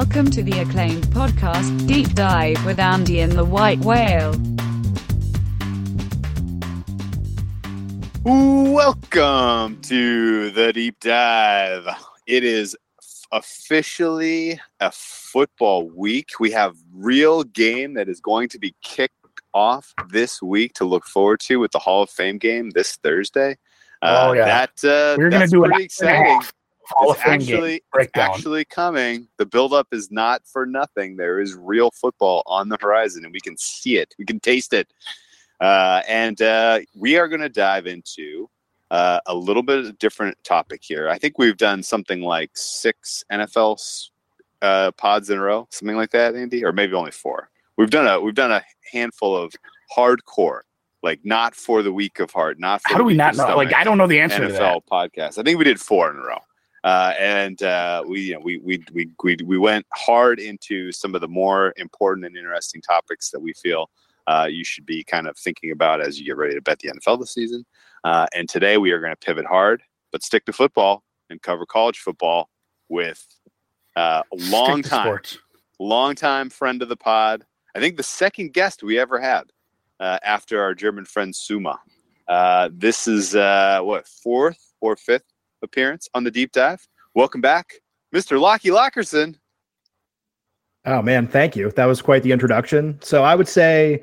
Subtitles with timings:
[0.00, 4.32] Welcome to the acclaimed podcast, Deep Dive with Andy and the White Whale.
[8.24, 11.86] Welcome to the deep dive.
[12.26, 12.74] It is
[13.30, 16.30] officially a football week.
[16.40, 19.14] We have real game that is going to be kicked
[19.52, 23.58] off this week to look forward to with the Hall of Fame game this Thursday.
[24.00, 24.46] Uh, Oh, yeah.
[24.46, 26.40] that uh, We're gonna do an pretty hour and a exciting.
[26.40, 26.52] half
[26.90, 28.30] Hall It's actually breakdown.
[28.30, 29.28] actually coming.
[29.38, 31.16] The buildup is not for nothing.
[31.16, 34.14] There is real football on the horizon, and we can see it.
[34.18, 34.92] We can taste it.
[35.60, 38.48] Uh, and uh, we are going to dive into
[38.90, 41.08] uh, a little bit of a different topic here.
[41.08, 43.78] I think we've done something like six NFL
[44.62, 47.50] uh, pods in a row, something like that, Andy, or maybe only four.
[47.76, 49.52] We've done a we've done a handful of
[49.96, 50.60] hardcore,
[51.02, 53.56] like not for the week of heart, not for How do we not know?
[53.56, 53.74] Like.
[53.74, 54.60] I don't know the answer to that.
[54.60, 55.38] NFL podcast.
[55.38, 56.38] I think we did four in a row,
[56.84, 61.14] uh, and uh, we, you know, we, we we we we went hard into some
[61.14, 63.90] of the more important and interesting topics that we feel
[64.26, 66.90] uh, you should be kind of thinking about as you get ready to bet the
[66.90, 67.64] NFL this season.
[68.04, 71.66] Uh, and today we are going to pivot hard, but stick to football and cover
[71.66, 72.48] college football
[72.88, 73.26] with
[73.96, 75.38] uh, a long time sports.
[75.78, 77.44] longtime friend of the pod.
[77.74, 79.44] I think the second guest we ever had
[79.98, 81.78] uh, after our German friend Suma.
[82.28, 85.29] Uh, this is uh, what fourth or fifth
[85.62, 86.86] appearance on the deep dive.
[87.14, 87.74] Welcome back,
[88.14, 88.40] Mr.
[88.40, 89.36] Locky Lockerson.
[90.86, 91.70] Oh man, thank you.
[91.72, 92.98] That was quite the introduction.
[93.02, 94.02] So I would say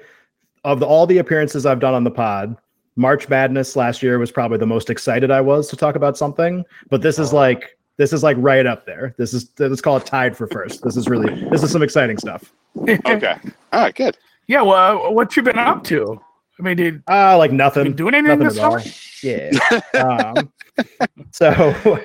[0.63, 2.55] of the, all the appearances I've done on the pod,
[2.95, 6.65] March Madness last year was probably the most excited I was to talk about something.
[6.89, 9.15] But this is like this is like right up there.
[9.17, 10.83] This is let's call it tied for first.
[10.83, 12.53] This is really this is some exciting stuff.
[12.77, 13.35] Okay,
[13.73, 14.17] all right, good.
[14.47, 14.61] yeah.
[14.61, 16.21] Well, what you been up to?
[16.59, 17.83] I mean, did Uh like you nothing.
[17.83, 19.81] been doing anything nothing this at summer?
[19.93, 20.33] Yeah.
[20.35, 20.51] um,
[21.31, 21.49] so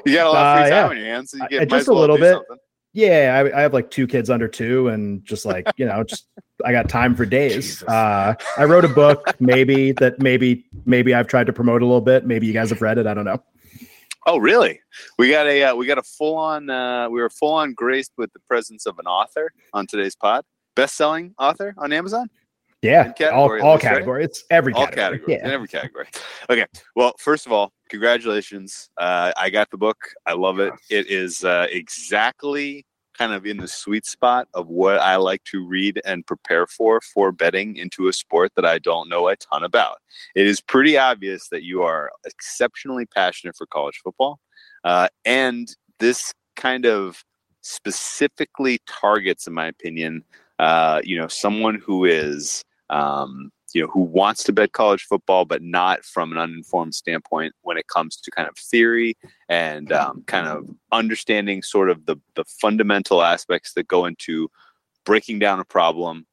[0.06, 0.86] You got a lot of free time Uh, yeah.
[0.88, 2.34] on your hands, so you Uh, get, might just as a well little bit.
[2.34, 2.56] something.
[2.94, 6.26] Yeah, I, I have like two kids under two, and just like you know, just
[6.62, 7.82] I got time for days.
[7.84, 12.02] Uh, I wrote a book, maybe that maybe maybe I've tried to promote a little
[12.02, 12.26] bit.
[12.26, 13.06] Maybe you guys have read it.
[13.06, 13.42] I don't know.
[14.26, 14.78] Oh, really?
[15.18, 16.68] We got a uh, we got a full on.
[16.68, 20.44] Uh, we were full on graced with the presence of an author on today's pod.
[20.76, 22.28] Best selling author on Amazon.
[22.82, 23.80] Yeah, all, all right?
[23.80, 25.18] categories, It's every all category.
[25.18, 26.06] categories in every category.
[26.50, 26.66] Okay
[26.96, 28.90] well first of all congratulations.
[28.96, 29.98] Uh, i got the book.
[30.26, 30.72] I love it.
[30.90, 32.84] It is uh, exactly
[33.16, 36.98] kind of in the sweet spot of what i like to read and prepare for
[37.14, 39.98] for betting into a sport that i don't know a ton about.
[40.34, 44.40] It is pretty obvious that you are exceptionally passionate for college football
[44.84, 45.68] uh, and
[45.98, 47.22] this kind of
[47.60, 50.24] specifically targets in my opinion
[50.58, 55.46] uh, you know someone who is um, you know, who wants to bet college football,
[55.46, 59.16] but not from an uninformed standpoint when it comes to kind of theory
[59.48, 64.50] and um, kind of understanding sort of the, the fundamental aspects that go into
[65.04, 66.26] breaking down a problem,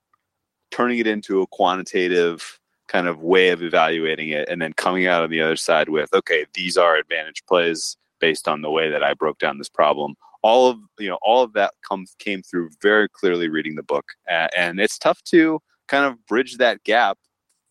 [0.70, 2.59] turning it into a quantitative
[2.90, 6.14] kind of way of evaluating it, and then coming out on the other side with,
[6.14, 10.16] okay, these are advantage plays based on the way that I broke down this problem.
[10.41, 14.06] All of you know, all of that comes came through very clearly reading the book,
[14.30, 17.17] uh, and it's tough to kind of bridge that gap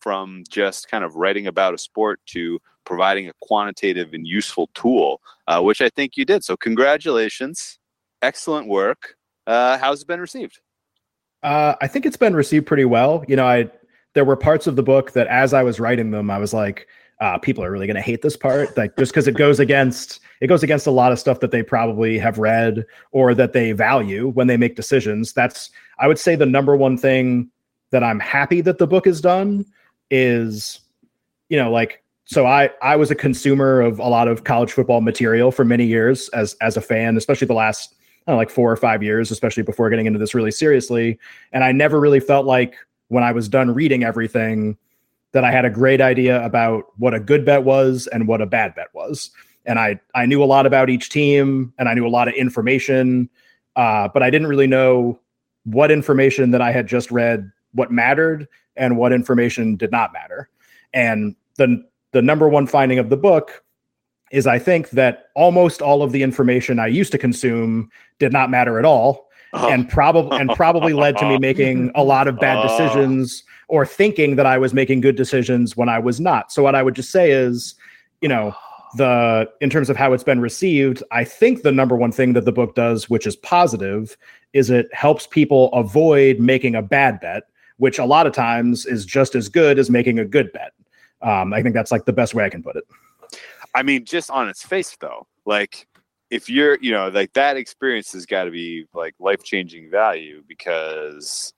[0.01, 5.21] from just kind of writing about a sport to providing a quantitative and useful tool,
[5.47, 6.45] uh, which I think you did.
[6.45, 7.79] So, congratulations.
[8.23, 9.15] Excellent work.
[9.47, 10.61] Uh, how's it been received?
[11.43, 13.25] uh, I think it's been received pretty well.
[13.29, 13.71] You know, I
[14.15, 16.89] there were parts of the book that as I was writing them, I was like,
[17.21, 20.21] uh, people are really going to hate this part, like just because it goes against
[20.41, 23.73] it goes against a lot of stuff that they probably have read or that they
[23.73, 25.33] value when they make decisions.
[25.33, 27.51] That's I would say the number one thing
[27.91, 29.65] that I'm happy that the book is done
[30.11, 30.81] is,
[31.49, 35.01] you know, like so I I was a consumer of a lot of college football
[35.01, 37.95] material for many years as as a fan, especially the last
[38.29, 41.19] know, like four or five years, especially before getting into this really seriously.
[41.53, 42.77] And I never really felt like
[43.09, 44.77] when I was done reading everything
[45.33, 48.47] that I had a great idea about what a good bet was and what a
[48.47, 49.31] bad bet was.
[49.67, 52.35] And I I knew a lot about each team and I knew a lot of
[52.35, 53.29] information,
[53.77, 55.19] uh, but I didn't really know
[55.65, 58.47] what information that I had just read what mattered
[58.77, 60.51] and what information did not matter.
[60.93, 63.63] And the the number one finding of the book
[64.31, 68.51] is I think that almost all of the information I used to consume did not
[68.51, 69.69] matter at all uh-huh.
[69.69, 72.69] and probably and probably led to me making a lot of bad Oh.
[72.69, 76.53] decisions or thinking that I was making good decisions when I was not.
[76.53, 77.75] So what I would just say is,
[78.21, 78.55] you know,
[78.97, 82.45] the in terms of how it's been received, I think the number one thing that
[82.45, 84.17] the book does, which is positive,
[84.53, 87.45] is it helps people avoid making a bad bet,
[87.79, 90.73] which a lot of times is just as good as making a good bet.
[91.23, 92.85] Um, I think that's like the best way I can put it.
[93.75, 95.87] I mean, just on its face, though, like
[96.31, 100.43] if you're you know like that experience has got to be like life changing value
[100.47, 101.53] because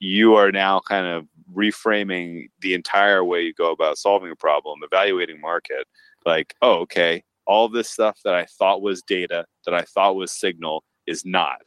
[0.00, 4.80] you are now kind of reframing the entire way you go about solving a problem,
[4.82, 5.86] evaluating market.
[6.24, 10.32] Like, oh, okay, all this stuff that I thought was data, that I thought was
[10.32, 11.62] signal, is not.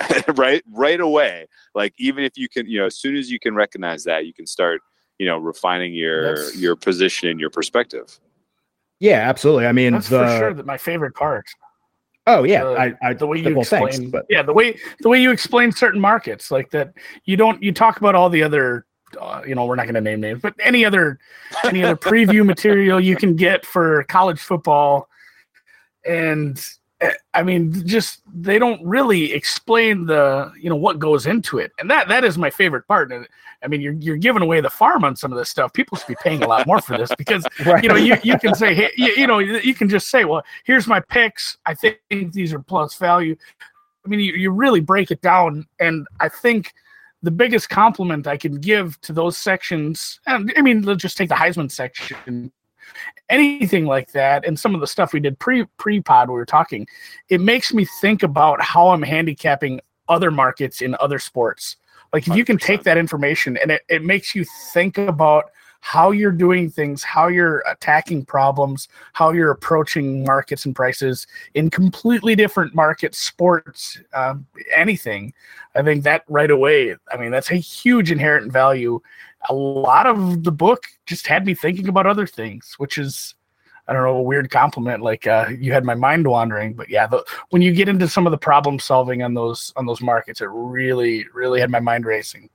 [0.36, 1.46] right, right away.
[1.74, 4.32] Like, even if you can, you know, as soon as you can recognize that, you
[4.34, 4.80] can start,
[5.18, 8.18] you know, refining your That's- your position and your perspective.
[9.00, 9.66] Yeah, absolutely.
[9.66, 11.46] I mean, That's the, for sure that my favorite part.
[12.26, 14.78] oh yeah, the- I, I the way you well, explain thanks, but yeah the way
[15.00, 16.92] the way you explain certain markets like that
[17.24, 18.84] you don't you talk about all the other
[19.18, 21.18] uh, you know we're not going to name names but any other
[21.64, 25.08] any other preview material you can get for college football
[26.04, 26.62] and
[27.34, 31.90] i mean just they don't really explain the you know what goes into it and
[31.90, 33.26] that that is my favorite part and
[33.62, 36.08] i mean you're you're giving away the farm on some of this stuff people should
[36.08, 37.82] be paying a lot more for this because right.
[37.82, 40.42] you know, you, you can say, hey, you, you know, you can just say, well,
[40.64, 41.56] here's my picks.
[41.66, 41.98] I think
[42.32, 43.36] these are plus value.
[44.04, 45.66] I mean, you, you really break it down.
[45.78, 46.72] And I think
[47.22, 51.28] the biggest compliment I can give to those sections, and I mean, let's just take
[51.28, 52.52] the Heisman section,
[53.28, 56.46] anything like that, and some of the stuff we did pre pre pod, we were
[56.46, 56.86] talking,
[57.28, 61.76] it makes me think about how I'm handicapping other markets in other sports.
[62.12, 66.10] Like if you can take that information and it, it makes you think about how
[66.10, 72.34] you're doing things, how you're attacking problems, how you're approaching markets and prices in completely
[72.34, 75.32] different markets, sports, um, anything.
[75.74, 79.00] I think that right away, I mean, that's a huge inherent value.
[79.48, 83.34] A lot of the book just had me thinking about other things, which is,
[83.86, 85.02] I don't know, a weird compliment.
[85.02, 88.26] Like uh, you had my mind wandering, but yeah, the, when you get into some
[88.26, 92.04] of the problem solving on those on those markets, it really, really had my mind
[92.04, 92.50] racing.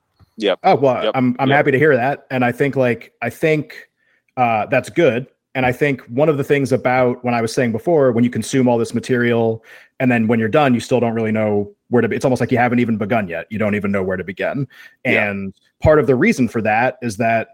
[0.62, 1.12] Oh well, Yep.
[1.14, 1.56] I'm I'm Yep.
[1.56, 3.88] happy to hear that, and I think like I think
[4.36, 5.26] uh, that's good.
[5.56, 8.30] And I think one of the things about when I was saying before, when you
[8.30, 9.64] consume all this material,
[10.00, 12.08] and then when you're done, you still don't really know where to.
[12.08, 12.16] Be.
[12.16, 13.46] It's almost like you haven't even begun yet.
[13.50, 14.66] You don't even know where to begin.
[15.04, 15.30] Yeah.
[15.30, 17.50] And part of the reason for that is that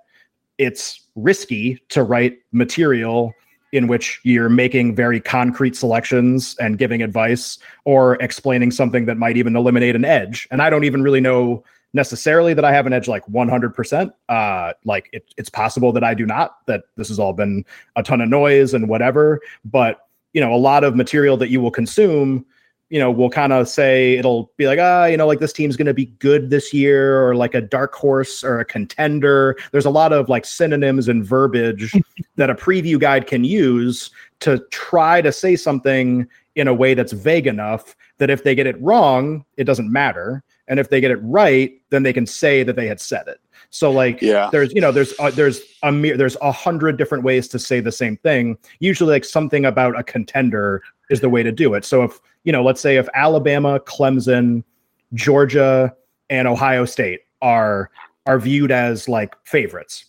[0.56, 3.34] it's risky to write material
[3.72, 9.36] in which you're making very concrete selections and giving advice or explaining something that might
[9.36, 10.48] even eliminate an edge.
[10.50, 14.12] And I don't even really know necessarily that I have an edge like 100%.
[14.28, 17.64] Uh, like it, it's possible that I do not, that this has all been
[17.96, 19.40] a ton of noise and whatever.
[19.64, 22.46] But, you know, a lot of material that you will consume,
[22.90, 25.76] you know, will kind of say it'll be like, ah, you know, like this team's
[25.76, 29.56] going to be good this year or like a dark horse or a contender.
[29.72, 31.92] There's a lot of like synonyms and verbiage
[32.36, 34.10] that a preview guide can use
[34.40, 36.26] to try to say something
[36.56, 40.42] in a way that's vague enough that if they get it wrong, it doesn't matter.
[40.70, 43.40] And if they get it right, then they can say that they had said it.
[43.68, 44.48] So like Yeah.
[44.52, 47.80] there's you know there's uh, there's a mere there's a hundred different ways to say
[47.80, 48.56] the same thing.
[48.78, 51.84] Usually like something about a contender is the way to do it.
[51.84, 54.64] So if you know let's say if Alabama, Clemson,
[55.12, 55.94] Georgia,
[56.30, 57.90] and Ohio State are
[58.26, 60.04] are viewed as like favorites.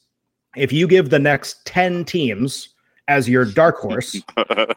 [0.56, 2.70] If you give the next 10 teams
[3.08, 4.22] as your dark horse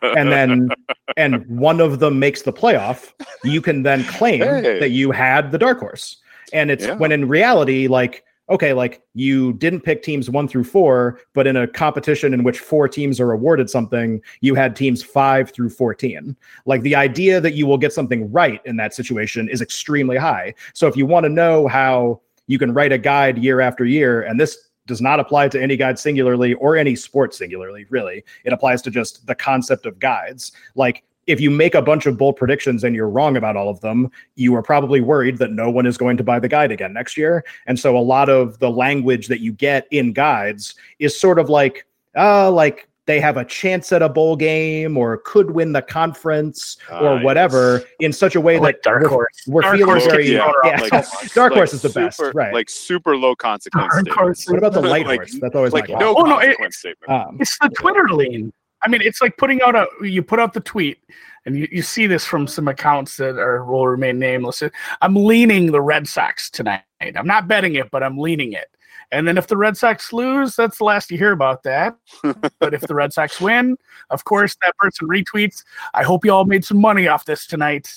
[0.02, 0.68] and then
[1.16, 3.12] and one of them makes the playoff,
[3.44, 4.78] you can then claim Hey.
[4.80, 6.16] that you had the dark horse.
[6.52, 6.96] And it's Yeah.
[6.96, 11.56] when in reality, like, okay, like you didn't pick teams one through four, but in
[11.56, 16.36] a competition in which four teams are awarded something, you had teams five through 14.
[16.66, 20.54] Like the idea that you will get something right in that situation is extremely high.
[20.74, 24.22] So if you want to know how you can write a guide year after year,
[24.22, 28.24] and this does not apply to any guide singularly or any sport singularly, really.
[28.44, 30.52] It applies to just the concept of guides.
[30.74, 33.80] Like if you make a bunch of bold predictions and you're wrong about all of
[33.80, 36.92] them, you are probably worried that no one is going to buy the guide again
[36.92, 37.44] next year.
[37.66, 41.48] And so a lot of the language that you get in guides is sort of
[41.48, 41.86] like,
[42.16, 46.76] uh, like they have a chance at a bowl game or could win the conference
[46.90, 49.42] or Ah, whatever in such a way like that dark we're, horse.
[49.46, 50.90] we're Dark feeling horse very gets thrown yeah, like-
[51.34, 52.54] dark like horse is the best, right?
[52.54, 53.92] Like super low consequence.
[53.92, 54.46] Dark horse.
[54.48, 55.38] what about the light like- horse?
[55.40, 57.12] That's always Like my no Oh, no, it- consequence statement.
[57.12, 58.52] Um, It's the Twitter lean.
[58.82, 60.98] I mean, it's like putting out a you put out the tweet,
[61.46, 64.62] and you, you see this from some accounts that are will remain nameless.
[65.00, 66.82] I'm leaning the Red Sox tonight.
[67.00, 68.66] I'm not betting it, but I'm leaning it.
[69.14, 71.96] And then if the Red Sox lose, that's the last you hear about that.
[72.58, 73.76] but if the Red Sox win,
[74.10, 75.62] of course, that person retweets.
[75.94, 77.88] I hope you all made some money off this tonight.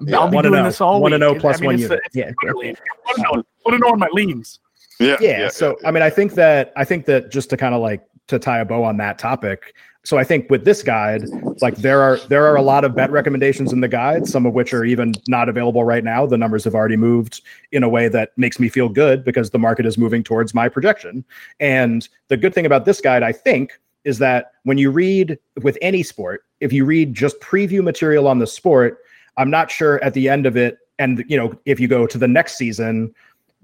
[0.00, 0.18] Yeah.
[0.18, 0.68] I'll be One to doing know.
[0.68, 1.42] this all One to week.
[1.42, 1.88] know I mean, one it's unit.
[2.00, 2.28] the- it's Yeah.
[2.28, 2.76] the Twitter lean.
[3.06, 3.30] Want to know?
[3.32, 4.58] Want to know on my leans?
[4.98, 7.80] yeah, yeah, so i mean i think that i think that just to kind of
[7.80, 11.24] like to tie a bow on that topic so i think with this guide
[11.60, 14.54] like there are there are a lot of bet recommendations in the guide some of
[14.54, 16.26] which are even not available right now.
[16.26, 17.42] The numbers have already moved
[17.72, 20.68] in a way that makes me feel good because the market is moving towards my
[20.68, 21.24] projection.
[21.58, 23.72] And the good thing about this guide i think
[24.04, 28.38] is that when you read with any sport, if you read just preview material on
[28.38, 28.98] the sport,
[29.36, 32.18] I'm not sure at the end of it, and you know, if you go to
[32.18, 33.14] the next season,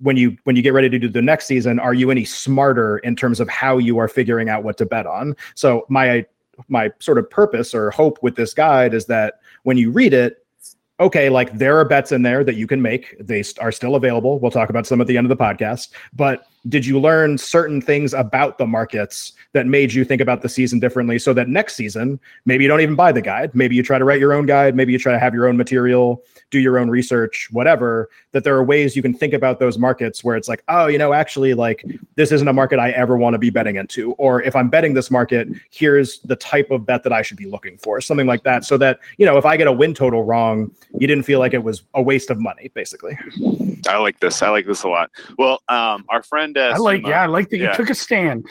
[0.01, 2.99] when you when you get ready to do the next season, are you any smarter
[2.99, 5.37] in terms of how you are figuring out what to bet on?
[5.55, 6.27] So my
[6.69, 10.45] my sort of purpose or hope with this guide is that when you read it,
[11.01, 13.15] okay, like there are bets in there that you can make.
[13.21, 14.39] They are still available.
[14.39, 15.91] We'll talk about some at the end of the podcast.
[16.15, 20.49] But did you learn certain things about the markets that made you think about the
[20.49, 23.55] season differently so that next season, maybe you don't even buy the guide.
[23.55, 24.75] Maybe you try to write your own guide.
[24.75, 28.11] Maybe you try to have your own material, do your own research, whatever.
[28.33, 30.99] That there are ways you can think about those markets where it's like, oh, you
[30.99, 31.85] know, actually, like
[32.17, 34.13] this isn't a market I ever want to be betting into.
[34.13, 37.47] Or if I'm betting this market, here's the type of bet that I should be
[37.47, 38.65] looking for, something like that.
[38.65, 41.55] So that, you know, if I get a win total wrong, you didn't feel like
[41.55, 43.19] it was a waste of money, basically.
[43.89, 44.43] I like this.
[44.43, 45.11] I like this a lot.
[45.39, 47.71] Well, um, our friend, uh, I like, Suma- yeah, I like that yeah.
[47.71, 48.47] you took a stand.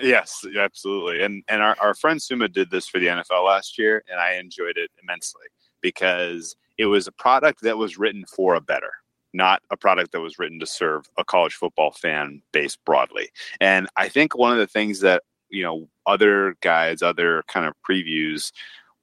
[0.00, 1.22] Yes, absolutely.
[1.22, 4.34] And and our, our friend Suma did this for the NFL last year, and I
[4.34, 5.46] enjoyed it immensely
[5.80, 8.90] because it was a product that was written for a better,
[9.32, 13.28] not a product that was written to serve a college football fan base broadly.
[13.60, 17.74] And I think one of the things that you know other guides, other kind of
[17.88, 18.50] previews,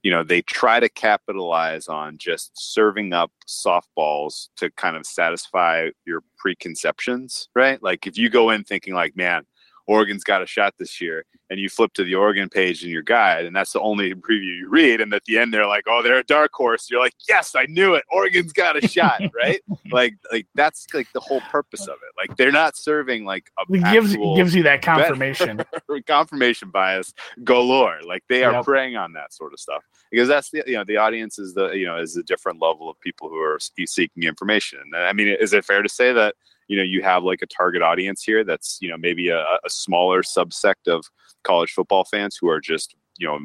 [0.04, 5.90] you know, they try to capitalize on just serving up softballs to kind of satisfy
[6.06, 7.82] your preconceptions, right?
[7.84, 9.46] Like if you go in thinking like, man,
[9.92, 13.02] Oregon's got a shot this year, and you flip to the Oregon page in your
[13.02, 16.02] guide, and that's the only preview you read, and at the end they're like, "Oh,
[16.02, 18.06] they're a dark horse." You're like, "Yes, I knew it.
[18.10, 19.60] Oregon's got a shot." right?
[19.92, 22.14] Like, like that's like the whole purpose of it.
[22.18, 25.62] Like they're not serving like a It gives gives you that confirmation.
[26.08, 28.00] confirmation bias galore.
[28.06, 28.64] Like they are Yep.
[28.66, 31.72] preying on that sort of stuff because that's the you know the audience is the
[31.72, 34.80] you know is a different level of people who are seeking information.
[34.94, 36.36] And I mean, is it fair to say that
[36.72, 39.70] you know you have like a target audience here that's you know maybe a, a
[39.70, 41.06] smaller subsect of
[41.44, 43.38] college football fans who are just you know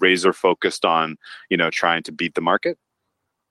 [0.00, 1.16] razor focused on
[1.48, 2.76] you know trying to beat the market?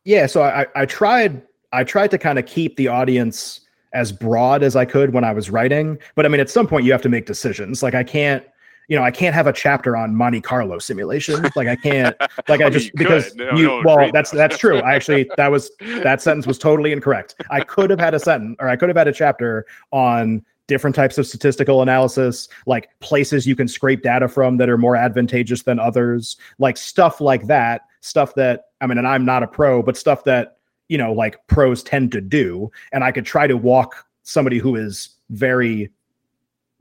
[0.04, 3.62] Yeah, so I I tried I tried to kind of keep the audience
[3.94, 6.86] as broad as I could when I was writing, but I mean at some point
[6.86, 7.82] you have to make decisions.
[7.82, 8.44] Like I can't
[8.88, 11.50] you know, I can't have a chapter on Monte Carlo simulation.
[11.56, 12.16] Like I can't
[12.48, 13.36] like I Well, just you because.
[13.36, 14.80] No- you no well that's that's true.
[14.80, 17.36] I actually that was that sentence was totally incorrect.
[17.50, 20.96] I could have had a sentence or I could have had a chapter on different
[20.96, 25.64] types of statistical analysis, like places you can scrape data from that are more advantageous
[25.64, 29.84] than others, like stuff like that, stuff that I mean, and I'm not a pro,
[29.84, 30.58] but stuff that,
[30.88, 32.72] you know, like pros tend to do.
[32.94, 35.92] And I could try to walk somebody who is very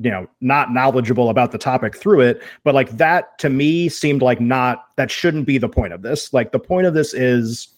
[0.00, 4.22] you know not knowledgeable about the topic through it but like that to me seemed
[4.22, 6.32] like not that shouldn't be the point of this.
[6.34, 7.68] Like the point of this is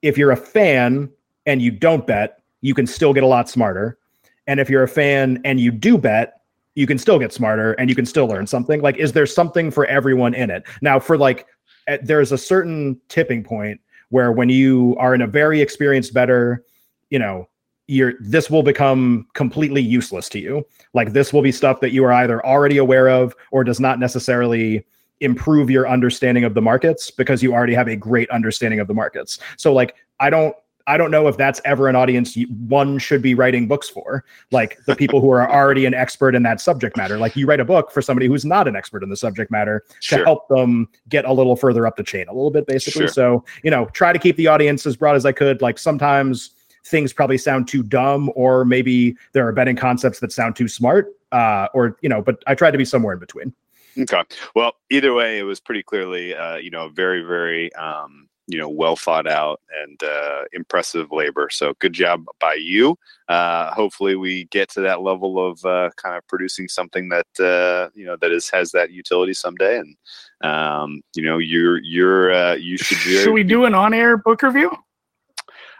[0.00, 1.10] if you're a fan
[1.44, 3.98] and you don't bet you can still get a lot smarter.
[4.46, 6.40] And if you're a fan and you do bet
[6.74, 8.80] you can still get smarter and you can still learn something.
[8.80, 10.64] Like is there something for everyone in it?
[10.80, 11.46] Now for like
[11.86, 16.64] eh, there's a certain tipping point where when you are in a very experienced better
[17.10, 17.46] you know
[17.86, 20.66] you're this will become completely useless to you.
[20.94, 23.98] Like this will be stuff that you are either already aware of or does not
[23.98, 24.84] necessarily
[25.20, 28.94] improve your understanding of the markets because you already have a great understanding of the
[28.94, 29.38] markets.
[29.56, 30.54] So like i don't
[30.86, 32.38] i don't know if that's ever an audience
[32.68, 36.42] one should be writing books for like the people who are already an expert in
[36.44, 37.18] that subject matter.
[37.18, 39.84] Like you write a book for somebody who's not an expert in the subject matter
[40.08, 43.02] to help them get a little further up the chain a little bit basically.
[43.02, 43.08] Sure.
[43.08, 45.60] so you know try to keep the audience as broad as i could.
[45.62, 46.50] Like sometimes
[46.86, 51.14] things probably sound too dumb or maybe there are betting concepts that sound too smart
[51.32, 53.54] uh, or you know but i tried to be somewhere in between
[53.98, 54.22] Okay.
[54.54, 58.68] Well, either way, it was pretty clearly, uh, you know, very, very, um, you know,
[58.68, 61.48] well thought out and uh, impressive labor.
[61.50, 62.98] So good job by you.
[63.28, 67.88] Uh, hopefully, we get to that level of uh, kind of producing something that uh,
[67.94, 69.78] you know that is has that utility someday.
[69.78, 69.96] And
[70.42, 72.98] um, you know, you're you're uh, you should.
[73.06, 74.76] be- Should we do an on-air book review?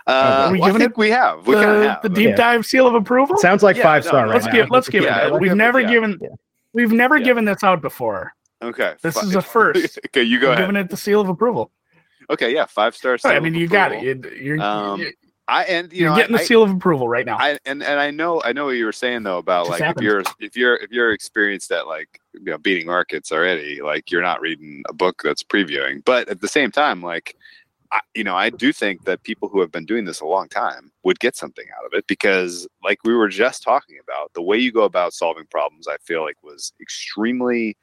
[0.06, 1.46] Uh, we well, I think it we have.
[1.46, 2.02] We kind of The, have.
[2.02, 2.36] the deep Yeah.
[2.36, 3.36] dive seal of approval.
[3.36, 5.26] it sounds like Yeah, five no, star no, right let's now give let's give Yeah,
[5.26, 5.30] it.
[5.30, 5.88] we'll We've never yeah.
[5.90, 6.28] given Yeah.
[6.74, 7.24] we've never Yeah.
[7.24, 8.34] given this out before.
[8.62, 8.94] Okay.
[9.02, 9.98] This fi- is a first.
[10.08, 10.62] okay, you go We're ahead.
[10.68, 11.70] giving it the seal of approval.
[12.30, 13.24] Okay, yeah, five stars.
[13.24, 14.02] I mean, you got it.
[14.02, 15.10] You- You're, Um, you're,
[15.46, 17.36] I and you you're know, getting I, the seal of approval right now.
[17.38, 20.02] I and and I know I know what you were saying though about like if
[20.02, 24.22] you're if you're if you're experienced at like you know beating markets already, like you're
[24.22, 26.02] not reading a book that's previewing.
[26.04, 27.36] But at the same time, like
[27.92, 30.48] I, you know, I do think that people who have been doing this a long
[30.48, 34.42] time would get something out of it because, like we were just talking about, the
[34.42, 37.76] way you go about solving problems, I feel like was extremely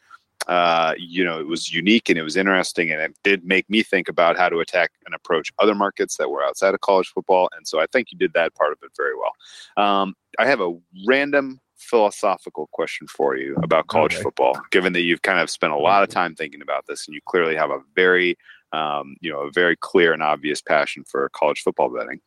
[0.48, 3.84] uh, you know, it was unique and it was interesting, and it did make me
[3.84, 7.48] think about how to attack and approach other markets that were outside of college football.
[7.55, 9.86] And so I think you did that part of it very well.
[9.86, 10.75] Um, I have a
[11.08, 14.24] random philosophical question for you about college Okay.
[14.24, 17.13] football, given that you've kind of spent a lot of time thinking about this and
[17.13, 18.36] you clearly have a very,
[18.73, 22.21] um, you know, a very clear and obvious passion for college football betting.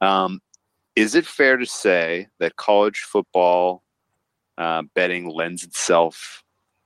[0.00, 0.40] Um,
[0.96, 3.82] is it fair to say that college football
[4.58, 6.42] uh, betting lends itself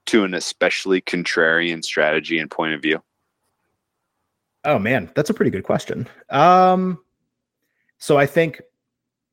[0.06, 3.02] to an especially contrarian strategy and point of view?
[4.64, 6.08] Oh man, that's a pretty good question.
[6.30, 6.98] Um,
[7.98, 8.60] so I think,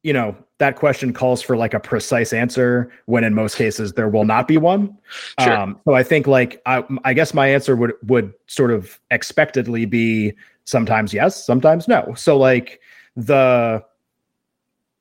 [0.03, 4.10] you know, that question calls for like a precise answer when in most cases there
[4.10, 4.96] will not be one.
[5.39, 5.53] Sure.
[5.53, 9.86] Um, so I think like I, I guess my answer would would sort of expectedly
[9.86, 10.34] be
[10.65, 12.13] sometimes yes, sometimes no.
[12.15, 12.79] So like
[13.15, 13.84] the,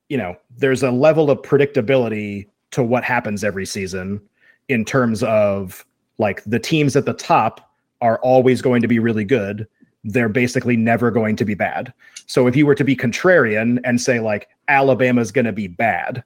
[0.09, 4.21] you know, there's a level of predictability to what happens every season
[4.69, 5.85] in terms of
[6.19, 9.66] like the teams at the top are always going to be really good
[10.04, 11.92] they're basically never going to be bad.
[12.26, 16.23] So if you were to be contrarian and say like Alabama's going to be bad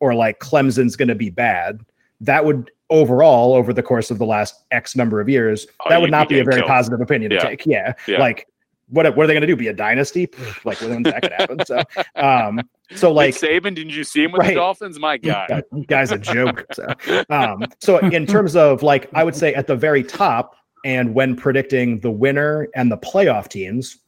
[0.00, 1.80] or like Clemson's going to be bad,
[2.20, 6.00] that would overall over the course of the last X number of years, Oh, that
[6.02, 6.68] you'd not be a very killed.
[6.68, 7.40] positive opinion Yeah.
[7.40, 7.66] to take.
[7.66, 7.94] Yeah.
[8.06, 8.18] Yeah.
[8.18, 8.46] Like
[8.88, 9.56] what what are they going to do?
[9.56, 10.28] Be a dynasty?
[10.64, 11.64] Like when that could happen.
[11.66, 11.82] So
[12.16, 12.60] um
[12.94, 14.48] so Like like Saban, didn't you see him with Right.
[14.50, 15.00] the Dolphins?
[15.00, 15.48] My God.
[15.48, 16.64] that guy's a joke.
[16.72, 16.86] So,
[17.30, 20.54] um, so in terms of like, I would say at the very top,
[20.86, 23.98] and when predicting the winner and the playoff teams,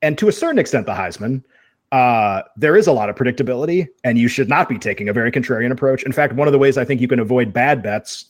[0.00, 1.42] and to a certain extent the Heisman,
[1.90, 5.32] uh, there is a lot of predictability, and you should not be taking a very
[5.32, 6.04] contrarian approach.
[6.04, 8.26] In fact, one of the ways I think you can avoid bad bets,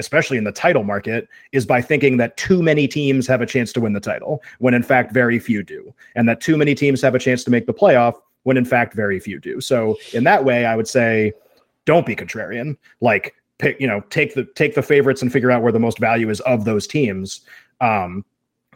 [0.00, 3.72] especially in the title market, is by thinking that too many teams have a chance
[3.74, 7.00] to win the title, when in fact very few do, and that too many teams
[7.02, 9.60] have a chance to make the playoff, when in fact very few do.
[9.60, 11.32] So in that way, I would say
[11.84, 12.76] don't be contrarian.
[13.00, 15.98] Like pick, you know, take the take the favorites and figure out where the most
[15.98, 17.40] value is of those teams
[17.80, 18.24] um,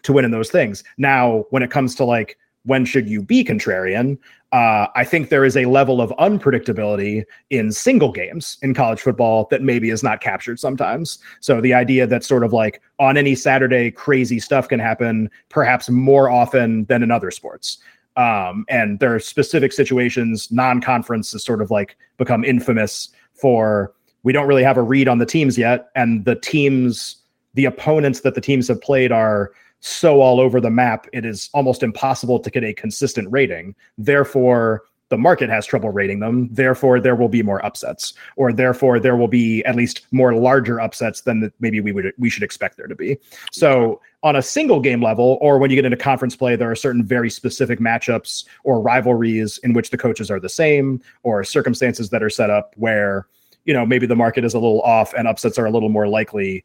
[0.02, 0.84] to win in those things.
[0.98, 4.18] Now, when it comes to like when should you be contrarian,
[4.52, 9.48] uh, I think there is a level of unpredictability in single games in college football
[9.50, 11.18] that maybe is not captured sometimes.
[11.40, 15.88] So the idea that sort of like on any Saturday, crazy stuff can happen perhaps
[15.88, 17.78] more often than in other sports.
[18.16, 23.92] Um, and there are specific situations, non-conference has sort of like become infamous for
[24.22, 27.16] we don't really have a read on the teams yet, and the teams,
[27.54, 31.50] the opponents that the teams have played are so all over the map, it is
[31.54, 33.74] almost impossible to get a consistent rating.
[33.98, 36.48] Therefore, the market has trouble rating them.
[36.52, 40.80] Therefore, there will be more upsets, or therefore there will be at least more larger
[40.80, 43.18] upsets than that maybe we would we should expect there to be.
[43.50, 46.74] So, on a single game level, or when you get into conference play, there are
[46.74, 52.08] certain very specific matchups or rivalries in which the coaches are the same, or circumstances
[52.08, 53.26] that are set up where
[53.64, 56.08] you know maybe the market is a little off and upsets are a little more
[56.08, 56.64] likely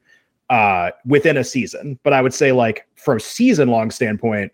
[0.49, 1.99] uh within a season.
[2.03, 4.51] But i would say like from season long standpoint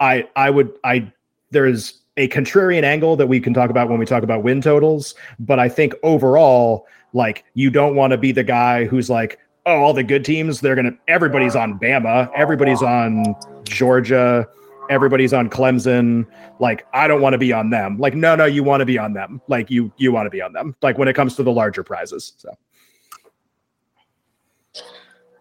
[0.00, 1.10] i i would i
[1.50, 5.14] there's a contrarian angle that we can talk about when we talk about win totals.
[5.38, 9.76] But i think overall like you don't want to be the guy who's like oh
[9.76, 14.46] all the good teams they're gonna everybody's on bama everybody's on georgia
[14.90, 16.26] everybody's on clemson
[16.60, 18.98] like i don't want to be on them like no no you want to be
[18.98, 21.42] on them like you you want to be on them like when it comes to
[21.42, 22.50] the larger prizes so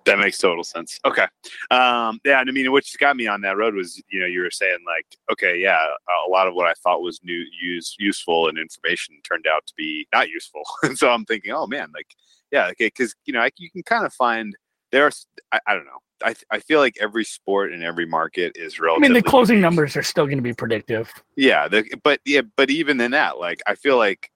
[0.05, 0.99] That makes total sense.
[1.03, 1.25] Okay.
[1.71, 4.41] Um, yeah, and I mean, what got me on that road was, you know, you
[4.41, 5.83] were saying like, okay, yeah,
[6.27, 9.73] a lot of what I thought was new, use, useful and information turned out to
[9.75, 10.61] be not useful.
[10.93, 12.07] so I'm thinking, oh man, like,
[12.51, 14.55] yeah, okay, because you know, like, you can kind of find
[14.91, 18.79] there's, I, I don't know, I, I feel like every sport in every market is
[18.79, 18.95] real.
[18.95, 21.13] I mean, the closing numbers are still going to be predictive.
[21.35, 24.31] Yeah, the, but yeah, but even in that, like, I feel like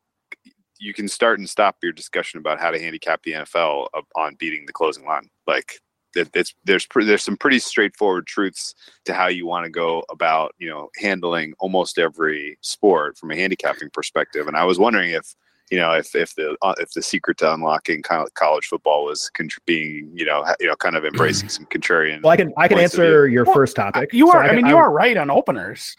[0.80, 4.66] you can start and stop your discussion about how to handicap the NFL on beating
[4.68, 5.30] the closing line.
[5.48, 5.80] Like,
[6.16, 8.76] it, it's there's there's some pretty straightforward truths
[9.06, 13.36] to how you want to go about you know handling almost every sport from a
[13.36, 14.48] handicapping perspective.
[14.48, 15.36] And I was wondering if
[15.72, 19.06] you know if if the uh, if the secret to unlocking kind of college football
[19.06, 22.22] was contr- being you know ha- you know kind of embracing some contrarian.
[22.24, 24.44] well i can i can answer your Well, first topic You So are.
[24.44, 25.96] I, can- mean, you are right on openers.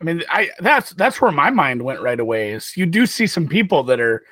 [0.00, 2.52] I mean, I that's that's where my mind went right away.
[2.52, 4.22] Is you do see some people that are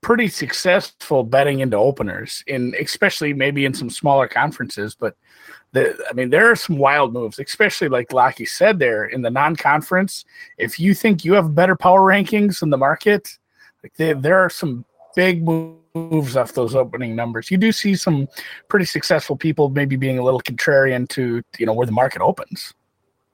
[0.00, 4.96] pretty successful betting into openers, in especially maybe in some smaller conferences.
[4.96, 5.16] But
[5.70, 9.30] the, I mean, there are some wild moves, especially like Locky said there in the
[9.30, 10.24] non-conference.
[10.58, 13.38] If you think you have better power rankings in the market,
[13.84, 15.46] like there, there are some big
[15.94, 17.50] moves off those opening numbers.
[17.50, 18.28] You do see some
[18.68, 22.74] pretty successful people maybe being a little contrarian to you know where the market opens.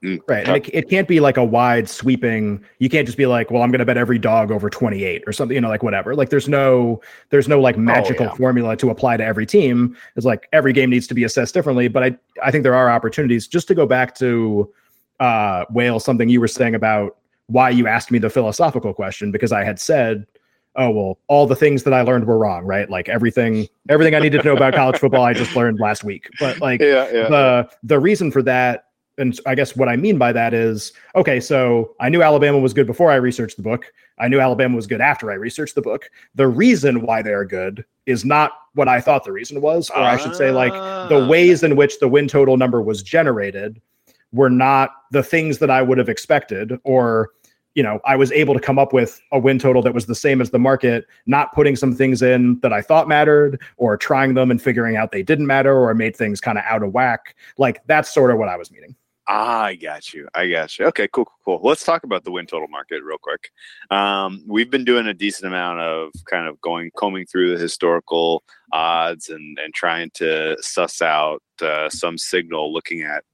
[0.02, 0.48] Right.
[0.48, 2.64] And it, it can't be like a wide sweeping.
[2.78, 5.32] You can't just be like, well, I'm going to bet every dog over 28 or
[5.32, 6.14] something, you know, like whatever.
[6.14, 8.34] Like there's no, there's no like magical yeah.
[8.34, 9.94] formula to apply to every team.
[10.16, 11.88] It's like every game needs to be assessed differently.
[11.88, 14.72] But I, I think there are opportunities just to go back to
[15.20, 19.52] uh, Whale, something you were saying about why you asked me the philosophical question, because
[19.52, 20.26] I had said
[20.76, 22.88] oh well, all the things that I learned were wrong, right?
[22.88, 26.28] Like everything, everything I needed to know about college football, I just learned last week.
[26.38, 27.28] But like Yeah, yeah.
[27.28, 28.84] the the reason for that,
[29.18, 32.72] and I guess what I mean by that is, okay, so I knew Alabama was
[32.72, 33.92] good before I researched the book.
[34.18, 36.08] I knew Alabama was good after I researched the book.
[36.36, 40.16] The reason why they're good is not what I thought the reason was, or I
[40.16, 41.28] should say, like the Ah.
[41.28, 43.80] ways in which the win total number was generated
[44.32, 47.30] were not the things that I would have expected, or
[47.80, 50.14] you know, I was able to come up with a win total that was the
[50.14, 54.34] same as the market, not putting some things in that I thought mattered, or trying
[54.34, 57.34] them and figuring out they didn't matter, or made things kind of out of whack.
[57.56, 58.96] Like that's sort of what I was meaning.
[59.28, 60.28] Ah, I got you.
[60.34, 60.84] I got you.
[60.88, 61.66] Okay, cool, cool, cool.
[61.66, 63.50] Let's talk about the win total market real quick.
[63.90, 68.42] Um, we've been doing a decent amount of kind of going combing through the historical
[68.72, 73.24] odds and and trying to suss out uh, some signal, looking at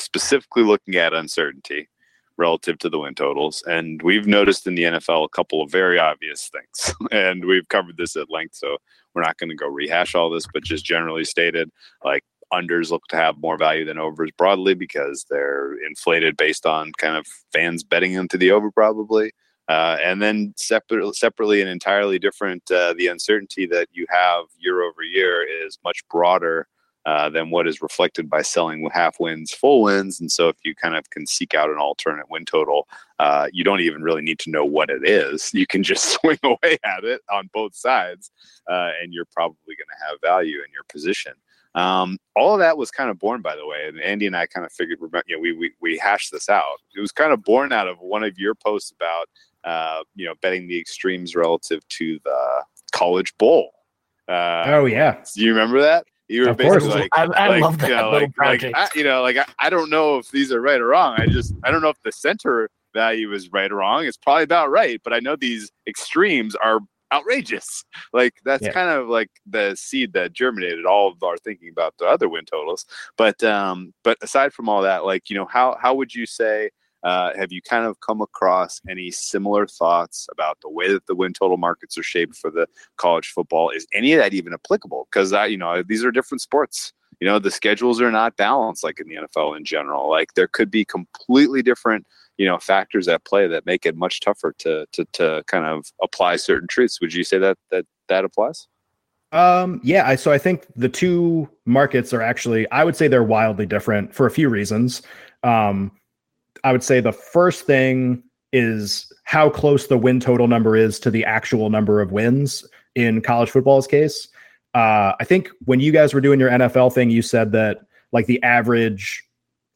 [0.00, 1.88] specifically looking at uncertainty
[2.36, 3.62] relative to the win totals.
[3.66, 7.96] And we've noticed in the NFL a couple of very obvious things, and we've covered
[7.96, 8.56] this at length.
[8.56, 8.76] So
[9.14, 11.70] we're not going to go rehash all this, but just generally stated,
[12.04, 16.92] like unders look to have more value than overs broadly because they're inflated based on
[16.98, 19.32] kind of fans betting into the over probably.
[19.66, 24.82] Uh, and then separate, separately and entirely different, uh, the uncertainty that you have year
[24.82, 26.68] over year is much broader
[27.06, 30.20] uh, than what is reflected by selling half wins, full wins.
[30.20, 32.88] And so if you kind of can seek out an alternate win total,
[33.18, 35.50] uh, you don't even really need to know what it is.
[35.64, 38.30] You can just swing away at it on both sides,
[38.70, 41.32] uh, and you're probably going to have value in your position.
[41.74, 44.46] Um, all of that was kind of born, by the way, and Andy and I
[44.46, 46.78] kind of figured, you know, we, we, we hashed this out.
[46.96, 49.28] It was kind of born out of one of your posts about,
[49.64, 53.72] uh, you know, betting the extremes relative to the college bowl.
[54.28, 56.06] Uh, Oh yeah, do you remember that?
[56.28, 56.82] You were Of course.
[56.82, 58.76] basically like, I, I like, love that you know, little like, like, project.
[58.76, 61.16] I, you know, like I, I don't know if these are right or wrong.
[61.18, 64.04] I just I don't know if the center value is right or wrong.
[64.06, 66.80] It's probably about right, but I know these extremes are
[67.12, 67.84] outrageous.
[68.12, 68.72] Like that's Yeah.
[68.72, 72.44] kind of like the seed that germinated all of our thinking about the other win
[72.44, 72.86] totals.
[73.16, 76.70] But um, but aside from all that, like you know, how how would you say?
[77.04, 81.14] Uh, have you kind of come across any similar thoughts about the way that the
[81.14, 83.68] win total markets are shaped for the college football?
[83.70, 85.06] Is any of that even applicable?
[85.10, 86.92] Because you know, these are different sports.
[87.20, 90.10] You know, the schedules are not balanced like in the NFL in general.
[90.10, 92.06] Like there could be completely different,
[92.38, 95.92] you know, factors at play that make it much tougher to to to kind of
[96.02, 97.00] apply certain truths.
[97.00, 98.66] Would you say that that that applies?
[99.32, 103.22] Um, yeah, I so I think the two markets are actually I would say they're
[103.22, 105.02] wildly different for a few reasons.
[105.42, 105.92] Um,
[106.64, 108.22] I would say the first thing
[108.52, 113.20] is how close the win total number is to the actual number of wins in
[113.20, 114.28] college football's case.
[114.74, 117.80] Uh, I think when you guys were doing your NFL thing, you said that
[118.12, 119.22] like the average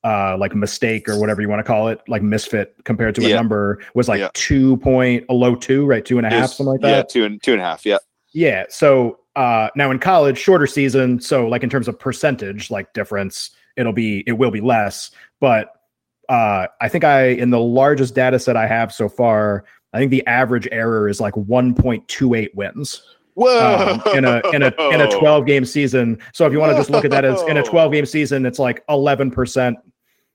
[0.04, 3.28] uh like mistake or whatever you want to call it, like misfit compared to a
[3.30, 3.34] Yeah.
[3.36, 4.30] number was like Yeah.
[4.34, 6.04] two point a low two, right?
[6.04, 6.88] Two and a half, Is- something like that.
[6.96, 7.84] Yeah, two and two and a half.
[7.84, 7.98] Yeah.
[8.32, 8.64] Yeah.
[8.70, 13.50] So uh now in college, shorter season, so like in terms of percentage, like difference,
[13.76, 15.10] it'll be it will be less.
[15.40, 15.72] But
[16.28, 20.10] uh I think I in the largest data set I have so far, I think
[20.10, 23.02] the average error is like 1.28 wins
[23.34, 24.00] Whoa.
[24.04, 26.18] um, in a in a in a 12 game season.
[26.32, 28.44] So if you want to just look at that as in a 12 game season,
[28.44, 29.78] it's like 11 percent,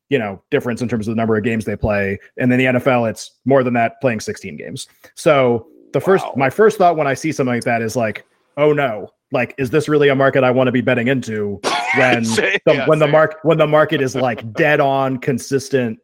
[0.10, 2.18] you know, difference in terms of the number of games they play.
[2.38, 4.88] And then the NFL, it's more than that, playing 16 games.
[5.16, 6.34] So the first, Wow.
[6.38, 8.26] my first thought when I see something like that is like,
[8.58, 11.60] oh no, like is this really a market I want to be betting into
[11.98, 16.00] when Say- the, yeah, when the mark when the market is like dead on consistent,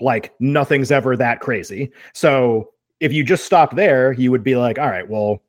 [0.00, 1.92] like nothing's ever that crazy.
[2.14, 5.42] So if you just stop there, you would be like, all right, well.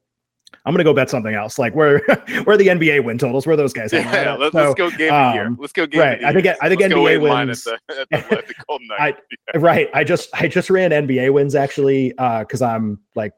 [0.64, 1.58] I'm gonna go bet something else.
[1.58, 2.00] Like where
[2.44, 3.48] where the NBA win totals?
[3.48, 3.92] Where are those guys?
[3.92, 4.40] Yeah, at?
[4.40, 6.46] let, So- us go game um, Let's go game right, I think-.
[6.62, 8.88] I think Let's NBA wait in line wins- At the, at the, at the Golden
[8.88, 9.22] Knights.
[9.56, 13.32] right i just i just ran nba wins actually uh because i'm like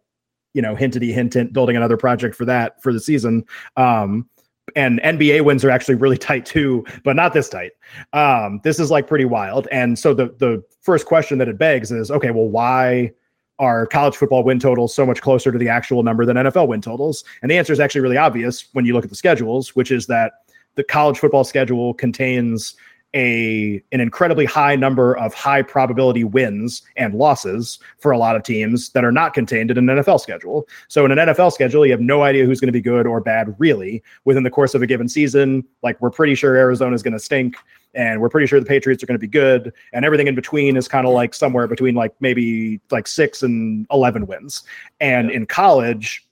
[0.53, 3.45] you know hintity hint hint building another project for that for the season
[3.77, 4.27] um
[4.76, 7.71] and nba wins are actually really tight too but not this tight
[8.13, 11.91] um this is like pretty wild and so the the first question that it begs
[11.91, 13.12] is okay well why
[13.60, 16.82] are college football win totals so much closer to the actual number than NFL win
[16.82, 17.23] totals?
[17.41, 20.08] And the answer is actually really obvious when you look at the schedules, which is
[20.08, 20.34] that
[20.76, 22.76] the college football schedule contains
[23.13, 28.43] a an incredibly high number of high probability wins and losses for a lot of
[28.43, 30.67] teams that are not contained in an NFL schedule.
[30.88, 33.21] So in an NFL schedule, you have no idea who's going to be good or
[33.21, 35.63] bad really within the course of a given season.
[35.84, 37.56] Like we're pretty sure Arizona is going to stink
[37.93, 40.76] and we're pretty sure the Patriots are going to be good and everything in between
[40.76, 44.63] is kind of like somewhere between like maybe like 6 and 11 wins.
[44.99, 46.26] And in college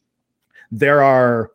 [0.72, 1.52] there are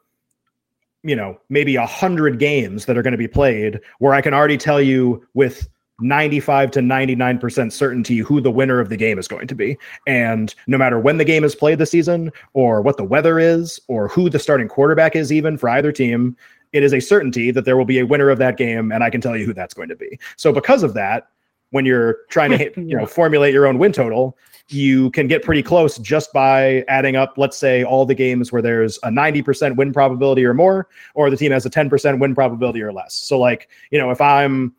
[1.06, 4.34] you know maybe a hundred games that are going to be played where i can
[4.34, 5.68] already tell you with
[6.00, 9.78] 95 to 99% certainty who the winner of the game is going to be.
[10.06, 13.80] And no matter when the game is played this season, or what the weather is,
[13.88, 16.36] or who the starting quarterback is, even for either team,
[16.72, 18.92] it is a certainty that there will be a winner of that game.
[18.92, 20.18] And I can tell you who that's going to be.
[20.36, 21.28] So, because of that,
[21.70, 24.36] when you're trying to hit, you know formulate your own win total,
[24.68, 28.62] you can get pretty close just by adding up, let's say, all the games where
[28.62, 32.82] there's a 90% win probability or more, or the team has a 10% win probability
[32.82, 33.14] or less.
[33.14, 34.74] So, like, you know, if I'm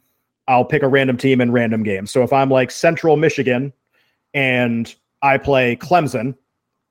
[0.48, 2.12] I'll pick a random team in random games.
[2.12, 3.74] So if I'm like Central Michigan
[4.34, 6.36] and I play Clemson,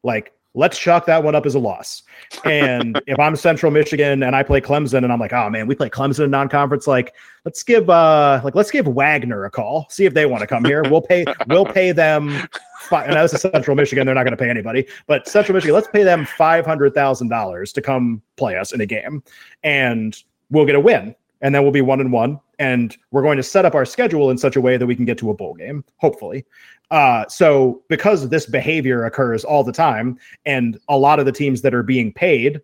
[0.02, 2.02] like let's chalk that one up as a loss.
[2.44, 5.74] And if I'm Central Michigan and I play Clemson and I'm like, oh man, we
[5.74, 7.14] play Clemson in non-conference, like
[7.44, 10.64] let's give uh like let's give Wagner a call, see if they want to come
[10.64, 10.82] here.
[10.82, 12.48] We'll pay we'll pay them
[12.80, 15.74] five, and this is Central Michigan, they're not going to pay anybody, but Central Michigan,
[15.74, 19.22] let's pay them five hundred thousand dollars to come play us in a game,
[19.62, 22.40] and we'll get a win and then we'll be one and one.
[22.58, 25.04] And we're going to set up our schedule in such a way that we can
[25.04, 26.44] get to a bowl game, hopefully.
[26.90, 31.62] Uh, so because this behavior occurs all the time, and a lot of the teams
[31.62, 32.60] that are being paid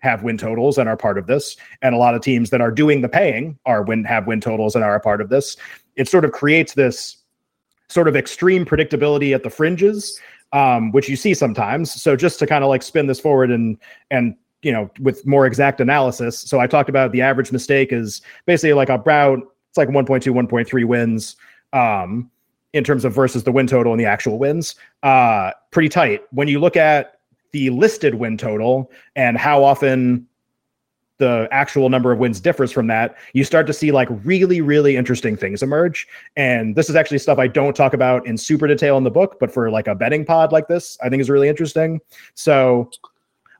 [0.00, 2.70] have win totals and are part of this, and a lot of teams that are
[2.70, 5.56] doing the paying are win have win totals and are a part of this.
[5.96, 7.16] It sort of creates this
[7.88, 10.20] sort of extreme predictability at the fringes
[10.52, 11.90] um, which you see sometimes.
[12.00, 13.78] So just to kind of like spin this forward and
[14.10, 16.38] and you know, with more exact analysis.
[16.38, 20.06] So I talked about the average mistake is basically like a brown, it's like 1.2,
[20.32, 21.36] 1.3 wins
[21.72, 22.30] um,
[22.72, 24.76] in terms of versus the win total and the actual wins.
[25.02, 26.22] Uh, pretty tight.
[26.30, 27.20] When you look at
[27.50, 30.26] the listed win total and how often
[31.18, 34.96] the actual number of wins differs from that, you start to see like really, really
[34.96, 36.08] interesting things emerge.
[36.36, 39.38] And this is actually stuff I don't talk about in super detail in the book,
[39.38, 42.00] but for like a betting pod like this, I think is really interesting.
[42.34, 42.90] So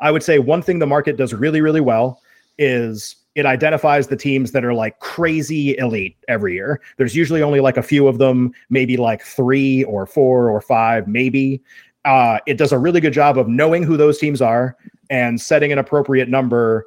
[0.03, 2.21] I would say one thing the market does really, really well
[2.59, 6.83] is it identifies the teams that are like crazy elite every year.
[6.99, 11.09] There's usually only like a few of them, maybe like three or four or five,
[11.09, 11.63] maybe.
[12.05, 14.77] Uh, it does a really good job of knowing who those teams are
[15.09, 16.87] and setting an appropriate number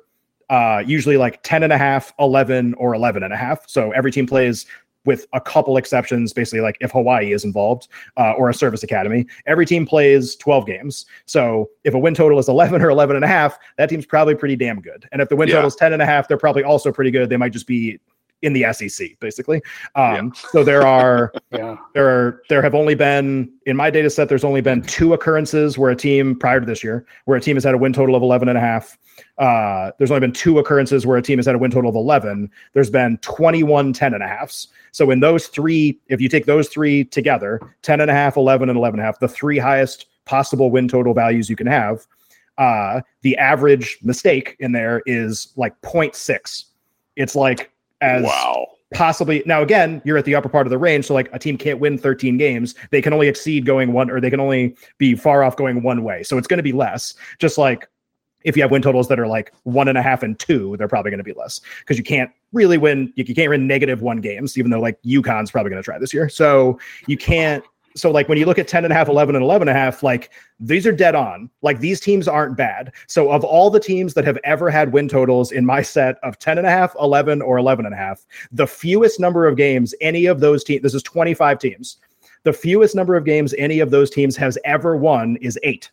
[0.49, 3.67] uh, usually like 10 and a half, 11 or 11 and a half.
[3.67, 4.65] So every team plays
[5.05, 7.87] with a couple exceptions, basically like if Hawaii is involved
[8.17, 11.05] uh, or a service academy, every team plays 12 games.
[11.25, 14.35] So if a win total is 11 or 11 and a half, that team's probably
[14.35, 15.07] pretty damn good.
[15.11, 15.55] And if the win yeah.
[15.55, 17.29] total is 10 and a half, they're probably also pretty good.
[17.29, 17.99] They might just be
[18.41, 19.61] in the SEC, basically.
[19.95, 20.49] Um, yeah.
[20.51, 21.77] so there are yeah.
[21.93, 24.29] there are there have only been in my data set.
[24.29, 27.55] There's only been two occurrences where a team prior to this year where a team
[27.55, 28.97] has had a win total of 11 and a half.
[29.37, 31.95] Uh, there's only been two occurrences where a team has had a win total of
[31.95, 32.49] 11.
[32.73, 34.67] There's been 21 10 and a halfs.
[34.91, 38.69] So in those three, if you take those three together, 10 and a half, 11
[38.69, 42.05] and 11 and a half, the three highest possible win total values you can have,
[42.57, 46.65] uh, the average mistake in there is like 0.6.
[47.15, 47.71] It's like
[48.05, 48.67] as wow.
[48.93, 51.57] possibly now again you're at the upper part of the range so like a team
[51.57, 52.75] can't win 13 games.
[52.91, 56.03] They can only exceed going one or they can only be far off going one
[56.03, 57.13] way so it's going to be less.
[57.39, 57.87] Just like
[58.43, 60.87] if you have win totals that are like one and a half and two they're
[60.87, 64.21] probably going to be less because you can't really win you can't win negative one
[64.21, 66.29] games even though like UConn's probably going to try this year.
[66.29, 67.63] So you can't
[67.95, 69.79] so like when you look at 10 and a half 11 and 11 and a
[69.79, 71.49] half like these are dead on.
[71.61, 72.93] Like these teams aren't bad.
[73.07, 76.37] So of all the teams that have ever had win totals in my set of
[76.37, 79.95] 10 and a half 11 or 11 and a half the fewest number of games
[80.01, 81.97] any of those teams this is 25 teams.
[82.43, 85.89] The fewest number of games any of those teams has ever won is eight.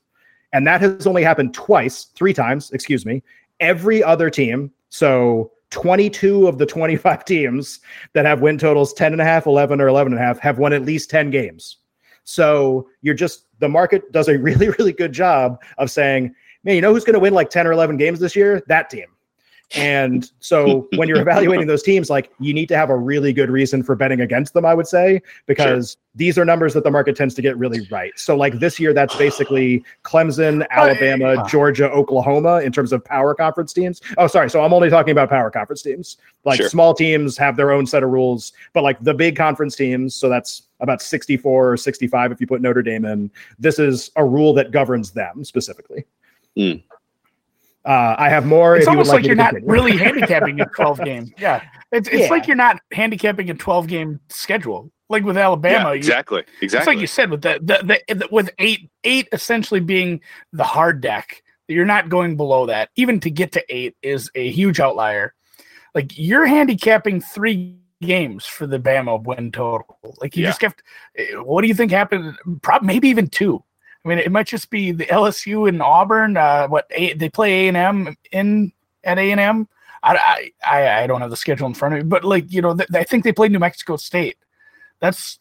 [0.53, 3.23] And that has only happened twice three times excuse me
[3.61, 4.73] every other team.
[4.91, 7.79] So 22 of the 25 teams
[8.13, 10.59] that have win totals 10 and a half 11 or 11 and a half have
[10.59, 11.79] won at least 10 games
[12.25, 16.81] so you're just the market does a really, really good job of saying, man, you
[16.81, 18.63] know who's going to win like 10 or 11 games this year?
[18.69, 19.07] That team.
[19.75, 23.51] And so when you're evaluating those teams, like you need to have a really good
[23.51, 25.99] reason for betting against them, I would say, because sure.
[26.15, 28.13] these are numbers that the market tends to get really right.
[28.17, 33.73] So like this year, that's basically Clemson, Alabama, Georgia, Oklahoma in terms of power conference
[33.73, 34.01] teams.
[34.19, 34.51] Oh, sorry.
[34.51, 36.19] So I'm only talking about power conference teams.
[36.45, 36.69] Like sure.
[36.69, 40.29] small teams have their own set of rules, but like the big conference teams, so
[40.29, 43.31] that's about 64 or 65 if you put Notre Dame in.
[43.59, 46.05] This is a rule that governs them specifically.
[46.59, 46.83] Mm.
[47.85, 48.77] Uh, I have more.
[48.77, 51.33] It's almost you like, like you're not really handicapping a 12 game.
[51.39, 52.29] Yeah, it's it's yeah.
[52.29, 54.91] like you're not handicapping a 12 game schedule.
[55.09, 56.79] Like with Alabama, yeah, exactly, you, exactly.
[56.79, 60.21] It's like you said with the, the, the, the with eight eight essentially being
[60.53, 61.43] the hard deck.
[61.69, 62.91] You're not going below that.
[62.97, 65.35] Even to get to eight is a huge outlier.
[65.95, 69.99] Like you're handicapping three games for the Bama win total.
[70.21, 70.51] Like you yeah.
[70.51, 70.83] just kept.
[71.17, 72.37] Eh, what do you think happened?
[72.63, 73.63] Probably maybe even two.
[74.05, 76.37] I mean, it might just be the LSU and Auburn.
[76.37, 78.73] Uh, what a, they play A and M in
[79.05, 79.69] at A and M.
[80.03, 82.75] I, I I don't have the schedule in front of me, but like you know,
[82.75, 84.37] th- I think they played New Mexico State.
[85.01, 85.39] That's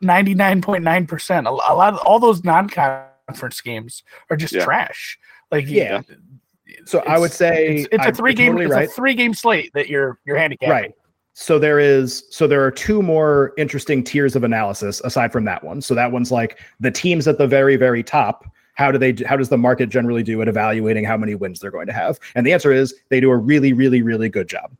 [0.00, 1.46] ninety nine point nine percent.
[1.46, 4.64] A lot of all those non conference games are just Yeah.
[4.64, 5.18] trash.
[5.50, 6.02] Like Yeah.
[6.84, 8.88] So I would say it's, it's a three game totally it's right.
[8.88, 10.70] a three game slate that you're you're handicapping.
[10.70, 10.94] Right.
[11.40, 15.64] So there is so there are two more interesting tiers of analysis aside from that
[15.64, 15.80] one.
[15.80, 18.44] So that one's like the teams at the very very top.
[18.74, 21.70] How do they how does the market generally do at evaluating how many wins they're
[21.70, 22.20] going to have?
[22.34, 24.70] And the answer is they do a really really really good job.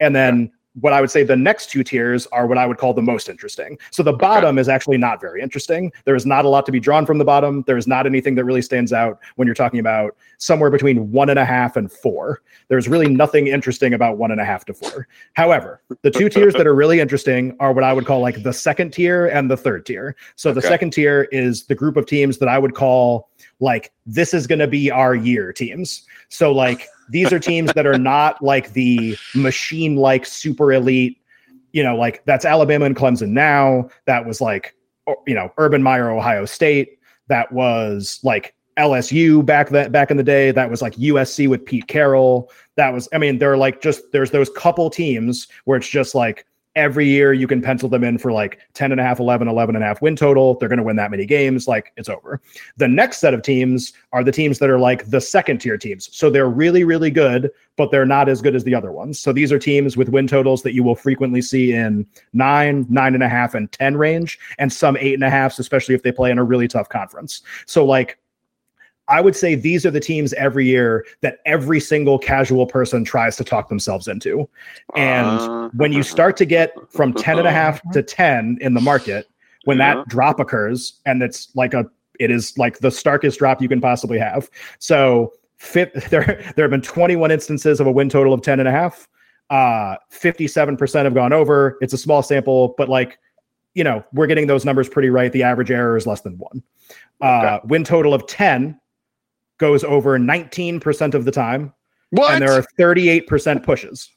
[0.00, 0.50] And then
[0.80, 3.28] what I would say the next two tiers are what I would call the most
[3.28, 3.78] interesting.
[3.90, 5.92] So the bottom is actually not very interesting.
[6.04, 7.64] There is not a lot to be drawn from the bottom.
[7.66, 11.30] There is not anything that really stands out when you're talking about somewhere between one
[11.30, 12.42] and a half and four.
[12.68, 15.08] There's really nothing interesting about one and a half to four.
[15.34, 18.52] However, the two tiers that are really interesting are what I would call like the
[18.52, 20.16] second tier and the third tier.
[20.36, 24.32] So the second tier is the group of teams that I would call like this
[24.32, 26.06] is going to be our year teams.
[26.28, 31.18] So like these are teams that are not like the machine like super elite,
[31.72, 33.88] you know, like that's Alabama and Clemson now.
[34.06, 34.74] That was like
[35.06, 36.98] oh, you know, Urban Meyer Ohio State.
[37.28, 40.50] That was like LSU back that back in the day.
[40.50, 42.50] That was like USC with Pete Carroll.
[42.76, 46.14] That was I mean, there are like just there's those couple teams where it's just
[46.14, 46.46] like
[46.78, 49.74] every year you can pencil them in for like 10 and a half 11 11
[49.74, 50.54] and a half win total.
[50.54, 51.66] They're going to win that many games.
[51.66, 52.40] Like it's over.
[52.76, 56.08] The next set of teams are the teams that are like the second tier teams.
[56.16, 59.20] So they're really really good but they're not as good as the other ones.
[59.20, 63.14] So these are teams with win totals that you will frequently see in nine nine
[63.14, 66.12] and a half and ten range and some eight and a halfs especially if they
[66.12, 67.42] play in a really tough conference.
[67.66, 68.18] So like
[69.08, 73.36] I would say these are the teams every year that every single casual person tries
[73.36, 74.48] to talk themselves into.
[74.96, 78.74] And Uh, when you start to get from 10 and a half to 10 in
[78.74, 79.26] the market,
[79.64, 79.96] when Yeah.
[79.96, 81.86] that drop occurs, and it's like a,
[82.20, 84.48] it is like the starkest drop you can possibly have.
[84.78, 88.68] So fit, there, there have been 21 instances of a win total of 10 and
[88.68, 89.08] a half.
[89.50, 91.78] Uh, 57% have gone over.
[91.80, 93.18] It's a small sample, but like,
[93.74, 95.32] you know, we're getting those numbers pretty right.
[95.32, 96.62] The average error is less than one.
[97.20, 98.78] Uh, win total of 10
[99.58, 101.72] goes over 19% of the time,
[102.10, 102.32] what?
[102.32, 104.10] and there are 38% pushes.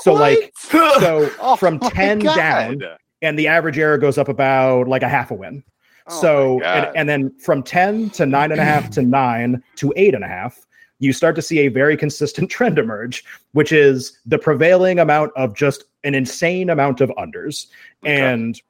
[0.00, 2.82] So, like, so Oh from 10 down,
[3.22, 5.62] and the average error goes up about like a half a win.
[6.06, 9.92] Oh so, and, and then from 10 to nine and a half to nine to
[9.96, 10.66] eight and a half,
[10.98, 15.54] you start to see a very consistent trend emerge, which is the prevailing amount of
[15.54, 17.68] just an insane amount of unders.
[18.02, 18.20] Okay.
[18.20, 18.60] And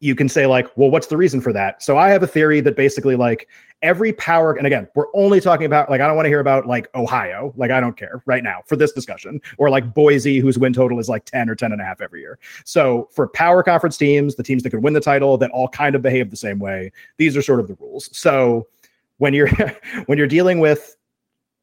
[0.00, 1.82] you can say, like, well, what's the reason for that?
[1.82, 3.48] So I have a theory that basically, like,
[3.82, 6.66] every power, and again, we're only talking about, like, I don't want to hear about
[6.66, 10.58] like Ohio, like, I don't care right now for this discussion, or like Boise, whose
[10.58, 12.38] win total is like 10 or 10 and a half every year.
[12.64, 15.94] So for power conference teams, the teams that could win the title that all kind
[15.94, 18.08] of behave the same way, these are sort of the rules.
[18.16, 18.66] So
[19.18, 19.48] when you're
[20.06, 20.96] when you're dealing with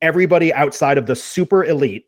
[0.02, 2.08] everybody outside of the super elite,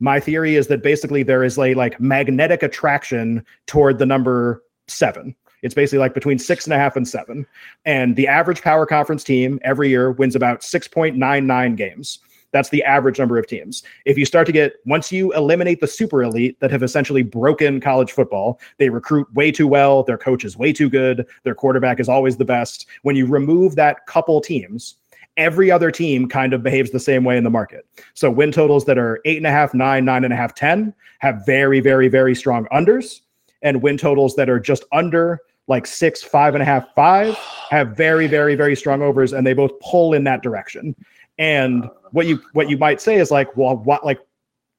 [0.00, 5.34] my theory is that basically there is a like magnetic attraction toward the number seven.
[5.62, 7.46] It's basically like between six and a half and seven.
[7.84, 12.20] And the average power conference team every year wins about 6.99 games.
[12.50, 13.82] That's the average number of teams.
[14.06, 17.80] If you start to get, once you eliminate the super elite that have essentially broken
[17.80, 22.00] college football, they recruit way too well, their coach is way too good, their quarterback
[22.00, 22.86] is always the best.
[23.02, 24.96] When you remove that couple teams,
[25.36, 27.86] every other team kind of behaves the same way in the market.
[28.14, 30.94] So win totals that are eight and a half, nine, nine and a half, 10
[31.20, 33.20] have very, very, very strong unders.
[33.62, 37.36] And win totals that are just under like six, five and a half, five
[37.70, 40.96] have very, very, very strong overs, and they both pull in that direction.
[41.38, 44.18] And what you what you might say is like, well, what like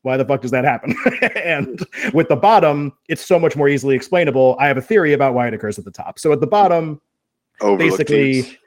[0.02, 0.96] why the fuck does that happen?
[1.36, 4.56] and with the bottom, it's so much more easily explainable.
[4.60, 6.20] I have a theory about why it occurs at the top.
[6.20, 7.02] So at the bottom,
[7.60, 8.58] basically teams.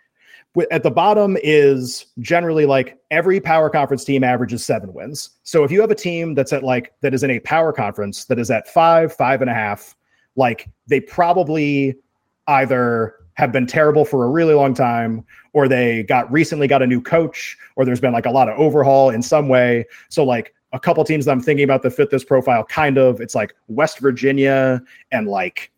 [0.71, 5.31] at the bottom is generally like every power conference team averages seven wins.
[5.43, 8.27] So if you have a team that's at like that is in a power conference
[8.27, 9.97] that is at five, five and a half,
[10.37, 11.97] like they probably
[12.47, 16.87] either have been terrible for a really long time or they got recently got a
[16.87, 19.85] new coach or there's been like a lot of overhaul in some way.
[20.11, 23.21] So like a couple teams that I'm thinking about that fit this profile kind of
[23.21, 25.71] it's like West Virginia and like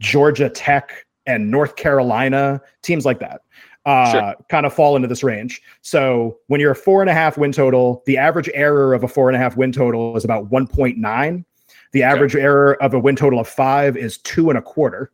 [0.00, 3.42] Georgia Tech and North Carolina, teams like that,
[3.84, 4.34] uh, Sure.
[4.48, 5.60] kind of fall into this range.
[5.82, 9.08] So when you're a four and a half win total, the average error of a
[9.08, 11.44] four and a half win total is about 1.9.
[11.92, 15.10] The average error of a win total of five is two and a quarter.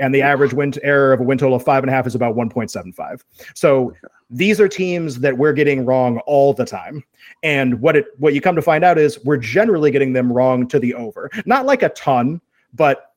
[0.00, 2.14] And the average win error of a win total of five and a half is
[2.14, 3.20] about 1.75.
[3.54, 3.92] So
[4.30, 7.04] these are teams that we're getting wrong all the time.
[7.42, 10.66] And what it what you come to find out is we're generally getting them wrong
[10.68, 11.30] to the over.
[11.46, 12.40] Not like a ton,
[12.74, 13.12] but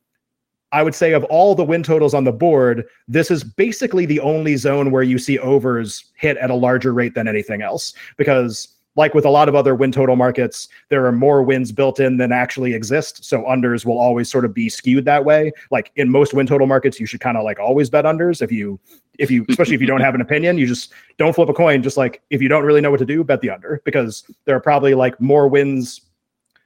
[0.74, 4.20] I would say of all the win totals on the board, this is basically the
[4.20, 8.70] only zone where you see overs hit at a larger rate than anything else because
[8.96, 12.18] like with a lot of other win total markets, there are more wins built in
[12.18, 13.24] than actually exist.
[13.26, 15.52] So unders will always sort of be skewed that way.
[15.72, 18.41] Like in most win total markets, you should kind of like always bet unders.
[18.41, 18.80] If you,
[19.18, 21.82] if you, especially if you don't have an opinion, you just don't flip a coin.
[21.82, 24.56] Just like if you don't really know what to do, bet the under because there
[24.56, 26.02] are probably like more wins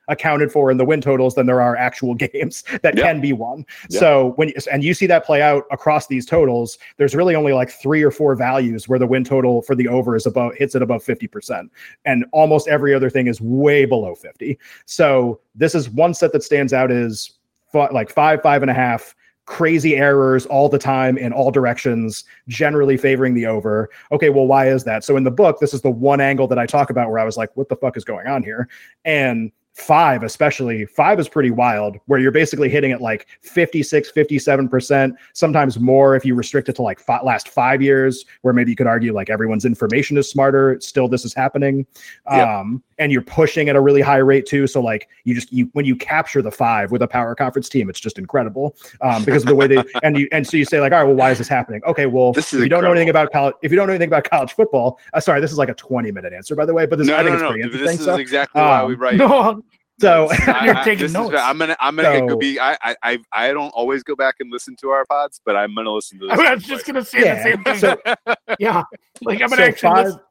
[0.08, 3.04] accounted for in the win totals than there are actual games that Yeah.
[3.04, 3.66] can be won.
[3.90, 4.00] Yeah.
[4.00, 7.54] So when you, and you see that play out across these totals, there's really only
[7.54, 10.76] like three or four values where the win total for the over is above hits
[10.76, 11.70] it above 50%.
[12.06, 14.58] And almost every other thing is way below 50.
[14.86, 17.34] So this is one set that stands out is
[17.74, 19.14] like five, five and a half
[19.46, 23.90] crazy errors all the time in all directions, generally favoring the over.
[24.12, 25.04] Okay, well, why is that?
[25.06, 27.24] So in the book, this is the one angle that I talk about where I
[27.24, 28.68] was like, what the fuck is going on here?
[29.06, 35.14] And five, especially five is pretty wild, where you're basically hitting it like 56, 57%,
[35.34, 38.88] sometimes more if you restrict it to like last five years, where maybe you could
[38.88, 40.80] argue like everyone's information is smarter.
[40.82, 41.86] Still, this is happening.
[42.32, 42.48] Yep.
[42.48, 44.66] Um, and you're pushing at a really high rate too.
[44.66, 47.90] So like you just you when you capture the five with a power conference team,
[47.90, 48.76] it's just incredible.
[49.02, 51.06] Um, because of the way they and you and so you say like, all right,
[51.06, 51.82] well, why is this happening?
[51.86, 53.94] Okay, well, This is if you don't know anything about college, if you don't know
[53.94, 56.74] anything about college football, uh, sorry, this is like a 20 minute answer, by the
[56.74, 57.52] way, but this no, I think no, it's no.
[57.52, 58.00] pretty This interesting.
[58.00, 59.18] is so, exactly why we um, write.
[59.28, 59.64] No,
[60.00, 61.36] so I- You're I- taking this is- notes.
[61.38, 62.60] I'm gonna, I'm gonna So- go be.
[62.60, 65.74] I, I, I, I don't always go back and listen to our pods, but I'm
[65.76, 66.34] gonna listen to this.
[66.40, 67.78] I one was just gonna say Yeah, the same thing.
[68.26, 68.84] so- yeah,
[69.22, 69.90] like I'm gonna actually.
[69.90, 70.22] five, listen-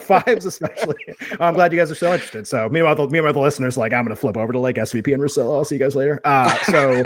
[0.00, 0.94] fives especially.
[1.40, 2.46] I'm glad you guys are so interested.
[2.46, 5.22] So meanwhile, the, meanwhile, the listeners like I'm gonna flip over to like SVP and
[5.22, 5.56] Russillo.
[5.56, 6.20] I'll see you guys later.
[6.24, 7.02] Uh, so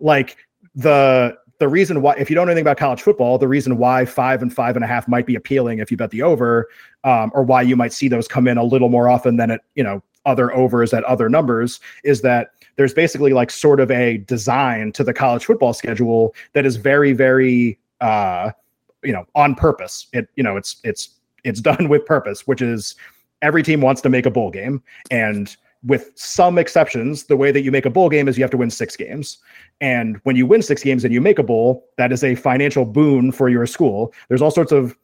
[0.00, 0.36] like
[0.74, 4.04] the the reason why if you don't know anything about college football, the reason why
[4.06, 6.68] five and five and a half might be appealing if you bet the over,
[7.04, 9.60] um, or why you might see those come in a little more often than it
[9.74, 14.18] you know other overs at other numbers is that there's basically like sort of a
[14.18, 18.50] design to the college football schedule that is very very uh
[19.02, 20.06] you know on purpose.
[20.12, 21.10] It you know it's it's
[21.44, 22.94] it's done with purpose which is
[23.42, 24.82] every team wants to make a bowl game.
[25.10, 25.54] And
[25.84, 28.56] with some exceptions the way that you make a bowl game is you have to
[28.56, 29.38] win six games.
[29.80, 32.84] And when you win six games and you make a bowl that is a financial
[32.84, 34.12] boon for your school.
[34.28, 34.96] There's all sorts of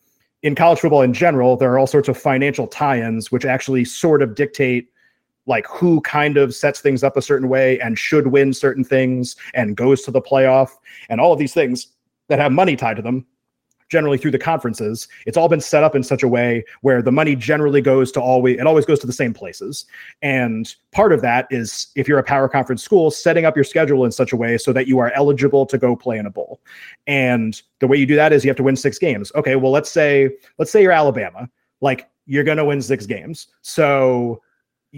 [0.43, 4.21] in college football in general there are all sorts of financial tie-ins which actually sort
[4.21, 4.89] of dictate
[5.47, 9.37] like who kind of sets things up a certain way and should win certain things
[9.55, 10.71] and goes to the playoff
[11.09, 11.89] and all of these things
[12.29, 13.27] that have money tied to them
[13.91, 15.09] generally through the conferences.
[15.27, 18.21] It's all been set up in such a way where the money generally goes to
[18.21, 19.87] always it always goes to the same places.
[20.23, 24.05] And part of that is if you're a power conference school setting up your schedule
[24.05, 26.61] in such a way so that you are eligible to go play in a bowl.
[27.07, 29.31] And the way you do that is you have to win six games.
[29.35, 31.49] Okay well let's say let's say you're alabama.
[31.81, 33.49] Like you're going to win six games.
[33.61, 34.41] So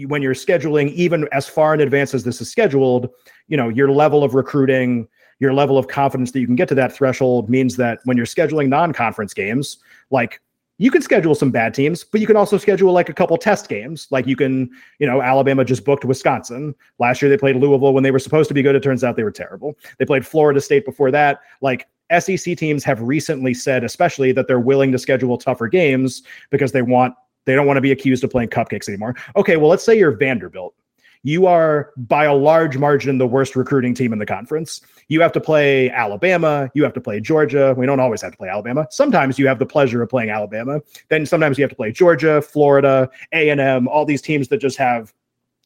[0.05, 3.09] when you're scheduling even as far in advance as this is scheduled
[3.47, 5.07] you know your level of recruiting
[5.39, 8.25] your level of confidence that you can get to that threshold means that when you're
[8.25, 9.77] scheduling non-conference games
[10.11, 10.41] like
[10.79, 13.67] you can schedule some bad teams but you can also schedule like a couple test
[13.67, 14.07] games.
[14.11, 14.69] Like you can
[14.99, 16.75] you know alabama just booked wisconsin.
[16.99, 18.75] Last year they played louisville when they were supposed to be good.
[18.75, 19.75] It turns out they were terrible.
[19.97, 21.39] They played florida state before that.
[21.61, 21.87] Like
[22.19, 26.81] sec teams have recently said especially that they're willing to schedule tougher games because they
[26.81, 27.15] want
[27.47, 30.15] they don't want to be accused of playing cupcakes anymore okay well let's say you're
[30.15, 30.75] vanderbilt
[31.23, 34.81] you are by a large margin the worst recruiting team in the conference.
[35.07, 37.73] You have to play Alabama, you have to play Georgia.
[37.77, 38.87] We don't always have to play Alabama.
[38.91, 40.79] Sometimes you have the pleasure of playing Alabama.
[41.09, 45.13] Then sometimes you have to play Georgia, Florida, A&M, all these teams that just have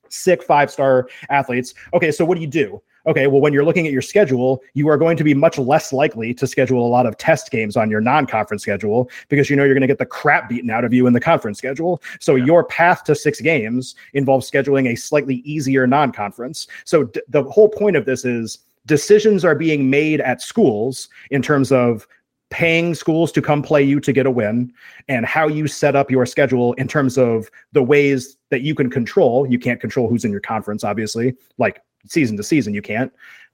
[0.09, 1.73] sick five-star athletes.
[1.93, 2.81] Okay, so what do you do?
[3.07, 5.91] Okay, well, when you're looking at your schedule, you are going to be much less
[5.91, 9.55] likely to schedule a lot of test games on your non conference schedule because you
[9.55, 12.01] know you're going to get the crap beaten out of you in the conference schedule.
[12.19, 16.67] So your path to six games involves scheduling a slightly easier non conference.
[16.85, 21.41] So d- the whole point of this is decisions are being made at schools in
[21.41, 22.07] terms of
[22.51, 24.71] paying schools to come play you to get a win
[25.07, 28.89] and how you set up your schedule in terms of the ways that you can
[28.89, 29.47] control.
[29.47, 33.11] You can't control who's in your conference, obviously, like season to season, you can't.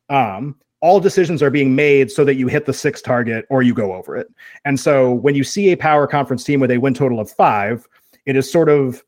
[0.10, 3.74] Um, all decisions are being made so that you hit the six target or you
[3.74, 4.28] go over it.
[4.64, 7.88] And so when you see a power conference team with a win total of five,
[8.26, 9.04] it is sort of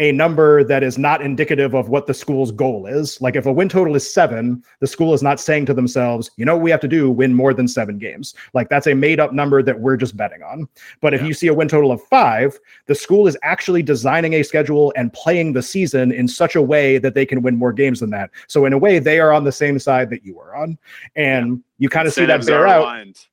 [0.00, 3.20] a number that is not indicative of what the school's goal is.
[3.20, 6.46] Like if a win total is seven, the school is not saying to themselves, you
[6.46, 8.34] know, what we have to do win more than seven games.
[8.54, 10.66] Like that's a made up number that we're just betting on.
[11.02, 14.42] But if you see a win total of five, the school is actually designing a
[14.42, 18.00] schedule and playing the season in such a way that they can win more games
[18.00, 18.30] than that.
[18.46, 20.78] So in a way, they are on the same side that you are on,
[21.14, 22.82] and you kind of see that bear out.
[22.82, 23.26] aligned.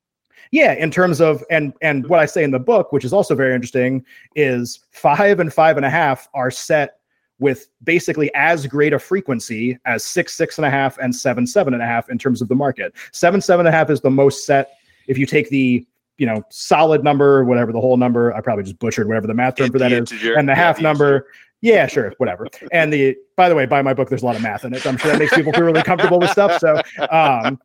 [0.50, 3.34] Yeah, in terms of and and what I say in the book, which is also
[3.34, 6.98] very interesting, is five and five and a half are set
[7.40, 11.72] with basically as great a frequency as six, six and a half, and seven, seven
[11.72, 12.92] and a half in terms of the market.
[13.12, 14.78] Seven, seven and a half is the most set.
[15.06, 15.86] If you take the
[16.16, 19.56] you know solid number, whatever the whole number, I probably just butchered whatever the math
[19.56, 21.28] term for that is, and the half number,
[21.60, 22.46] Yeah, sure, whatever.
[22.70, 24.08] And the by the way, buy my book.
[24.08, 24.82] There's a lot of math in it.
[24.82, 26.60] So I'm sure that makes people feel really comfortable with stuff.
[26.60, 26.80] So
[27.10, 27.58] um,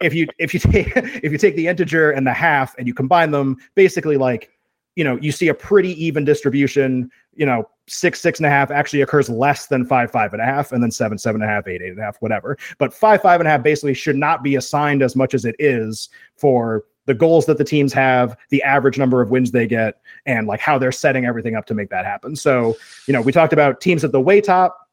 [0.00, 2.94] if you if you take if you take the integer and the half and you
[2.94, 4.50] combine them, basically like
[4.96, 7.10] you know you see a pretty even distribution.
[7.34, 10.44] You know, six six and a half actually occurs less than five five and a
[10.44, 12.58] half, and then seven seven and a half, eight eight and a half, whatever.
[12.78, 15.56] But five five and a half basically should not be assigned as much as it
[15.58, 20.00] is for the goals that the teams have, the average number of wins they get,
[20.26, 22.36] and like how they're setting everything up to make that happen.
[22.36, 22.76] So,
[23.06, 24.87] you know, we talked about teams at the way top.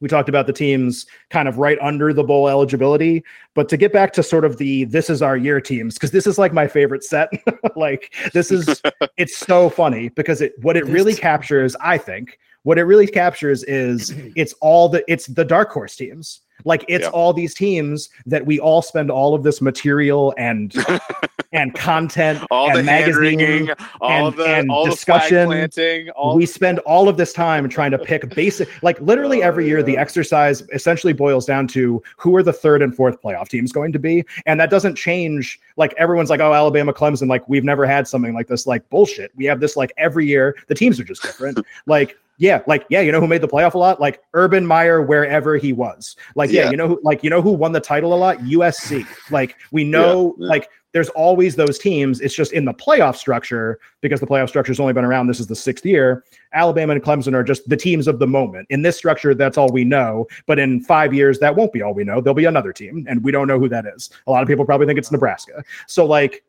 [0.00, 3.22] We talked about the teams kind of right under the bowl eligibility.
[3.54, 6.26] But to get back to sort of the this is our year teams, because this
[6.26, 7.28] is like my favorite set.
[7.76, 8.80] like this is
[9.16, 13.62] it's so funny because it what it really captures, I think, what it really captures
[13.64, 17.10] is it's all the it's the dark horse teams like it's yeah.
[17.10, 20.74] all these teams that we all spend all of this material and
[21.52, 25.48] and content all and the magazine all and, the and all discussion.
[25.48, 29.40] The planting, all we spend all of this time trying to pick basic like literally
[29.40, 33.20] Oh, every year the exercise essentially boils down to who are the third and fourth
[33.22, 37.28] playoff teams going to be and that doesn't change like everyone's like oh alabama clemson
[37.28, 40.56] like we've never had something like this like bullshit we have this like every year
[40.68, 43.74] the teams are just different like yeah, like yeah, you know who made the playoff
[43.74, 44.00] a lot?
[44.00, 46.16] Like Urban Meyer, wherever he was.
[46.34, 46.70] Like yeah, Yeah.
[46.70, 48.38] you know who like you know who won the title a lot?
[48.38, 49.06] USC.
[49.30, 50.50] Like we know Yeah, yeah.
[50.50, 52.18] like there's always those teams.
[52.22, 55.26] It's just in the playoff structure because the playoff structure's only been around.
[55.26, 56.24] This is the sixth year.
[56.54, 58.66] Alabama and Clemson are just the teams of the moment.
[58.70, 60.26] In this structure, that's all we know.
[60.46, 62.22] But in five years, that won't be all we know.
[62.22, 64.08] There'll be another team, and we don't know who that is.
[64.26, 65.62] A lot of people probably think it's Nebraska.
[65.86, 66.42] So like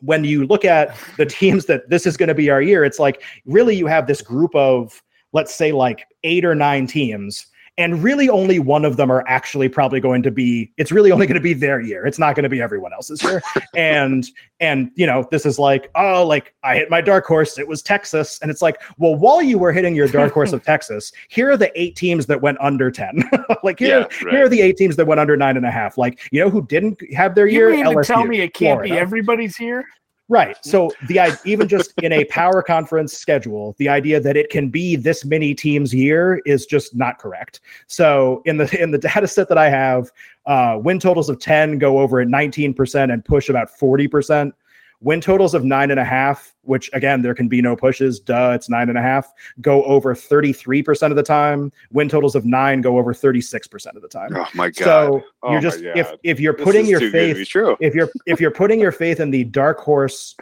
[0.00, 2.98] when you look at the teams that this is going to be our year, it's
[2.98, 5.02] like really you have this group of
[5.36, 7.46] let's say like eight or nine teams
[7.78, 11.26] and really only one of them are actually probably going to be it's really only
[11.26, 12.06] going to be their year.
[12.06, 13.42] It's not going to be everyone else's year.
[13.76, 14.24] And
[14.60, 17.82] and you know this is like oh like i hit my dark horse it was
[17.82, 18.38] texas.
[18.40, 21.58] And it's like well while you were hitting your dark horse of texas here are
[21.58, 23.22] the eight teams that went under 10
[23.62, 24.34] like here, Yeah, right.
[24.34, 25.98] here are the eight teams that went under nine and a half.
[25.98, 27.70] Like you know who didn't have their You year?
[27.72, 29.84] mean LSU, tell me it can't be everybody's here?
[30.28, 30.56] Right.
[30.64, 34.96] So the even just in a power conference schedule, the idea that it can be
[34.96, 37.60] this many teams year is just not correct.
[37.86, 40.10] So in the in the data set that I have,
[40.46, 44.52] uh, win totals of 10 go over at 19% and push about 40%.
[45.00, 48.52] Win totals of nine and a half, which again, there can be no pushes, duh,
[48.54, 51.70] it's nine and a half, go over 33% of the time.
[51.92, 54.30] Win totals of nine go over 36% of the time.
[54.34, 54.84] Oh my god!
[54.84, 58.10] So Oh you're just if if you're putting your too good to faith if you're
[58.26, 60.34] if you're putting your faith in the dark horse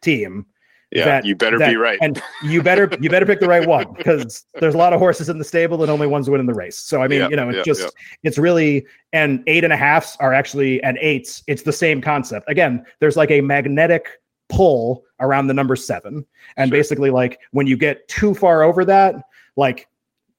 [0.00, 0.46] team
[0.94, 1.98] Yeah, that- you better that- be right.
[2.02, 5.28] and you better you better pick the right one because there's a lot of horses
[5.30, 7.48] in the stable and only one's winning the race so i mean Yeah, you know
[7.48, 7.88] it's yeah, just yeah.
[8.24, 8.84] it's really
[9.14, 13.16] and eight and a halfs are actually and eights it's the same concept again there's
[13.16, 14.06] like a magnetic
[14.50, 16.26] pull around the number seven
[16.58, 16.76] and Sure.
[16.78, 19.14] basically like when you get too far over that
[19.56, 19.88] like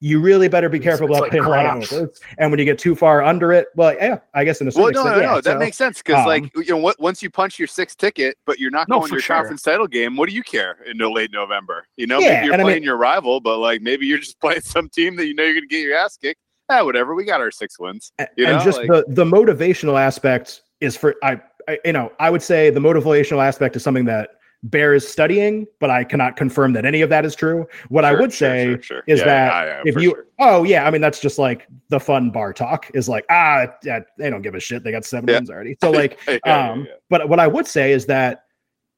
[0.04, 1.92] you really better be careful it's about like paying a lot of craps.
[1.94, 2.20] overs.
[2.36, 4.82] And when you get too far under it, well, yeah, I guess in a certain
[4.84, 5.28] Well, no, extent, no, yeah.
[5.36, 5.40] no.
[5.40, 7.96] That So- makes sense because, um, like, you know, what, once you punch your sixth
[7.96, 9.36] ticket, but you're not No, going to your sure.
[9.36, 11.86] conference title game, what do you care into late November?
[11.96, 14.18] You know, Yeah, maybe you're and I playing mean- your rival, but like maybe you're
[14.18, 16.38] just playing some team that you know you're going to get your ass kicked.
[16.68, 17.14] Ah, whatever.
[17.14, 18.12] We got our six wins.
[18.36, 22.12] You and know, just like- the the motivational aspect is for I, I you know
[22.20, 24.30] i would say the motivational aspect is something that
[24.64, 27.66] bears studying but i cannot confirm that any of that is true.
[27.90, 29.02] What i would sure, say sure, sure.
[29.06, 30.26] is Yeah, that yeah, yeah, if you sure.
[30.38, 34.00] oh yeah i mean that's just like the fun bar talk is like ah yeah,
[34.16, 34.82] they don't give a shit.
[34.82, 35.76] They got seven wins already.
[35.82, 38.44] So like um but what i would say is that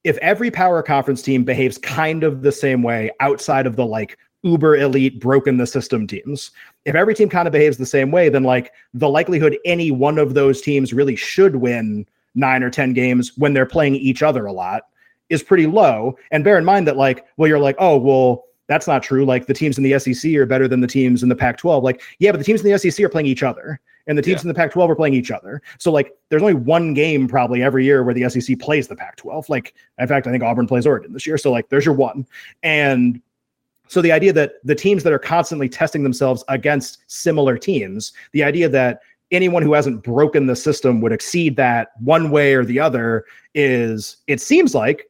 [0.05, 4.17] if every power conference team behaves kind of the same way outside of the like
[4.43, 6.51] uber elite broken the system teams
[6.85, 10.17] if every team kind of behaves the same way then like the likelihood any one
[10.17, 12.05] of those teams really should win
[12.35, 14.83] nine or ten games when they're playing each other a lot
[15.29, 18.87] is pretty low and bear in mind that like well you're like oh well that's
[18.87, 21.35] not true like the teams in the sec are better than the teams in the
[21.35, 24.17] pac 12 like yeah but the teams in the sec are playing each other and
[24.17, 24.43] the teams Yeah.
[24.43, 25.61] in the Pac 12 are playing each other.
[25.77, 29.17] So, like, there's only one game probably every year where the SEC plays the Pac
[29.17, 29.49] 12.
[29.49, 31.37] Like, in fact, I think Auburn plays Oregon this year.
[31.37, 32.25] So, like, there's your one.
[32.63, 33.21] And
[33.87, 38.43] so, the idea that the teams that are constantly testing themselves against similar teams, the
[38.43, 39.01] idea that
[39.31, 44.17] anyone who hasn't broken the system would exceed that one way or the other is,
[44.27, 45.09] it seems like,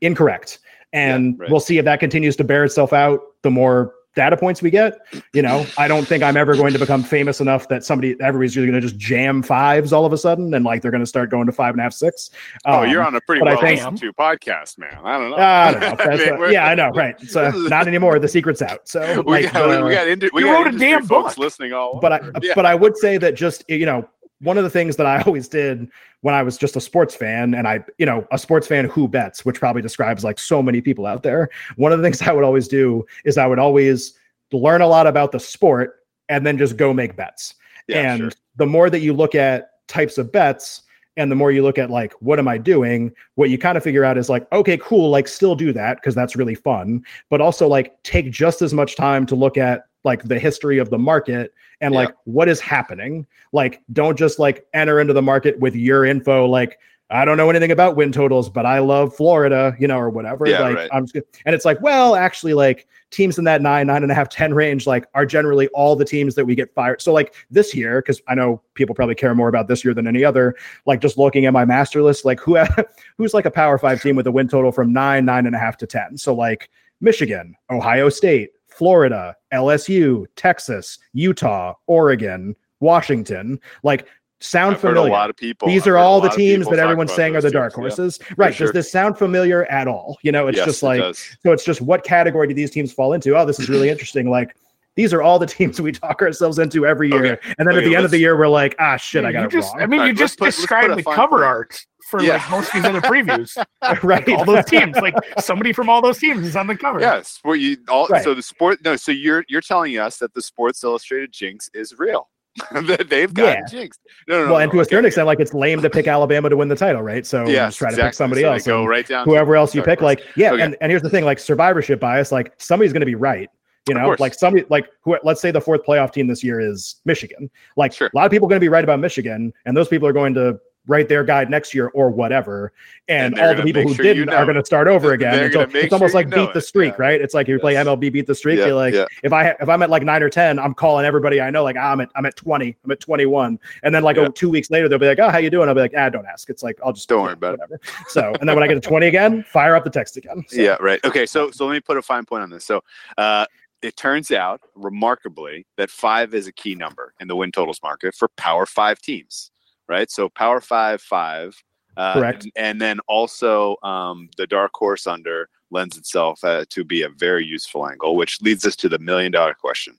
[0.00, 0.58] incorrect.
[0.92, 1.50] And Yeah, right.
[1.50, 4.98] we'll see if that continues to bear itself out the more data points we get.
[5.32, 8.56] You know, I don't think I'm ever going to become famous enough that somebody, everybody's
[8.56, 11.06] really going to just jam fives all of a sudden and like they're going to
[11.06, 12.30] start going to five and a half, six.
[12.64, 14.98] Oh, Um, you're on a pretty I well think- to podcast, man.
[15.04, 15.36] I don't know.
[15.36, 16.04] I don't know.
[16.04, 16.88] That's mean, what- yeah, I know.
[16.88, 17.20] Right.
[17.20, 18.18] So not anymore.
[18.18, 18.88] The secret's out.
[18.88, 21.38] So we like, got, the- we got, indi- we got wrote a damn folks book.
[21.44, 22.20] listening all but I.
[22.42, 22.52] Yeah.
[22.56, 24.08] but I would say that just you know
[24.40, 25.88] one of the things that I always did
[26.20, 29.08] when I was just a sports fan, and I you know a sports fan who
[29.08, 31.48] bets, which probably describes like so many people out there.
[31.76, 34.14] One of the things I would always do is I would always
[34.52, 37.54] learn a lot about the sport and then just go make bets.
[37.86, 38.30] Yeah, and sure.
[38.56, 40.82] the more that you look at types of bets
[41.16, 43.82] and the more you look at like what am i doing what you kind of
[43.82, 47.40] figure out is like okay cool like still do that because that's really fun but
[47.40, 50.98] also like take just as much time to look at like the history of the
[50.98, 52.00] market and Yeah.
[52.00, 56.46] like what is happening like don't just like enter into the market with your info
[56.46, 56.78] like
[57.10, 60.46] I don't know anything about win totals, but I love Florida, you know, or whatever.
[60.46, 60.90] Yeah, like right.
[60.92, 64.14] I'm just, and it's like, well, actually, like teams in that nine, nine and a
[64.14, 67.00] half, ten range, like are generally all the teams that we get fired.
[67.00, 70.06] So like this year, because I know people probably care more about this year than
[70.06, 70.54] any other,
[70.84, 72.58] like just looking at my master list, like who
[73.16, 75.58] who's like a power five team with a win total from nine, nine and a
[75.58, 76.18] half to 10.
[76.18, 76.68] So like
[77.00, 84.06] Michigan, Ohio State, Florida, LSU, Texas, Utah, Oregon, Washington, like
[84.40, 85.10] sound I've heard familiar.
[85.10, 85.66] a lot of people.
[85.66, 87.96] These I've are all the teams that everyone's saying are the dark teams, yeah.
[87.96, 88.20] horses.
[88.36, 88.54] Right.
[88.54, 88.68] sure.
[88.68, 90.16] Does this sound familiar at all?
[90.22, 91.18] You know, it's Yes, just like does.
[91.42, 93.36] so it's just what category do these teams fall into?
[93.36, 94.30] Oh, this is really interesting.
[94.30, 94.54] Like
[94.94, 97.24] these are all the teams we talk ourselves into every year.
[97.34, 97.54] Okay.
[97.58, 99.44] And then at the end of the year, we're like, ah shit, I you got
[99.46, 99.82] it just, wrong.
[99.82, 101.42] I mean, All you right, just put- described the cover point.
[101.44, 102.34] art for Yeah.
[102.34, 103.56] like most of these other previews.
[104.02, 104.28] right.
[104.30, 107.00] all those teams, like somebody from all those teams is on the cover.
[107.00, 108.22] Yes, well, you all Right.
[108.24, 108.78] so the sport.
[108.84, 112.28] No, so you're you're telling us that the Sports Illustrated jinx is real.
[112.72, 113.60] that they've got Yeah.
[113.70, 114.00] jinxed.
[114.26, 114.50] No, no, no.
[114.52, 115.06] well, and no, to a certain okay.
[115.08, 117.24] extent, like it's lame to pick Alabama to win the title, right?
[117.24, 118.66] So yeah, just try to pick somebody So else.
[118.66, 119.24] Go right down.
[119.26, 120.18] whoever else you pick, horse.
[120.18, 120.62] like, yeah, Okay.
[120.62, 123.48] and, and here's the thing, like survivorship bias, like somebody's gonna be right.
[123.88, 126.96] You know, like somebody like who let's say the fourth playoff team this year is
[127.06, 127.48] Michigan.
[127.76, 128.08] Like Sure.
[128.12, 130.34] a lot of people are gonna be right about Michigan, and those people are going
[130.34, 132.72] to write their guide next year or whatever.
[133.08, 135.32] And, And all the people who sure didn't know are going to start over again.
[135.34, 137.02] They're And so gonna make it's almost sure like you know beat the streak, Yeah.
[137.02, 137.20] right?
[137.20, 139.04] It's like if you play MLB beat the streak, Yeah, you're like yeah.
[139.22, 141.76] if I if I'm at like nine or ten, I'm calling everybody I know like
[141.78, 144.70] ah, I'm at I'm at 20, I'm at 21, and then like oh, two weeks
[144.70, 145.68] later they'll be like oh how you doing?
[145.68, 146.48] I'll be like ah don't ask.
[146.48, 147.60] It's like I'll just Don't worry about it.
[147.60, 147.80] whatever.
[148.08, 150.44] So and then when I get to 20 again, fire up the text again.
[150.48, 151.04] So, Yeah, right.
[151.04, 152.64] Okay, so so let me put a fine point on this.
[152.64, 152.82] So
[153.18, 153.44] uh,
[153.82, 158.14] it turns out, remarkably, that five is a key number in the win totals market
[158.14, 159.50] for Power Five teams,
[159.88, 160.10] right?
[160.10, 161.54] So Power Five, five,
[161.96, 162.44] uh, Correct.
[162.44, 167.08] and, and then also um, the dark horse under lends itself uh, to be a
[167.08, 169.98] very useful angle, which leads us to the million dollar question: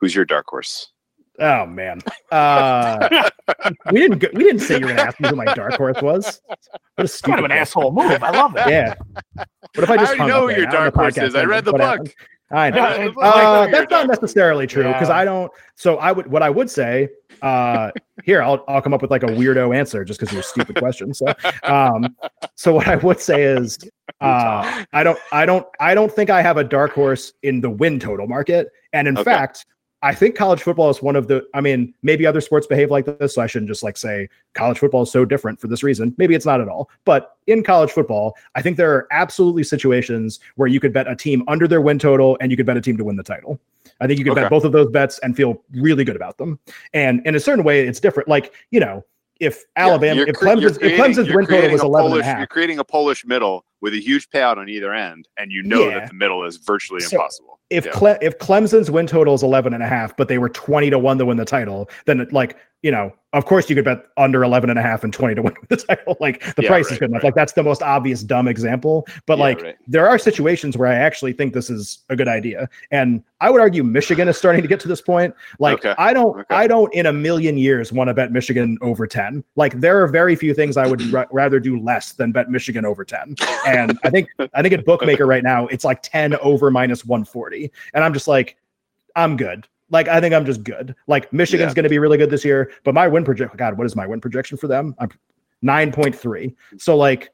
[0.00, 0.92] Who's your dark horse?
[1.40, 2.00] Oh man,
[2.30, 3.08] uh,
[3.90, 6.00] we didn't go, we didn't say you were gonna ask me who my dark horse
[6.00, 6.40] was.
[6.46, 8.22] What a Kind stupid of an asshole move.
[8.22, 8.68] I love it.
[8.68, 8.94] Yeah.
[9.34, 10.64] What if I I just already hung know who your there?
[10.66, 11.34] Now the dark horse is.
[11.34, 12.14] I read the book.
[12.50, 12.76] Happened?
[12.76, 12.84] I know.
[12.84, 13.24] I read the book.
[13.24, 14.22] Uh, I know who your that's not dark horse is.
[14.22, 15.16] necessarily true because Yeah.
[15.16, 15.52] I don't.
[15.76, 16.26] So I would.
[16.26, 17.08] What I would say.
[17.42, 17.90] Uh,
[18.24, 20.76] here, I'll I'll come up with like a weirdo answer just because you're a stupid
[20.76, 21.12] question.
[21.12, 21.26] So,
[21.64, 22.16] um,
[22.54, 23.76] so what I would say is,
[24.20, 27.68] uh, I don't, I don't, I don't think I have a dark horse in the
[27.68, 28.68] win total market.
[28.94, 29.24] And in Okay.
[29.30, 29.66] fact,
[30.04, 31.46] I think college football is one of the.
[31.54, 34.78] I mean, maybe other sports behave like this, so I shouldn't just like say college
[34.78, 36.14] football is so different for this reason.
[36.18, 36.90] Maybe it's not at all.
[37.06, 41.16] But in college football, I think there are absolutely situations where you could bet a
[41.16, 43.58] team under their win total and you could bet a team to win the title.
[44.02, 44.42] I think you could Okay.
[44.42, 46.58] bet both of those bets and feel really good about them.
[46.92, 48.28] And in a certain way, it's different.
[48.28, 49.04] Like, you know,
[49.40, 52.04] if Alabama, you're if cre- you're Clemson's, if creating- Clemson's win total was a 11
[52.04, 54.92] and a Polish, half, You're creating a Polish middle with a huge payout on either
[54.92, 56.00] end, and you know Yeah.
[56.00, 57.53] that the middle is virtually So, impossible.
[57.70, 57.92] If Yeah.
[57.92, 60.98] Cle- if Clemson's win total is 11 and a half, but they were 20 to
[60.98, 64.44] 1 to win the title, then like, you know, of course you could bet under
[64.44, 66.16] 11 and a half and 20 to win the title.
[66.20, 67.22] Like the Yeah, price is good enough.
[67.22, 67.28] right.
[67.28, 69.06] Like that's the most obvious dumb example.
[69.24, 69.76] But Yeah, like right.
[69.88, 72.68] there are situations where I actually think this is a good idea.
[72.90, 75.34] And I would argue Michigan is starting to get to this point.
[75.58, 76.54] Like Okay, I don't okay.
[76.54, 79.42] I don't in a million years want to bet Michigan over 10.
[79.56, 82.84] Like there are very few things I would ra- rather do less than bet Michigan
[82.84, 83.34] over 10.
[83.66, 87.72] And I think I think at bookmaker right now it's like 10 over minus 140.
[87.94, 88.56] And I'm just like
[89.16, 89.66] I'm good.
[89.90, 90.94] Like I think I'm just good.
[91.06, 91.74] Like Michigan's Yeah.
[91.74, 94.06] going to be really good this year, but my win projection God, what is my
[94.06, 94.94] win projection for them?
[94.98, 95.10] I'm
[95.62, 96.54] 9.3.
[96.78, 97.30] So like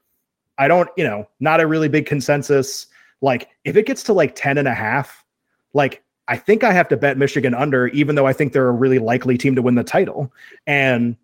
[0.58, 2.86] I don't, you know, not a really big consensus.
[3.20, 5.24] Like if it gets to like 10 and a half,
[5.72, 8.72] like I think I have to bet Michigan under, even though I think they're a
[8.72, 10.32] really likely team to win the title.
[10.66, 11.16] And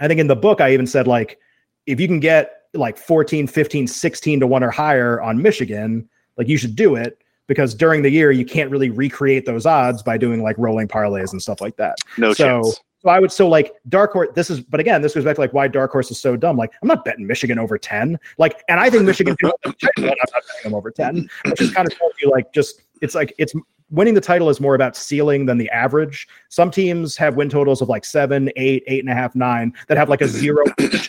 [0.00, 1.38] I think in the book, I even said, like,
[1.86, 6.08] if you can get like 14, 15, 16 to one or higher on Michigan,
[6.38, 10.02] like you should do it because during the year, you can't really recreate those odds
[10.02, 11.96] by doing like rolling parlays and stuff like that.
[12.18, 12.80] no so- chance.
[13.02, 14.30] So I would so like dark horse.
[14.34, 16.56] This is, but again, this goes back to like why dark horse is so dumb.
[16.56, 18.18] Like I'm not betting Michigan over ten.
[18.36, 21.28] Like, and I think Michigan can win the title, I'm not betting them over ten.
[21.44, 23.54] Which is kind of tells you like just it's like it's
[23.90, 26.26] winning the title is more about ceiling than the average.
[26.48, 29.96] Some teams have win totals of like seven, eight, eight and a half, nine that
[29.98, 31.08] have like a zero the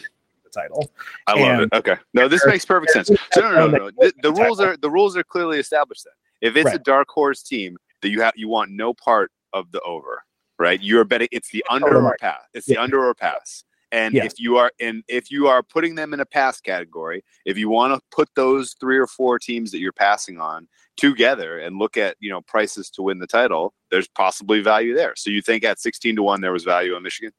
[0.54, 0.92] title.
[1.26, 1.74] I love and- it.
[1.74, 3.08] Okay, no, this makes perfect sense.
[3.08, 3.92] So no, no, no, no.
[3.98, 6.04] The, the rules are the rules are clearly established.
[6.04, 9.72] Then, if it's a dark horse team that you have, you want no part of
[9.72, 10.24] the over,
[10.60, 10.82] right?
[10.82, 12.42] You're betting it's the under Total or pass.
[12.54, 13.64] It's the under or pass.
[13.92, 14.26] And Yeah.
[14.26, 17.70] if you are and if you are putting them in a pass category, if you
[17.70, 20.68] want to put those three or four teams that you're passing on
[20.98, 25.14] together and look at you know prices to win the title, there's possibly value there.
[25.16, 27.32] So you think at 16 to one there was value in Michigan?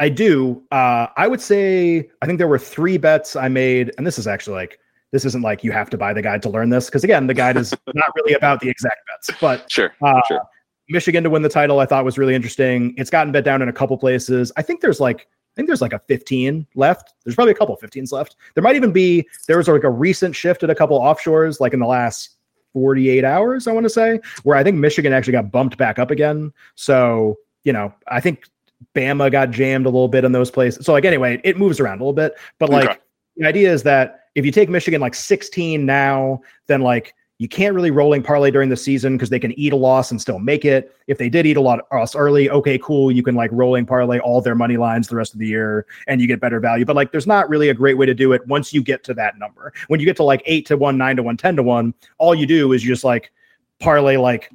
[0.00, 0.62] I do.
[0.72, 4.26] Uh, I would say I think there were three bets I made, and this is
[4.26, 4.80] actually like
[5.14, 7.34] this isn't like you have to buy the guide to learn this because again, the
[7.34, 9.30] guide is not really about the exact bets.
[9.40, 10.42] But Sure, uh, sure.
[10.88, 12.94] Michigan to win the title, I thought was really interesting.
[12.96, 14.50] It's gotten bet down in a couple places.
[14.56, 17.14] I think there's like I think there's like a 15 left.
[17.24, 18.34] There's probably a couple 15s left.
[18.54, 21.72] There might even be there was like a recent shift at a couple offshores, like
[21.72, 22.30] in the last
[22.72, 26.10] 48 hours, I want to say, where I think Michigan actually got bumped back up
[26.10, 26.52] again.
[26.74, 28.48] So, you know, I think
[28.96, 30.84] Bama got jammed a little bit in those places.
[30.84, 32.34] So, like, anyway, it moves around a little bit.
[32.58, 32.98] But like, Okay.
[33.36, 37.74] the idea is that if you take Michigan like 16 now, then like you can't
[37.74, 40.64] really rolling parlay during the season because they can eat a loss and still make
[40.64, 40.94] it.
[41.08, 43.10] If they did eat a lot loss early, okay, cool.
[43.10, 46.20] You can like rolling parlay all their money lines the rest of the year and
[46.20, 46.84] you get better value.
[46.84, 49.14] But like, there's not really a great way to do it once you get to
[49.14, 49.72] that number.
[49.88, 52.34] When you get to like eight to one, nine to one, 10 to one, all
[52.34, 53.32] you do is you just like
[53.80, 54.52] parlay like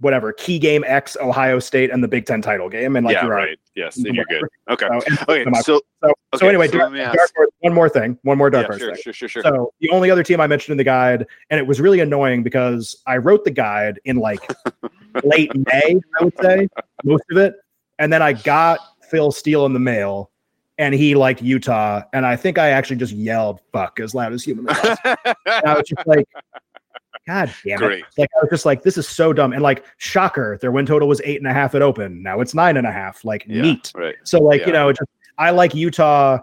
[0.00, 2.96] whatever key game X Ohio State and the Big Ten title game.
[2.96, 3.58] And like, yeah, you're all right.
[3.74, 4.44] Yes, then you're good.
[4.70, 4.88] Okay.
[5.00, 5.44] So, Okay.
[5.62, 8.38] So, so, so anyway, so dark, let me ask- dark horse, one more thing, one
[8.38, 9.02] more dark yeah, horse sure, thing.
[9.02, 9.42] sure, sure, sure.
[9.42, 12.42] So the only other team I mentioned in the guide, and it was really annoying
[12.42, 14.40] because I wrote the guide in like
[15.24, 16.68] late May, I would say,
[17.04, 17.54] most of it.
[17.98, 18.80] And then I got
[19.10, 20.30] Phil Steele in the mail
[20.78, 22.02] and he liked Utah.
[22.14, 25.14] And I think I actually just yelled fuck as loud as humanly possible.
[25.26, 26.26] And I was just like,
[27.26, 27.78] God damn it.
[27.78, 28.04] Great.
[28.18, 29.52] Like I was just like, this is so dumb.
[29.52, 32.22] And like, shocker, their win total was eight and a half at open.
[32.22, 33.24] Now it's nine and a half.
[33.24, 33.92] Like Yeah, neat.
[33.94, 34.16] Right.
[34.24, 34.66] So like, Yeah.
[34.68, 35.08] you know, just
[35.38, 36.38] I like Utah.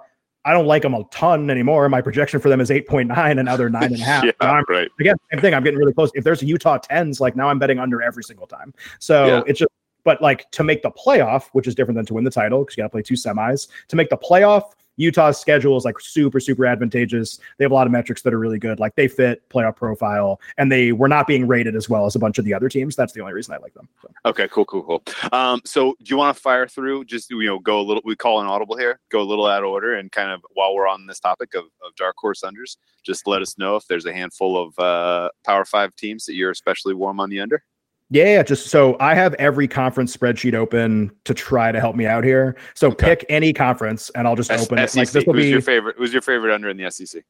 [0.45, 1.89] I don't like them a ton anymore.
[1.89, 4.23] My projection for them is 8.9 and now they're nine and a half.
[4.23, 4.88] Yeah, I'm right.
[4.99, 5.53] again, same thing.
[5.53, 6.09] I'm getting really close.
[6.15, 8.73] If there's a Utah tens, like now I'm betting under every single time.
[8.99, 9.41] So Yeah.
[9.45, 9.71] it's just,
[10.05, 12.78] but like to make the playoff, which is different than to win the title because
[12.78, 13.67] you got to play two semis.
[13.89, 17.39] To make the playoff, Utah's schedule is like super, super advantageous.
[17.58, 18.80] They have a lot of metrics that are really good.
[18.80, 22.20] Like they fit playoff profile, and they were not being rated as well as a
[22.20, 22.95] bunch of the other teams.
[22.95, 23.88] That's the only reason I like them.
[24.02, 24.10] So.
[24.26, 25.04] Okay, cool, cool, cool.
[25.32, 27.06] Um, so do you want to fire through?
[27.06, 28.02] Just you know, go a little.
[28.04, 29.00] We call an audible here.
[29.10, 31.66] Go a little out of order, and kind of while we're on this topic of,
[31.66, 35.66] of dark horse unders, just let us know if there's a handful of uh, Power
[35.66, 37.64] Five teams that you're especially warm on the under.
[38.10, 42.24] Yeah, just so I have every conference spreadsheet open to try to help me out
[42.24, 42.55] here.
[42.74, 43.05] So Okay.
[43.05, 44.89] pick any conference, and I'll just S- open it.
[44.89, 44.97] SEC.
[44.97, 45.95] Like this will Who's be your favorite?
[45.97, 47.24] Who's your favorite under in the SEC?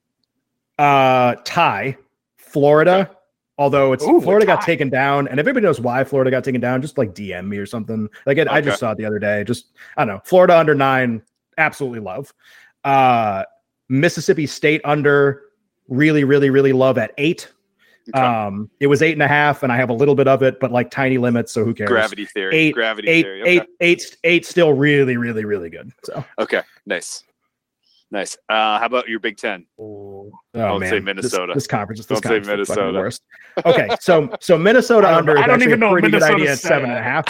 [0.80, 1.98] uh tie
[2.38, 3.10] florida
[3.58, 6.62] although it's Ooh, florida got taken down and if anybody knows why florida got taken
[6.62, 9.18] down just like dm me or something like it, i just saw it the other
[9.18, 11.20] day just i don't know florida under nine
[11.58, 12.32] absolutely love
[12.84, 13.42] uh
[13.90, 15.42] mississippi state under
[15.88, 17.52] really really really love at eight
[18.16, 18.20] Okay.
[18.26, 20.60] um it was eight and a half and i have a little bit of it
[20.60, 22.56] but like tiny limits so who cares Gravity theory.
[22.56, 23.42] eight- Gravity eight, theory.
[23.42, 23.52] Okay.
[23.52, 26.62] eight, eight, eight, still really really really good so Okay.
[26.86, 27.24] Nice.
[28.10, 28.38] Nice.
[28.48, 29.66] Uh, how about your Big Ten?
[29.78, 31.18] Oh, Don't say man.
[31.18, 31.52] This- Minnesota.
[31.54, 32.98] This, conference, this Don't say conference is the Minnesota.
[33.00, 33.22] worst.
[33.66, 35.32] Okay, so so Minnesota I don't- under.
[35.38, 37.26] I don't actually even a know what pretty good idea at seven and a half.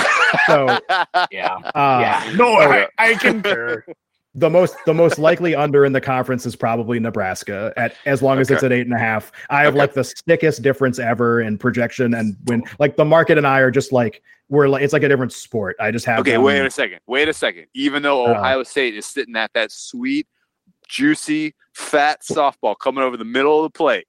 [0.46, 0.68] So,
[1.32, 1.56] yeah.
[1.74, 2.34] uh, yeah.
[2.36, 2.86] No, okay.
[3.00, 3.84] I, I concur.
[4.38, 8.40] the most the most likely under in the conference is probably Nebraska at as long
[8.40, 9.32] as it's at eight and a half.
[9.50, 9.80] I have Okay.
[9.80, 13.72] like the sickest difference ever in projection and when like the market and I are
[13.72, 15.76] just like we're like it's like a different sport.
[15.80, 17.00] I just have Okay, them- wait a second.
[17.08, 17.66] Wait a second.
[17.74, 20.28] Even though Uh, Ohio State is sitting at that sweet,
[20.88, 24.06] juicy, fat softball coming over the middle of the plate.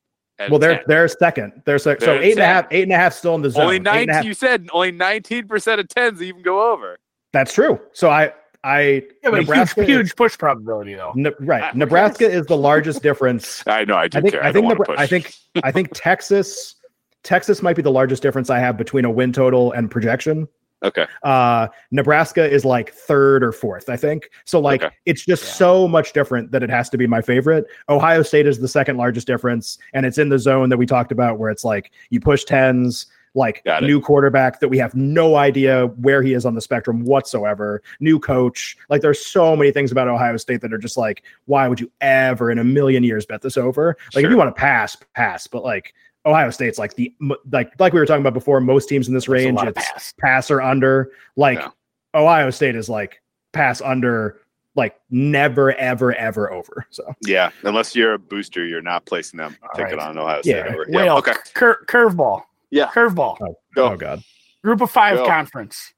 [0.51, 0.85] Well, they're 10.
[0.87, 1.63] they're second.
[1.67, 2.55] They're sec- so eight and a 10.
[2.55, 3.63] half, eight and a half still in the zone.
[3.65, 4.23] only nineteen.
[4.23, 6.99] You said only nineteen percent of tens even go over.
[7.33, 7.81] That's true.
[7.93, 8.33] So I
[8.65, 11.13] I Yeah, but Nebraska huge, is- push probability though.
[11.15, 11.73] Ne- right.
[11.73, 13.63] who Nebraska is the largest difference.
[13.67, 13.97] I know.
[13.97, 14.45] I do I think care.
[14.45, 14.99] I, I, think don't Nebra- push.
[14.99, 16.75] I think I think Texas
[17.23, 20.49] Texas might be the largest difference I have between a win total and projection.
[20.85, 21.07] Okay.
[21.25, 24.31] Uh Nebraska is like third or fourth, I think.
[24.45, 24.95] So like Okay.
[25.07, 25.53] it's just Yeah.
[25.53, 27.65] so much different that it has to be my favorite.
[27.89, 31.11] Ohio State is the second largest difference and it's in the zone that we talked
[31.13, 35.87] about where it's like you push tens like new quarterback that we have no idea
[35.99, 40.09] where he is on the spectrum whatsoever new coach like there's so many things about
[40.09, 43.43] ohio state that are just like why would you ever in a million years bet
[43.43, 45.95] this over like if you want to pass pass but like
[46.27, 47.13] ohio state's like the
[47.53, 50.15] like like we were talking about before most teams in this That's range it's pass.
[50.19, 51.69] pass or under like Yeah.
[52.15, 53.23] ohio state is like
[53.53, 54.41] pass under
[54.75, 57.51] like never ever ever over so Yeah.
[57.65, 59.57] Unless you're a booster, you're not placing them.
[59.63, 60.09] All Take it right.
[60.09, 60.51] on Ohio State.
[60.57, 60.67] Yeah.
[60.73, 60.87] over.
[60.89, 61.17] Whale.
[61.17, 61.33] Okay.
[61.55, 62.43] Cur- curveball.
[62.71, 62.89] Yeah.
[62.89, 63.39] Curveball.
[63.75, 63.93] Go.
[63.93, 64.23] oh god
[64.63, 65.27] Group of five Go.
[65.27, 65.93] conference.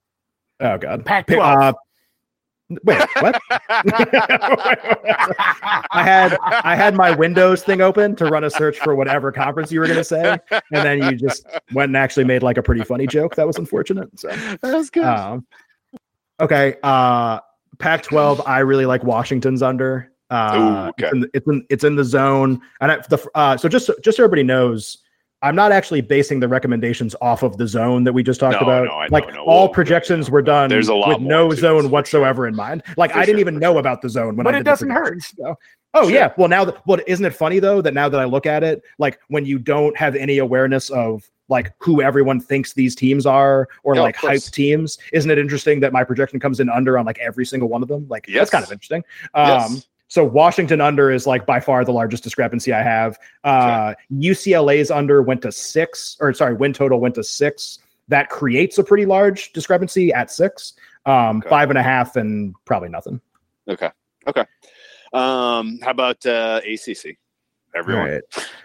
[0.61, 1.39] oh god Pac-12.
[1.41, 1.73] uh,
[2.85, 3.41] wait what
[5.91, 9.73] I had I had my Windows thing open to run a search for whatever conference
[9.73, 12.63] you were going to say, and then you just went and actually made like a
[12.63, 13.35] pretty funny joke.
[13.35, 14.09] That was unfortunate.
[14.19, 15.05] So, that was good.
[15.05, 15.47] um,
[16.39, 17.41] okay, uh,
[17.79, 20.13] Pac-12, I really like Washington's under.
[20.31, 21.07] Uh, Ooh, okay.
[21.07, 23.91] it's, in the, it's in it's in the zone, and I, the uh, so just
[24.03, 24.99] just so everybody knows,
[25.43, 28.67] I'm not actually basing the recommendations off of the zone that we just talked No,
[28.67, 28.85] about.
[28.85, 29.41] no, I know, like no.
[29.45, 31.89] all Well, projections yeah, were done There's a lot with no to this, zone for
[31.89, 32.83] whatsoever in mind.
[32.99, 33.81] Like For I didn't sure, even know sure.
[33.81, 35.23] about the zone when But I it did the doesn't hurt.
[35.23, 35.57] so-
[35.93, 36.11] Oh Sure.
[36.13, 36.33] yeah.
[36.37, 38.83] Well, now that well, isn't it funny though that now that I look at it,
[38.99, 43.67] like when you don't have any awareness of like who everyone thinks these teams are
[43.83, 44.45] or Yeah, of like course.
[44.45, 47.69] hype teams, isn't it interesting that my projection comes in under on like every single
[47.69, 48.07] one of them?
[48.09, 48.39] Like Yes.
[48.39, 49.03] that's kind of interesting.
[49.35, 49.87] Um, Yes.
[50.11, 53.17] So Washington under is like by far the largest discrepancy I have.
[53.45, 57.79] Uh, UCLA's under went to six, or sorry, win total went to six.
[58.09, 60.75] That creates a pretty large discrepancy at six.
[61.07, 61.49] Um, Okay.
[61.49, 63.21] five and a half and probably nothing.
[63.69, 63.89] Okay.
[64.27, 64.45] Okay.
[65.13, 67.17] Um, how about uh, ACC?
[67.77, 68.05] Everyone.
[68.11, 68.23] Right.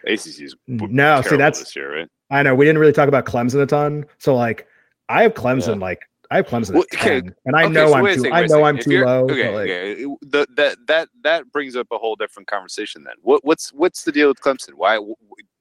[0.07, 2.09] ACC's No, see that's this year, right?
[2.31, 4.05] I know we didn't really talk about Clemson a ton.
[4.17, 4.67] So like
[5.09, 6.01] I have Clemson like
[6.32, 8.45] I have Clemson Well, okay, 10, and I Okay, know so I'm too second, I
[8.45, 8.63] know.
[8.63, 9.23] I'm too low.
[9.30, 10.03] Okay, like, okay.
[10.21, 13.03] The, that that that brings up a whole different conversation.
[13.03, 14.73] Then, what what's what's the deal with Clemson?
[14.76, 14.99] Why?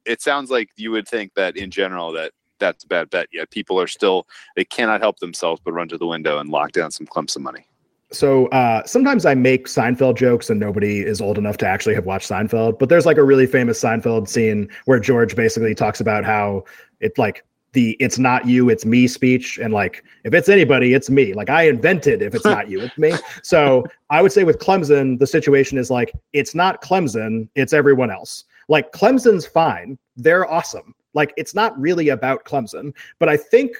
[0.04, 3.28] It sounds like you would think that in general that that's a bad bet.
[3.32, 6.72] Yet people are still they cannot help themselves but run to the window and lock
[6.72, 7.66] down some Clemson money.
[8.12, 12.06] So uh, sometimes I make Seinfeld jokes and nobody is old enough to actually have
[12.06, 12.78] watched Seinfeld.
[12.78, 16.64] But there's like a really famous Seinfeld scene where George basically talks about how
[17.00, 17.44] it like
[17.74, 21.34] the "it's not you, it's me" speech, and like if it's anybody, it's me.
[21.34, 23.12] Like I invented if it's not you, it's me.
[23.42, 28.10] So I would say with Clemson, the situation is like it's not Clemson, it's everyone
[28.10, 28.44] else.
[28.68, 30.94] Like Clemson's fine, they're awesome.
[31.12, 33.76] Like it's not really about Clemson, but I think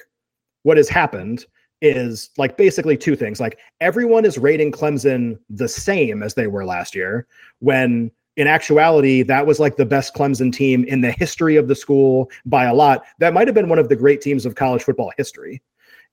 [0.63, 1.45] what has happened
[1.81, 3.39] is like basically two things.
[3.39, 7.27] Like everyone is rating Clemson the same as they were last year,
[7.59, 11.75] when in actuality, that was like the best Clemson team in the history of the
[11.75, 13.05] school by a lot.
[13.19, 15.61] That might have been one of the great teams of college football history.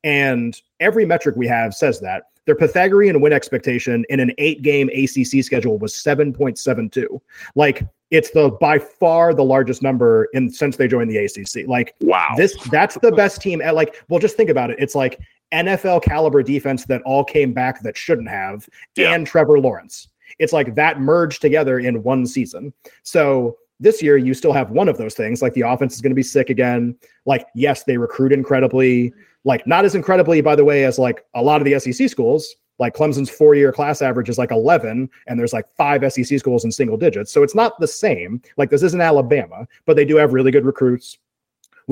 [0.05, 2.25] And every metric we have says that.
[2.45, 7.20] Their Pythagorean win expectation in an eight game ACC schedule was 7.72.
[7.55, 11.68] Like it's the by far the largest number in since they joined the ACC.
[11.68, 12.35] Like Wow.
[12.37, 15.18] this that's the best team at like well just think about it it's like
[15.53, 19.14] nfl caliber defense that all came back that shouldn't have Yeah.
[19.14, 20.09] and trevor lawrence
[20.43, 22.72] it's like that merged together in one season.
[23.05, 26.11] So this year you still have one of those things like the offense is going
[26.11, 26.97] to be sick again.
[27.26, 29.12] Like yes they recruit incredibly.
[29.45, 32.57] Like not as incredibly by the way as like a lot of the sec schools.
[32.80, 36.64] Like clemson's four year class average is like 11 and there's like five sec schools
[36.64, 37.30] in single digits.
[37.30, 38.43] So it's not the same.
[38.57, 41.18] Like this isn't alabama but they do have really good recruits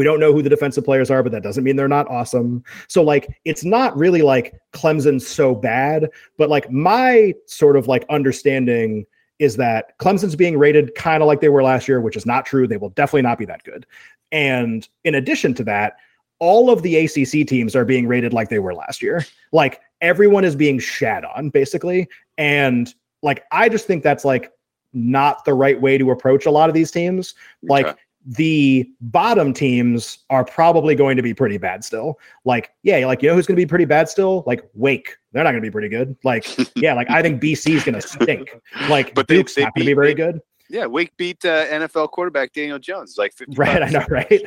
[0.00, 2.64] we don't know who the defensive players are, but that doesn't mean they're not awesome.
[2.88, 8.06] So like it's not really like Clemson's so bad, but like my sort of like
[8.08, 9.04] understanding
[9.40, 12.46] is that Clemson's being rated kind of like they were last year, which is not
[12.46, 12.66] true.
[12.66, 13.84] They will definitely not be that good.
[14.32, 15.96] And in addition to that,
[16.38, 19.26] all of the ACC teams are being rated like they were last year.
[19.52, 22.08] Like everyone is being shat on basically.
[22.38, 24.50] And like I just think that's like
[24.94, 27.34] not the right way to approach a lot of these teams.
[27.62, 27.98] Like Okay.
[28.26, 32.18] The bottom teams are probably going to be pretty bad still.
[32.44, 34.44] Like, yeah, like you know who's going to be pretty bad still?
[34.46, 36.16] Like Wake, they're not going to be pretty good.
[36.24, 36.46] Like,
[36.76, 38.54] yeah, like I think BC is going to stink.
[38.88, 41.44] Like, But they- Duke's they not going to be very they- good, yeah, Wake beat
[41.44, 43.16] uh, NFL quarterback Daniel Jones.
[43.18, 43.82] Like 50 right?
[43.82, 44.40] I know, right?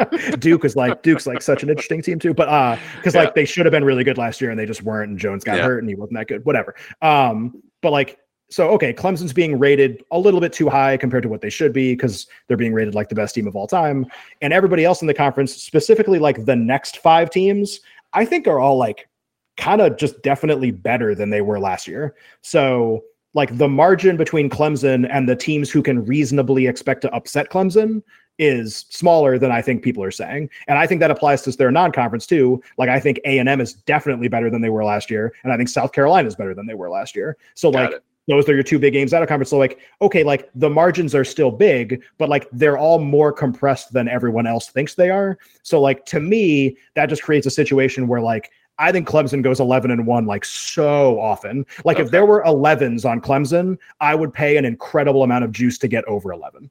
[0.40, 3.44] Duke is like Duke's like such an interesting team too, but uh, because like they
[3.46, 5.62] should have been really good last year and they just weren't, and Jones got Yeah.
[5.64, 6.44] hurt and he wasn't that good.
[6.44, 6.74] Whatever.
[7.00, 8.18] Um, but like.
[8.52, 11.72] So okay, Clemson's being rated a little bit too high compared to what they should
[11.72, 14.04] be because they're being rated like the best team of all time.
[14.42, 17.80] and everybody else in the conference, specifically like the next five teams,
[18.12, 19.08] I think are all like
[19.56, 22.14] kind of just definitely better than they were last year.
[22.42, 27.50] So like the margin between Clemson and the teams who can reasonably expect to upset
[27.50, 28.02] Clemson
[28.38, 30.50] is smaller than I think people are saying.
[30.68, 32.62] And I think that applies to their non-conference too.
[32.76, 35.70] Like I think A&M is definitely better than they were last year and I think
[35.70, 37.38] South Carolina is better than they were last year.
[37.54, 38.04] So Got like it.
[38.28, 39.50] Those are your two big games out of conference.
[39.50, 43.92] So like, okay, like the margins are still big, but like they're all more compressed
[43.92, 45.38] than everyone else thinks they are.
[45.62, 49.60] So like to me, that just creates a situation where like I think Clemson goes
[49.60, 51.66] 11 and 1 like so often.
[51.84, 55.78] Like if there were 11s on Clemson, I would pay an incredible amount of juice
[55.78, 56.70] to get over 11.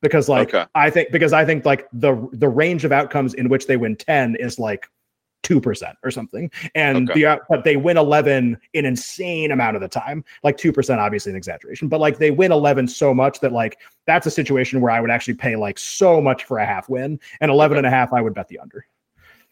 [0.00, 0.66] Because like Okay.
[0.74, 3.96] I think because I think like the the range of outcomes in which they win
[3.96, 4.88] 10 is like
[5.42, 6.50] 2% or something.
[6.74, 7.22] And Okay.
[7.22, 10.24] the but they win 11 an insane amount of the time.
[10.42, 14.26] Like 2% obviously an exaggeration, but like they win 11 so much that like that's
[14.26, 17.50] a situation where I would actually pay like so much for a half win and
[17.50, 18.84] 11 and a half I would bet the under.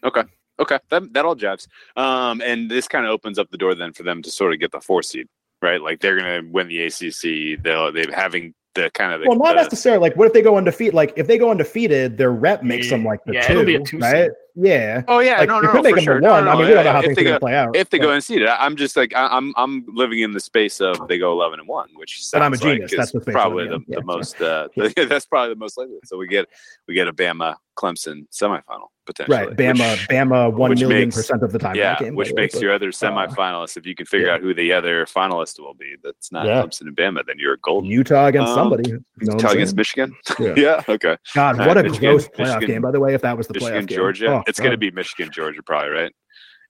[0.04, 0.22] Okay,
[0.58, 0.78] Okay.
[0.90, 1.66] that that all jives.
[1.96, 4.60] Um, and this kind of opens up the door then for them to sort of
[4.60, 5.28] get the four seed,
[5.62, 5.80] right?
[5.80, 7.62] Like they're gonna win the ACC.
[7.62, 10.00] They'll they having the kind of the, Well, not the- necessarily.
[10.00, 10.94] Like, what if they go undefeated?
[10.94, 13.74] Like, if they go undefeated, their rep makes them like the Yeah, two, it'll be
[13.74, 14.30] a two right?
[14.54, 15.02] Yeah.
[15.08, 16.14] Oh yeah, Like, no, it no, could no, make for them sure.
[16.14, 16.44] the No, one.
[16.46, 17.40] no, I mean, no, we don't know how if things they are go, going to
[17.40, 17.76] play out.
[17.76, 18.48] if they but- go unseeded.
[18.48, 21.58] I- I'm just like I- I'm I'm living in the space of they go 11
[21.60, 22.94] and one, which But I'm a sounds like genius.
[22.96, 23.84] That's the probably I'm the, in.
[23.88, 24.40] the Yeah, most.
[24.40, 24.68] Uh,
[25.08, 25.98] that's probably the most likely.
[26.04, 26.46] So we get
[26.88, 29.36] we get a Bama Clemson semifinal potentially.
[29.38, 31.74] right, Bama, which- Bama, million makes- percent of the time.
[31.76, 33.76] yeah, game, which the way, makes but- your other semifinalists.
[33.76, 34.34] If you can figure yeah.
[34.34, 36.62] out who the other finalist will be, that's not Yeah.
[36.62, 37.90] Clemson and Bama, then you're golden.
[37.90, 38.90] Utah against Um, somebody.
[38.90, 39.76] You know Utah against?
[39.76, 40.14] Michigan.
[40.38, 40.54] Yeah.
[40.56, 40.82] yeah.
[40.88, 41.16] Okay.
[41.34, 43.14] God, Uh, what a Michigan- gross playoff Michigan- game, by the way.
[43.14, 44.26] If that was the Michigan, playoff game, Georgia.
[44.28, 46.12] Oh, it's going to be Michigan, Georgia, probably right.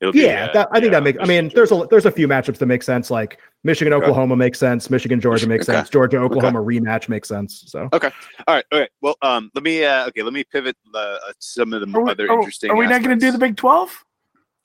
[0.01, 1.19] It'll Yeah, uh, that, I think yeah, that makes.
[1.21, 3.11] I mean, there's a there's a few matchups that make sense.
[3.11, 4.05] Like Michigan, Okay.
[4.05, 4.91] Oklahoma makes sense.
[4.91, 5.79] Michigan, Georgia makes Okay.
[5.79, 5.89] sense.
[5.91, 7.65] Georgia, Oklahoma rematch makes sense.
[7.67, 8.11] So okay,
[8.47, 8.65] All right.
[8.73, 8.89] Okay.
[9.01, 9.85] Well, um, let me.
[9.85, 10.23] Uh, okay.
[10.23, 12.71] Let me pivot uh, uh, some of the Are we, other are- interesting.
[12.71, 13.39] are we not going to do the.
[13.39, 13.91] Big Twelve?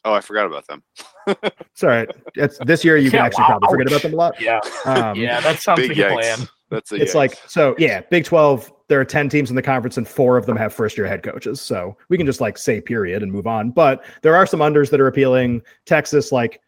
[0.03, 0.81] Oh, I forgot about them.
[1.27, 2.09] it's all right.
[2.35, 2.97] It's this year.
[2.97, 3.59] You can actually wow.
[3.59, 4.41] probably forget about them a lot.
[4.41, 6.39] Yeah, Um, yeah, that sounds Big like a plan.
[6.71, 7.15] That's a it's yikes.
[7.15, 10.47] like so yeah big 12 there are 10 teams in the conference and four of
[10.47, 11.61] them have first year head coaches.
[11.61, 13.71] So we can just like say period and move on.
[13.71, 15.61] But there are some unders that are appealing.
[15.85, 16.59] Texas like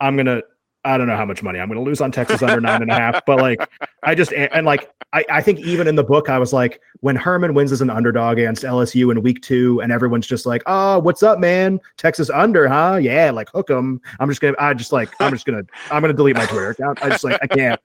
[0.00, 0.42] i'm gonna
[0.84, 2.94] i don't know how much money i'm gonna lose on texas under nine and a
[2.94, 3.68] half but like
[4.02, 7.16] i just and like I, I think even in the book i was like when
[7.16, 10.98] herman wins as an underdog against lsu in week two and everyone's just like oh
[11.00, 11.80] what's up man?
[11.96, 12.98] Texas under huh?
[13.00, 14.00] Yeah like hook hook 'em.
[14.20, 17.02] I'm just gonna i just like i'm just gonna i'm gonna delete my twitter account.
[17.02, 17.80] I just like i can't.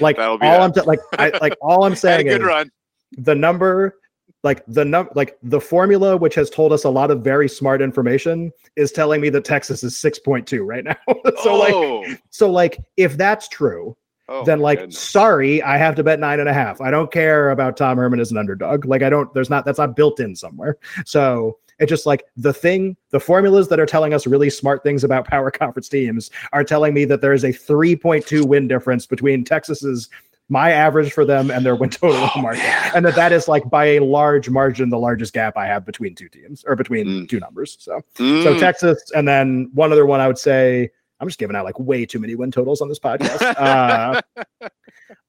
[0.00, 0.60] Like all that.
[0.60, 2.70] i'm t- like i like all i'm saying good is run.
[3.18, 3.96] the number
[4.42, 7.82] like the num like the formula which has told us a lot of very smart
[7.82, 10.96] information is telling me that texas is 6.2 right now.
[11.42, 13.96] So like oh, so like if that's true
[14.30, 14.98] oh then like goodness.
[14.98, 18.18] sorry i have to bet nine and a half i don't care about tom herman
[18.20, 21.88] as an underdog like i don't there's not that's not built in somewhere so it's
[21.90, 25.50] just like the thing the formulas that are telling us really smart things about power
[25.62, 30.08] conference teams are telling me that there is a 3.2 win difference between texas's
[30.52, 32.90] my average for them and their win total Oh, market man.
[32.96, 36.14] and that that is like by a large margin the largest gap i have between
[36.16, 37.28] two teams or between Mm.
[37.28, 38.58] two numbers so so Mm.
[38.58, 40.90] Texas, and then one other one I would say.
[41.20, 43.40] I'm just giving out like way too many win totals on this podcast.
[43.56, 44.20] Uh,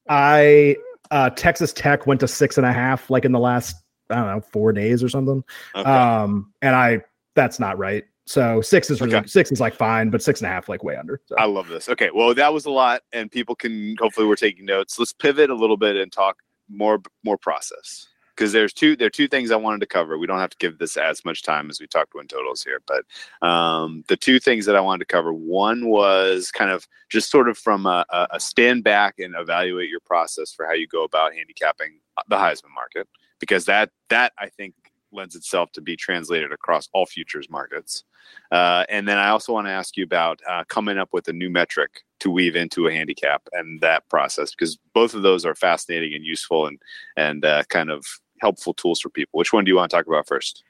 [0.10, 0.76] I
[1.12, 3.76] uh, Texas Tech went to six and a half like in the last
[4.10, 5.44] I don't know four days or something.
[5.76, 5.90] Okay.
[5.90, 7.02] Um, and I
[7.36, 8.04] that's not right.
[8.26, 9.28] So six is really Okay.
[9.28, 11.22] six is like fine, but six and a half like way under.
[11.26, 11.36] So.
[11.38, 11.90] I love this.
[11.90, 14.98] Okay, well, that was a lot, and people can hopefully we're taking notes.
[15.00, 16.38] Let's pivot a little bit and talk
[16.70, 18.08] more more process
[18.42, 20.18] because there's two there are two things I wanted to cover.
[20.18, 22.82] We don't have to give this as much time as we talked win totals here,
[22.88, 23.06] but
[23.48, 27.48] um, the two things that I wanted to cover one was kind of just sort
[27.48, 31.36] of from a, a, stand back and evaluate your process for how you go about
[31.36, 33.08] handicapping the Heisman market
[33.40, 34.74] because that that I think
[35.12, 38.06] lends itself to be translated across all futures markets.
[38.52, 41.34] Uh, and then I also want to ask you about uh, coming up with a
[41.34, 45.56] new metric to weave into a handicap and that process because both of those are
[45.56, 46.80] fascinating and useful and
[47.18, 48.06] and uh, kind of
[48.42, 49.38] helpful tools for people.
[49.38, 50.64] Which one do you want to talk about first?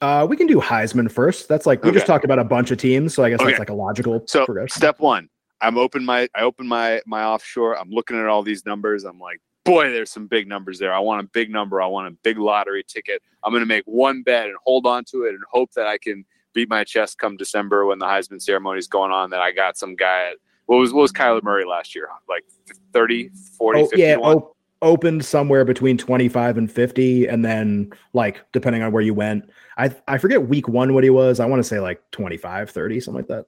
[0.00, 1.48] Uh, we can do Heisman first.
[1.48, 3.50] That's like we just talked about a bunch of teams, so I guess Okay.
[3.50, 4.76] that's like a logical So progression.
[4.76, 5.28] step one,
[5.60, 7.76] I'm open my I open my my offshore.
[7.76, 9.02] I'm looking at all these numbers.
[9.04, 10.94] I'm like, boy, there's some big numbers there.
[10.94, 11.82] I want a big number.
[11.82, 13.20] I want a big lottery ticket.
[13.42, 15.98] I'm going to make one bet and hold on to it and hope that I
[15.98, 19.30] can beat my chest come December when the Heisman ceremony is going on.
[19.30, 20.36] That I got some guy at
[20.66, 22.08] what was what was Kyler Murray last year?
[22.28, 22.44] Like
[22.92, 23.98] 30, 40, oh, 51?
[24.08, 29.12] yeah, op- opened somewhere between 25 and 50 and then like depending on where you
[29.12, 31.40] went i i forget week one what he was.
[31.40, 33.46] I want to say like 25 30 something like that.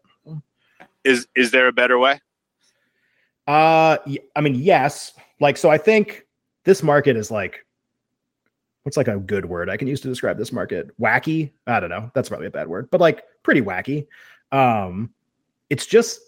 [1.05, 2.21] Is is there a better way?
[3.47, 3.97] uh
[4.37, 5.13] i mean yes.
[5.41, 6.27] Like so i think
[6.65, 7.65] this market is like
[8.83, 10.91] what's like a good word i can use to describe this market?
[11.01, 11.53] Wacky?
[11.67, 12.11] I don't know.
[12.15, 14.07] That's probably a bad word but like pretty wacky.
[14.53, 15.11] Um
[15.71, 16.21] it's just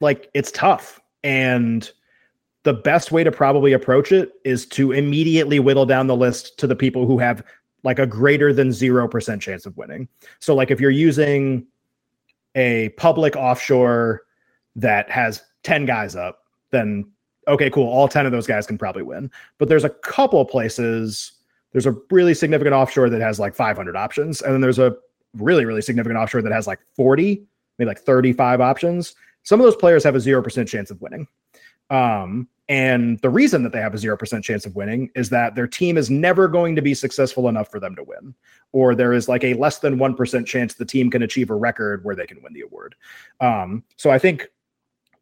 [0.00, 1.00] like it's tough.
[1.22, 1.90] And
[2.64, 6.66] the best way to probably approach it is to immediately whittle down the list to
[6.66, 7.44] the people who have
[7.84, 10.08] like a greater than 0% chance of winning.
[10.40, 11.66] So like if you're using
[12.54, 14.22] a public offshore
[14.76, 17.10] that has 10 guys up, then
[17.46, 19.30] okay, cool, all 10 of those guys can probably win.
[19.58, 21.32] But there's a couple places
[21.72, 24.96] there's a really significant offshore that has like 500 options and then there's a
[25.36, 27.44] really really significant offshore that has like 40,
[27.78, 29.14] maybe like 35 options.
[29.42, 31.28] Some of those players have a 0% chance of winning.
[31.90, 35.66] Um, and the reason that they have a 0% chance of winning is that their
[35.66, 38.34] team is never going to be successful enough for them to win.
[38.72, 42.04] Or there is like a less than 1% chance the team can achieve a record
[42.04, 42.94] where they can win the award.
[43.40, 44.48] Um, so I think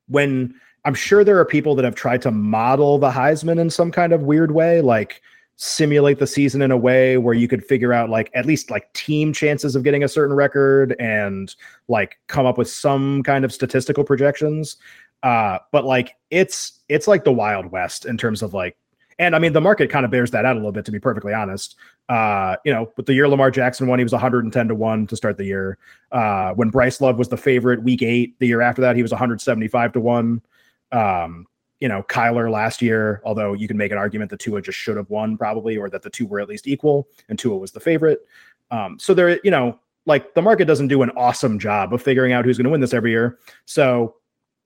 [0.07, 3.91] when I'm sure there are people that have tried to model the Heisman in some
[3.91, 5.21] kind of weird way, like
[5.57, 8.93] simulate the season in a way where you could figure out like at least like
[8.95, 11.55] team chances of getting a certain record and
[11.89, 14.77] like come up with some kind of statistical projections
[15.23, 18.77] uh but like it's it's like the wild west in terms of like
[19.19, 20.99] And I mean, the market kind of bears that out a little bit, to be
[20.99, 21.77] perfectly honest.
[22.09, 25.17] Uh, you know, with the year Lamar Jackson won, he was 110 to 1 to
[25.17, 25.79] start the year.
[26.11, 29.13] Uh, when Bryce Love was the favorite week eight, the year after that, he was
[29.13, 30.43] 175 to 1.
[30.91, 31.47] Um,
[31.79, 34.97] you know, Kyler last year, although you can make an argument that Tua just should
[34.97, 37.81] have won probably, or that the two were at least equal and Tua was the
[37.81, 38.27] favorite.
[38.71, 42.33] Um, so there, you know, like the market doesn't do an awesome job of figuring
[42.33, 43.39] out who's going to win this every year.
[43.67, 44.17] So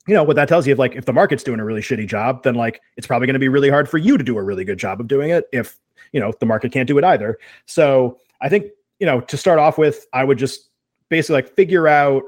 [0.07, 2.07] you know what that tells you if like if the market's doing a really shitty
[2.07, 4.43] job then like it's probably going to be really hard for you to do a
[4.43, 5.79] really good job of doing it if
[6.13, 8.67] you know the market can't do it either so i think
[9.01, 10.71] you know to start off with i would just
[11.09, 12.23] basically like figure out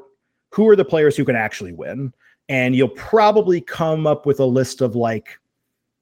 [0.50, 2.12] who are the players who can actually win
[2.48, 5.38] and you'll probably come up with a list of like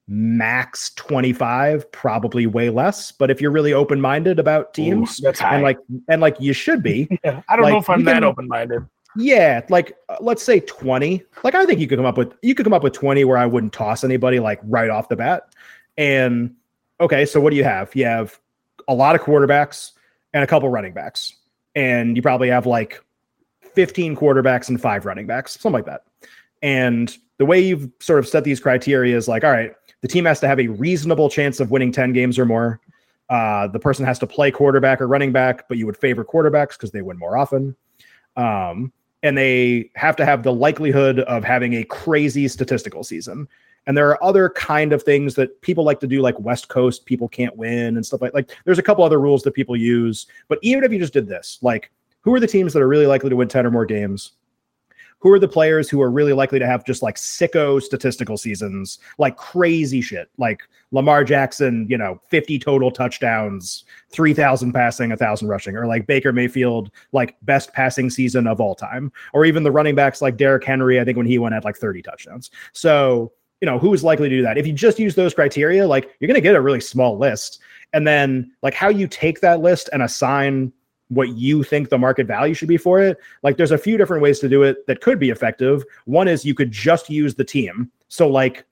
[0.08, 5.78] max 25 probably way less but if you're really open-minded about teams Ooh, and like
[6.08, 8.86] and like you should be yeah, I don't like, know if I'm that can- open-minded.
[9.16, 11.22] Yeah, like uh, let's say 20.
[11.44, 13.38] Like I think you could come up with you could come up with 20 where
[13.38, 15.44] I wouldn't toss anybody like right off the bat.
[15.96, 16.54] And
[17.00, 17.94] okay, so what do you have?
[17.94, 18.38] You have
[18.88, 19.92] a lot of quarterbacks
[20.32, 21.34] and a couple running backs.
[21.74, 23.02] And you probably have like
[23.74, 26.04] 15 quarterbacks and five running backs, something like that.
[26.62, 30.24] And the way you've sort of set these criteria is like, all right, the team
[30.24, 32.80] has to have a reasonable chance of winning 10 games or more.
[33.28, 36.72] Uh, the person has to play quarterback or running back, but you would favor quarterbacks
[36.72, 37.76] because they win more often.
[38.36, 38.92] Um,
[39.22, 43.48] and they have to have the likelihood of having a crazy statistical season.
[43.86, 47.06] And there are other kind of things that people like to do, like West Coast
[47.06, 48.56] people can't win and stuff like like.
[48.64, 51.58] There's a couple other rules that people use, but even if you just did this,
[51.62, 51.90] like,
[52.20, 54.32] who are the teams that are really likely to win ten or more games?
[55.20, 58.98] Who are the players who are really likely to have just like sicko statistical seasons,
[59.18, 60.62] like crazy shit, like
[60.92, 66.90] Lamar Jackson, you know, 50 total touchdowns, 3,000 passing, 1,000 rushing, or like Baker Mayfield,
[67.12, 71.00] like best passing season of all time, or even the running backs like Derrick Henry,
[71.00, 72.50] I think when he went at like 30 touchdowns.
[72.72, 74.58] So, you know, who is likely to do that?
[74.58, 77.60] If you just use those criteria, like you're going to get a really small list.
[77.92, 80.72] And then, like, how you take that list and assign
[81.08, 83.18] what you think the market value should be for it.
[83.42, 85.84] Like there's a few different ways to do it that could be effective.
[86.04, 87.90] One is you could just use the team.
[88.08, 88.64] So like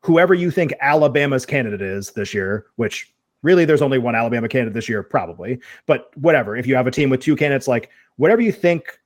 [0.00, 3.12] whoever you think Alabama's candidate is this year, which
[3.42, 6.56] really there's only one Alabama candidate this year probably, but whatever.
[6.56, 8.98] If you have a team with two candidates like whatever you think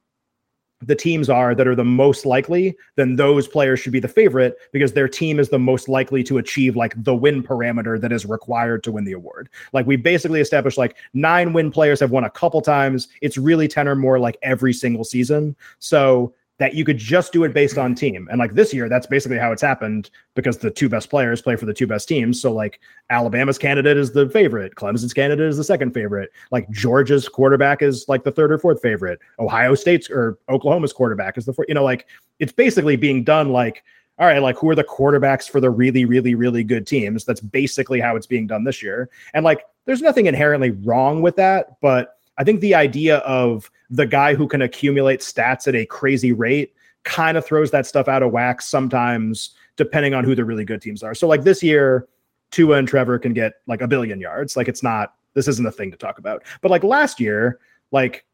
[0.82, 4.56] the teams are that are the most likely, then those players should be the favorite
[4.72, 8.26] because their team is the most likely to achieve like the win parameter that is
[8.26, 9.48] required to win the award.
[9.72, 13.08] Like we basically established like nine win players have won a couple times.
[13.22, 15.56] It's really 10 or more like every single season.
[15.78, 18.28] So that you could just do it based on team.
[18.30, 21.54] And like this year, that's basically how it's happened because the two best players play
[21.56, 22.40] for the two best teams.
[22.40, 22.80] So like
[23.10, 26.30] Alabama's candidate is the favorite, Clemson's candidate is the second favorite.
[26.50, 29.18] Like Georgia's quarterback is like the third or fourth favorite.
[29.38, 31.68] Ohio State's or Oklahoma's quarterback is the fourth.
[31.68, 32.06] You know, like
[32.38, 33.82] it's basically being done like
[34.18, 37.24] all right, like who are the quarterbacks for the really, really, really good teams?
[37.26, 39.10] That's basically how it's being done this year.
[39.34, 44.06] And like, there's nothing inherently wrong with that, but I think the idea of the
[44.06, 46.74] guy who can accumulate stats at a crazy rate
[47.04, 50.82] kind of throws that stuff out of whack sometimes, depending on who the really good
[50.82, 51.14] teams are.
[51.14, 52.08] So, like this year,
[52.50, 54.56] Tua and Trevor can get like a billion yards.
[54.56, 56.42] Like, it's not, this isn't a thing to talk about.
[56.60, 57.60] But like last year,
[57.92, 58.24] like,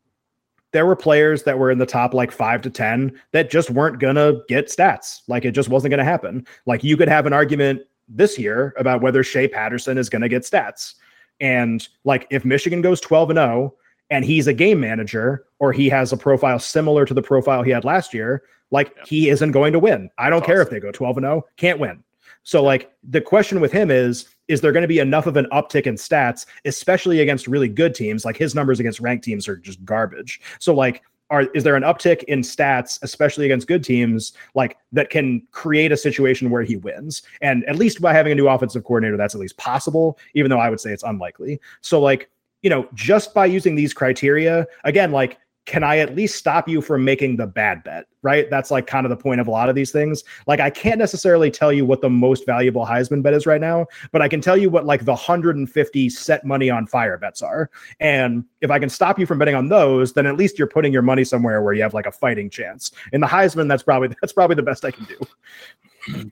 [0.72, 3.98] there were players that were in the top like five to 10 that just weren't
[3.98, 5.20] going to get stats.
[5.28, 6.46] Like, it just wasn't going to happen.
[6.64, 10.28] Like, you could have an argument this year about whether Shea Patterson is going to
[10.28, 10.94] get stats.
[11.40, 13.74] And like, if Michigan goes 12 and 0,
[14.12, 17.70] and he's a game manager or he has a profile similar to the profile he
[17.70, 19.02] had last year, like Yeah.
[19.06, 20.10] he isn't going to win.
[20.18, 22.04] I don't That's care if they go 12 and 0, can't win.
[22.44, 25.46] So like the question with him is is there going to be enough of an
[25.50, 29.56] uptick in stats especially against really good teams like his numbers against ranked teams are
[29.56, 30.40] just garbage.
[30.58, 35.08] So like are is there an uptick in stats especially against good teams like that
[35.08, 37.22] can create a situation where he wins?
[37.40, 40.58] And at least by having a new offensive coordinator that's at least possible even though
[40.58, 41.60] I would say it's unlikely.
[41.80, 42.28] So like
[42.62, 46.80] you know, just by using these criteria, again, like, can I at least stop you
[46.80, 48.06] from making the bad bet?
[48.22, 48.50] Right.
[48.50, 50.24] That's like kind of the point of a lot of these things.
[50.46, 53.86] Like, I can't necessarily tell you what the most valuable Heisman bet is right now,
[54.10, 57.70] but I can tell you what like the 150 set money on fire bets are.
[58.00, 60.92] And if I can stop you from betting on those, then at least you're putting
[60.92, 62.90] your money somewhere where you have like a fighting chance.
[63.12, 66.30] In the Heisman, that's probably that's probably the best I can do.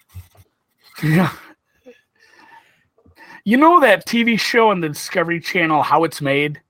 [1.02, 1.32] Yeah.
[3.44, 6.60] You know that TV show on the Discovery Channel, How It's Made?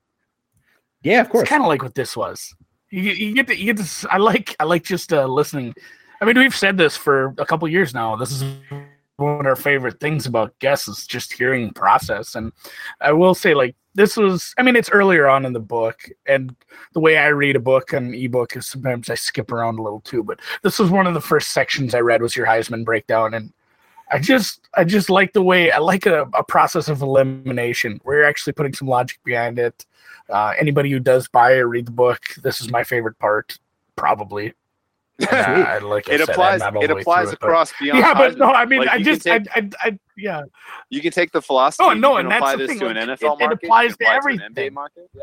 [1.03, 1.43] Yeah, of course.
[1.43, 2.53] It's kind of like what this was.
[2.89, 4.05] You, you get to, you get this.
[4.05, 5.73] I like I like just uh, listening.
[6.21, 8.15] I mean, we've said this for a couple years now.
[8.15, 8.43] This is
[9.17, 12.35] one of our favorite things about guests is just hearing process.
[12.35, 12.51] And
[12.99, 14.53] I will say, like this was.
[14.57, 16.55] I mean, it's earlier on in the book, and
[16.93, 20.01] the way I read a book and ebook is sometimes I skip around a little
[20.01, 20.23] too.
[20.23, 23.51] But this was one of the first sections I read was your Heisman breakdown, and
[24.11, 28.17] I just I just like the way I like a, a process of elimination where
[28.17, 29.85] you're actually putting some logic behind it.
[30.29, 33.57] Uh, anybody who does buy or read the book, this is my favorite part,
[33.95, 34.53] probably.
[35.31, 36.59] Uh, like I it said, I'm applies.
[36.61, 37.99] not It the way applies it, but- across beyond.
[37.99, 40.41] Yeah, but no, I mean, Like, I just, I, take- I, I, yeah,
[40.89, 41.83] you can take the philosophy.
[41.87, 43.41] Oh, no, can and apply this thing, to an NFL it- it market.
[43.61, 44.49] you applies can to apply an everything.
[44.69, 45.09] NBA market.
[45.13, 45.21] Yeah,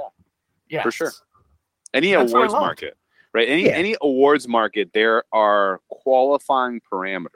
[0.69, 1.13] yeah, For sure.
[1.95, 2.97] any That's awards market,
[3.35, 3.49] right?
[3.49, 3.73] Any Yeah.
[3.73, 7.27] any awards market, there are qualifying parameters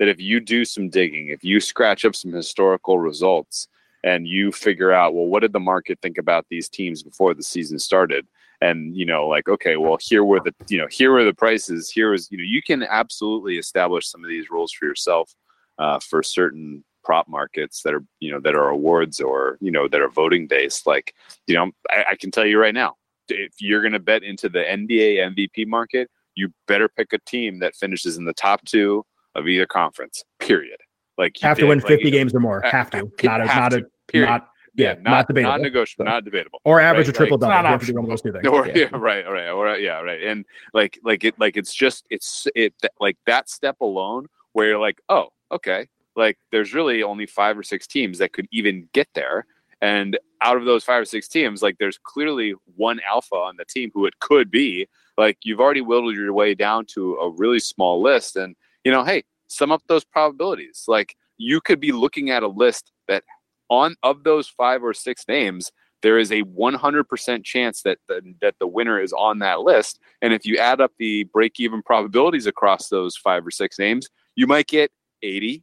[0.00, 3.68] that if you do some digging, if you scratch up some historical results,
[4.02, 7.42] and you figure out, well, what did the market think about these teams before the
[7.42, 8.26] season started?
[8.62, 11.90] And you know, like, okay, well, here were the you know here were the prices.
[11.90, 15.34] Here is you know you can absolutely establish some of these rules for yourself
[15.78, 19.88] uh, for certain prop markets that are you know that are awards or you know
[19.88, 20.86] that are voting based.
[20.86, 21.14] Like
[21.46, 22.96] you know, I, I can tell you right now,
[23.28, 27.60] if you're going to bet into the NBA MVP market, you better pick a team
[27.60, 30.24] that finishes in the top two of either conference.
[30.38, 30.78] Period.
[31.18, 31.68] Like you have to did.
[31.68, 32.64] win Like, 50 games or more.
[32.64, 32.98] Uh, have to.
[32.98, 33.84] ha- Not a, have not to.
[33.84, 34.28] a, Period.
[34.28, 35.50] not, yeah, not, not debatable.
[35.52, 36.60] not negotiable, So- not debatable.
[36.64, 37.62] or average Right, a triple like, double.
[37.62, 38.46] Not You have to do one of those two things.
[38.48, 38.72] Or, Yeah.
[38.76, 42.74] yeah, right, right, or yeah, right, and like, like it, like it's just, it's it,
[42.98, 47.62] like that step alone, where you're like, oh, okay, like there's really only five or
[47.62, 49.46] six teams that could even get there,
[49.82, 53.64] and out of those five or six teams, like there's clearly one alpha on the
[53.66, 54.88] team who it could be.
[55.18, 59.04] Like you've already whittled your way down to a really small list, and you know,
[59.04, 60.84] hey, sum up those probabilities.
[60.88, 63.24] Like you could be looking at a list that
[63.68, 65.70] on of those five or six names
[66.02, 69.98] there is a 100% chance that the, that the winner is on that list.
[70.22, 74.08] And if you add up the break even probabilities across those five or six names,
[74.34, 74.90] you might get
[75.22, 75.62] 80,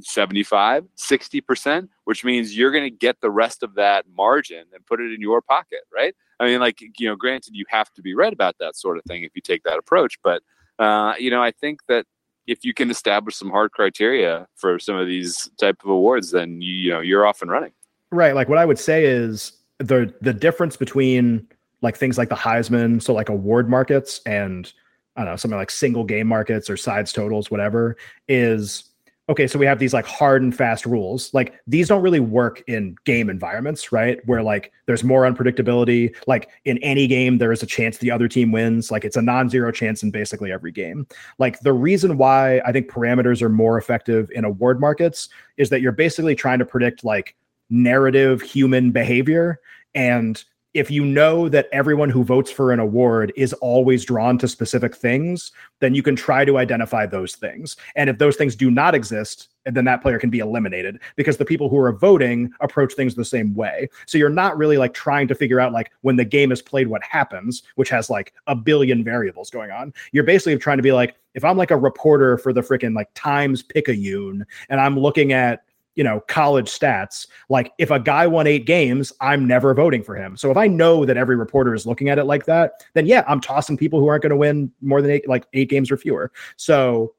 [0.00, 5.00] 75, 60%, which means you're going to get the rest of that margin and put
[5.00, 6.14] it in your pocket, right?
[6.40, 9.04] I mean, like, you know, granted, you have to be right about that sort of
[9.04, 10.18] thing if you take that approach.
[10.22, 10.42] But,
[10.78, 12.06] uh, you know, I think that
[12.46, 16.60] if you can establish some hard criteria for some of these type of awards, then
[16.60, 17.72] you, you know you're off and running.
[18.10, 18.34] Right.
[18.34, 21.46] Like what I would say is the the difference between
[21.82, 24.72] like things like the Heisman, so like award markets and
[25.16, 27.96] I don't know, something like single game markets or sides totals, whatever,
[28.28, 28.84] is
[29.28, 29.46] okay.
[29.46, 31.32] So we have these like hard and fast rules.
[31.34, 34.20] Like these don't really work in game environments, right?
[34.26, 36.14] Where like there's more unpredictability.
[36.26, 38.90] Like in any game, there is a chance the other team wins.
[38.90, 41.06] Like it's a non-zero chance in basically every game.
[41.38, 45.80] Like the reason why I think parameters are more effective in award markets is that
[45.80, 47.36] you're basically trying to predict like
[47.70, 49.60] narrative human behavior.
[49.94, 50.42] And
[50.74, 54.94] if you know that everyone who votes for an award is always drawn to specific
[54.94, 55.50] things,
[55.80, 57.76] then you can try to identify those things.
[57.96, 61.44] And if those things do not exist, then that player can be eliminated because the
[61.44, 63.88] people who are voting approach things the same way.
[64.06, 66.88] So you're not really like trying to figure out like when the game is played
[66.88, 69.92] what happens, which has like a billion variables going on.
[70.12, 73.08] You're basically trying to be like if I'm like a reporter for the freaking like
[73.14, 75.64] Times Picayune and I'm looking at
[75.98, 80.14] you know college stats like if a guy won eight games i'm never voting for
[80.14, 80.36] him.
[80.36, 83.24] So if i know that every reporter is looking at it like that then yeah
[83.26, 85.96] i'm tossing people who aren't going to win more than eight like eight games or
[85.96, 86.30] fewer.
[86.56, 87.14] So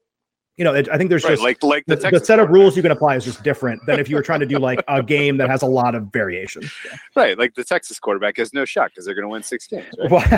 [0.60, 2.50] you know it, i think there's Right, just like like the, the, the set of
[2.50, 4.80] rules you can apply is just different than if you were trying to do like
[4.88, 6.62] a game that has a lot of variation
[7.16, 9.86] Right, like the Texas quarterback has no shot because they're going to win six games.
[9.98, 10.10] Right?
[10.10, 10.24] well,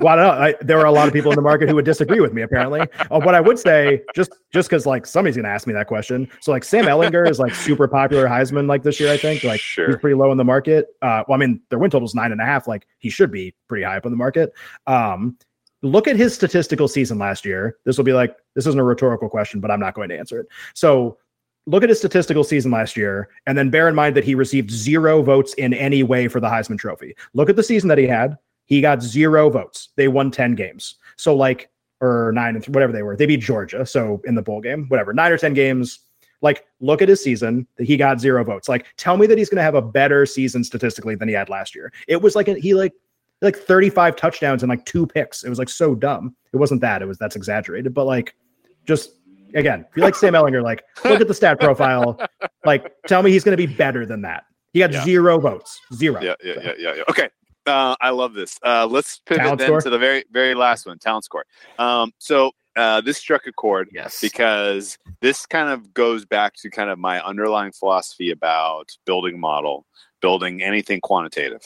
[0.00, 0.30] well, I don't know.
[0.30, 2.42] I, there are a lot of people in the market who would disagree with me.
[2.42, 5.86] Apparently, uh, what I would say, just just because like somebody's gonna ask me that
[5.86, 6.28] question.
[6.40, 9.12] So like Sam Ehlinger is like super popular Heisman like this year.
[9.12, 10.86] I think like he's pretty low in the market.
[11.02, 12.68] Uh, well, I mean their win total is nine and a half.
[12.68, 14.52] Like he should be pretty high up in the market.
[14.86, 15.36] Um,
[15.82, 17.76] look at his statistical season last year.
[17.84, 20.40] This will be like this isn't a rhetorical question, but I'm not going to answer
[20.40, 20.46] it.
[20.74, 21.18] So
[21.66, 24.70] look at his statistical season last year, and then bear in mind that he received
[24.70, 27.14] zero votes in any way for the Heisman Trophy.
[27.34, 28.36] Look at the season that he had.
[28.66, 29.90] He got zero votes.
[29.96, 30.96] They won 10 games.
[31.16, 31.70] So, like,
[32.00, 33.16] or nine, and th- whatever they were.
[33.16, 33.86] They beat Georgia.
[33.86, 36.00] So, in the bowl game, whatever, nine or 10 games.
[36.42, 37.66] Like, look at his season.
[37.76, 38.68] That he got zero votes.
[38.68, 41.48] Like, tell me that he's going to have a better season statistically than he had
[41.48, 41.92] last year.
[42.08, 42.92] It was like, a, he like,
[43.42, 45.44] like 35 touchdowns and like two picks.
[45.44, 46.34] It was like so dumb.
[46.52, 47.02] It wasn't that.
[47.02, 47.92] It was that's exaggerated.
[47.94, 48.34] But like,
[48.86, 49.10] just
[49.54, 52.18] again, if you like Sam Ehlinger, like look at the stat profile.
[52.64, 54.44] Like, tell me he's going to be better than that.
[54.72, 55.04] He got Yeah.
[55.04, 55.80] zero votes.
[55.94, 56.20] Zero.
[56.20, 57.02] Yeah, yeah, yeah, yeah, yeah.
[57.08, 57.28] Okay.
[57.66, 58.58] Uh, I love this.
[58.64, 59.80] Uh, let's pivot Talent then score?
[59.80, 61.44] to the very, very last one, talent score.
[61.78, 66.70] Um, so uh, this struck a chord yes, because this kind of goes back to
[66.70, 69.84] kind of my underlying philosophy about building model,
[70.20, 71.62] building anything quantitative.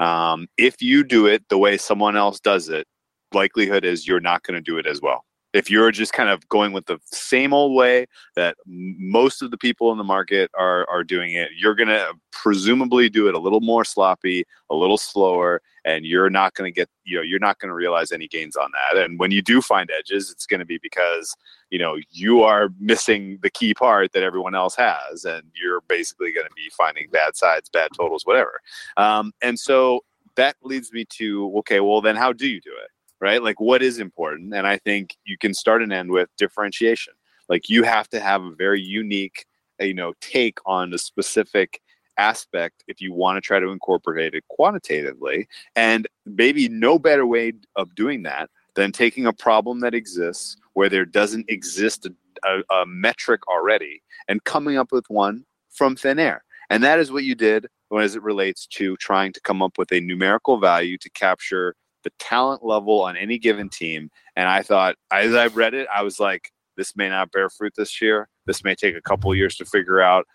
[0.00, 2.86] Um, if you do it the way someone else does it,
[3.34, 5.24] likelihood is you're not going to do it as well.
[5.52, 8.06] If you're just kind of going with the same old way
[8.36, 12.14] that most of the people in the market are are doing it, you're going to
[12.30, 16.74] presumably do it a little more sloppy, a little slower, and you're not going to
[16.74, 19.02] get you know you're not going to realize any gains on that.
[19.02, 21.34] And when you do find edges, it's going to be because
[21.70, 26.32] you know you are missing the key part that everyone else has, and you're basically
[26.32, 28.60] going to be finding bad sides, bad totals, whatever.
[28.96, 30.00] Um, and so
[30.36, 32.90] that leads me to okay, well then how do you do it?
[33.20, 33.42] Right?
[33.42, 34.54] Like what is important?
[34.54, 37.14] And I think you can start and end with differentiation.
[37.48, 39.46] Like you have to have a very unique,
[39.80, 41.80] uh, you know, take on a specific
[42.16, 45.48] aspect if you want to try to incorporate it quantitatively.
[45.74, 50.88] And maybe no better way of doing that than taking a problem that exists where
[50.88, 52.14] there doesn't exist a,
[52.48, 56.44] a, a metric already and coming up with one from thin air.
[56.68, 57.66] And that is what you did
[57.98, 61.74] as it relates to trying to come up with a numerical value to capture
[62.04, 64.10] the talent level on any given team.
[64.36, 67.74] And I thought, as I read it, I was like, this may not bear fruit
[67.76, 68.28] this year.
[68.46, 70.26] This may take a couple years to figure out.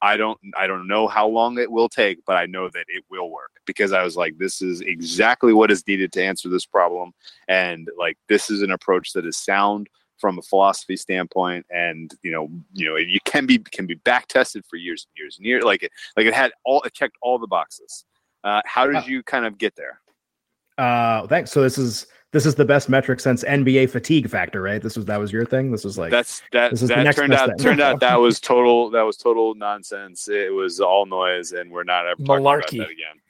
[0.00, 3.04] I don't I don't know how long it will take, but I know that it
[3.10, 6.66] will work because I was like, this is exactly what is needed to answer this
[6.66, 7.12] problem.
[7.46, 9.88] And like this is an approach that is sound
[10.22, 14.28] from a philosophy standpoint and you know you know you can be can be back
[14.28, 17.16] tested for years and years and years like it like it had all it checked
[17.22, 18.04] all the boxes
[18.44, 20.00] uh, how did you kind of get there
[20.78, 21.50] uh, thanks.
[21.50, 24.82] So this is this is the best metric since NBA fatigue factor, right?
[24.82, 25.70] This was that was your thing.
[25.70, 27.58] This was like that's that this is that turned out thing.
[27.58, 30.28] turned out that was total that was total nonsense.
[30.28, 33.20] It was all noise, and we're not ever talking about that again.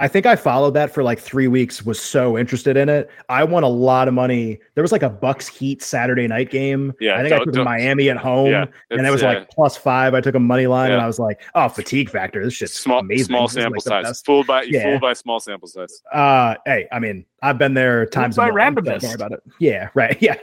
[0.00, 1.84] I think I followed that for like three weeks.
[1.84, 3.10] Was so interested in it.
[3.28, 4.60] I won a lot of money.
[4.74, 6.92] There was like a Bucks Heat Saturday night game.
[7.00, 9.76] Yeah, I think I took Miami at home, yeah, and it was like uh, plus
[9.76, 10.14] five.
[10.14, 10.94] I took a money line, yeah.
[10.94, 12.44] and I was like, "Oh, fatigue factor.
[12.44, 13.26] This shit's small, amazing.
[13.26, 14.22] Small sample like size.
[14.22, 14.84] Fooled by yeah.
[14.84, 16.00] fooled by small sample size.
[16.12, 18.36] Uh, hey, I mean, I've been there times.
[18.36, 19.00] By randomness.
[19.00, 19.42] Don't about it.
[19.58, 20.16] Yeah, right.
[20.28, 20.36] Yeah,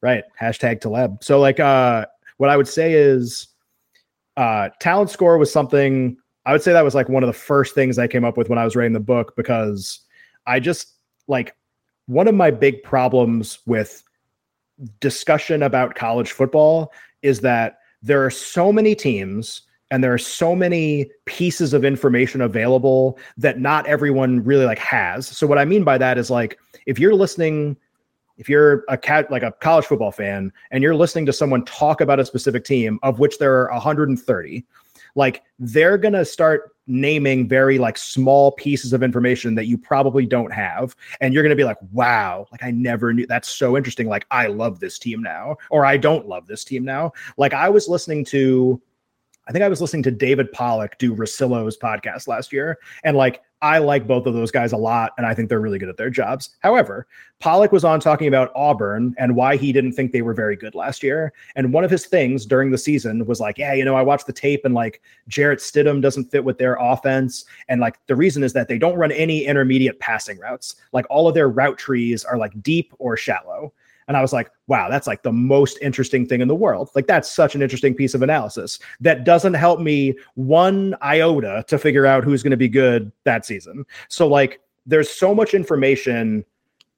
[0.00, 0.24] right.
[0.40, 1.22] Hashtag Taleb.
[1.24, 2.06] So like, uh,
[2.36, 3.48] what I would say is,
[4.36, 6.16] uh, talent score was something
[6.46, 8.48] I would say that was like one of the first things I came up with
[8.48, 10.00] when I was writing the book because
[10.46, 10.94] I just
[11.26, 11.54] like
[12.06, 14.04] one of my big problems with
[15.00, 16.92] discussion about college football
[17.22, 22.40] is that there are so many teams and there are so many pieces of information
[22.40, 25.26] available that not everyone really like has.
[25.26, 27.76] So what I mean by that is like if you're listening
[28.36, 32.00] if you're a cat like a college football fan and you're listening to someone talk
[32.00, 34.64] about a specific team of which there are 130
[35.16, 40.24] like they're going to start naming very like small pieces of information that you probably
[40.24, 43.76] don't have and you're going to be like wow like i never knew that's so
[43.76, 47.12] interesting like i love this team now or i don't love this team now.
[47.36, 48.80] Like i was listening to
[49.48, 53.42] I think I was listening to David Pollack do Russillo's podcast last year, and like
[53.62, 55.96] I like both of those guys a lot, and I think they're really good at
[55.96, 56.50] their jobs.
[56.60, 57.06] However,
[57.40, 60.74] Pollack was on talking about Auburn and why he didn't think they were very good
[60.74, 61.32] last year.
[61.54, 64.26] And one of his things during the season was like, yeah, you know, I watched
[64.26, 67.44] the tape and like Jarrett Stidham doesn't fit with their offense.
[67.68, 70.76] And like the reason is that they don't run any intermediate passing routes.
[70.92, 73.72] Like all of their route trees are like deep or shallow.
[74.08, 76.90] And I was like, wow, that's like the most interesting thing in the world.
[76.94, 81.78] Like, that's such an interesting piece of analysis that doesn't help me one iota to
[81.78, 83.84] figure out who's going to be good that season.
[84.08, 86.44] So, like, there's so much information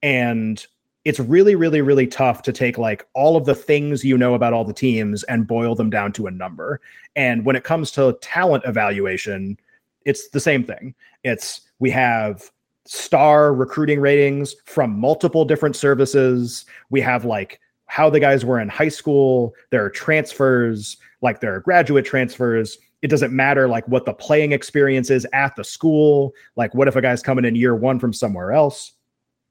[0.03, 0.67] and
[1.05, 4.53] it's really really really tough to take like all of the things you know about
[4.53, 6.81] all the teams and boil them down to a number
[7.17, 9.59] and when it comes to talent evaluation
[10.05, 10.95] it's the same thing
[11.25, 12.51] it's we have
[12.89, 16.65] star recruiting ratings from multiple different services.
[16.89, 21.55] We have like how the guys were in high school, there are transfers, like there
[21.55, 22.79] are graduate transfers.
[23.03, 26.33] It doesn't matter like what the playing experience is at the school.
[26.57, 28.93] Like, what if a guy's coming in year one from somewhere else?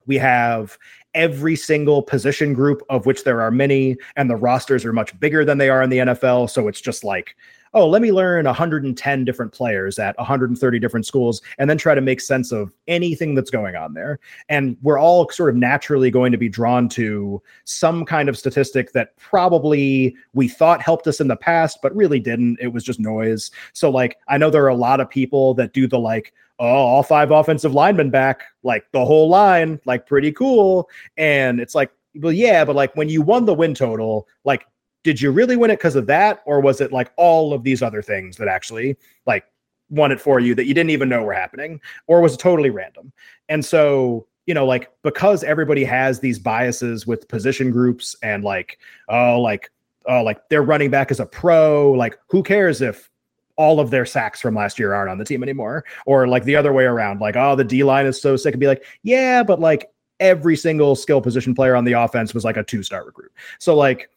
[0.08, 0.78] We have
[1.14, 5.46] every single position group, of which there are many, and the rosters are much bigger
[5.46, 6.50] than they are in the NFL.
[6.50, 7.36] So it's just like
[7.78, 12.02] oh, let me learn 110 different players at 130 different schools and then try to
[12.02, 14.20] make sense of anything that's going on there.
[14.50, 18.94] And we're all sort of naturally going to be drawn to some kind of statistic
[18.94, 22.58] that probably we thought helped us in the past, but really didn't.
[22.60, 23.52] It was just noise.
[23.74, 26.66] So, like, I know there are a lot of people that do the like, oh,
[26.66, 30.90] all five offensive linemen back, like the whole line, like pretty cool.
[31.16, 34.66] And it's like, well, yeah, but like when you won the win total, like
[35.08, 36.44] did you really win it because of that?
[36.46, 39.46] Or was it like all of these other things that actually like
[39.90, 41.80] won it for you that you didn't even know were happening?
[42.08, 43.14] Or was it totally random?
[43.48, 48.80] And so you know like because everybody has these biases with position groups and like
[49.08, 49.72] oh like
[50.08, 53.10] oh like their running back is a pro like who cares if
[53.56, 55.86] all of their sacks from last year aren't on the team anymore?
[56.06, 58.60] Or like the other way around like oh the d line is so sick and
[58.60, 59.90] be like yeah but like
[60.20, 63.32] every single skill position player on the offense was like a two star recruit.
[63.60, 64.10] So like,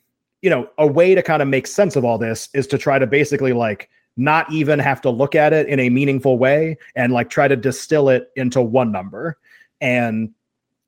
[0.42, 2.98] you know, a way to kind of make sense of all this is to try
[2.98, 7.12] to basically like not even have to look at it in a meaningful way and
[7.12, 9.38] like try to distill it into one number.
[9.80, 10.32] And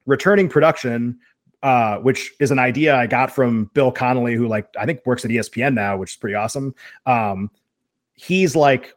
[0.07, 1.19] returning production,
[1.63, 5.25] uh, which is an idea I got from Bill Connelly, who like I think works
[5.25, 6.75] at ESPN now, which is pretty awesome.
[7.07, 7.51] Um,
[8.15, 8.95] he's like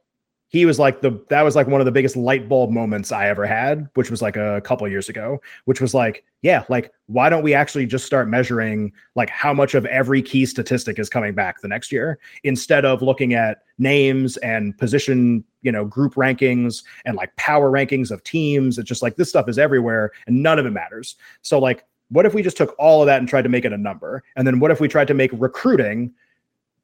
[0.55, 3.27] he was like the that was like one of the biggest light bulb moments I
[3.27, 7.27] ever had, which was like a couple years ago, which was like, yeah, like why
[7.27, 11.33] don't we actually just start measuring like how much of every key statistic is coming
[11.33, 16.85] back the next year instead of looking at names and position, you know, group rankings
[17.03, 18.77] and like power rankings of teams.
[18.77, 21.17] It's just like this stuff is everywhere and none of it matters.
[21.41, 23.73] So like what if we just took all of that and tried to make it
[23.73, 24.23] a number?
[24.37, 26.13] And then what if we tried to make recruiting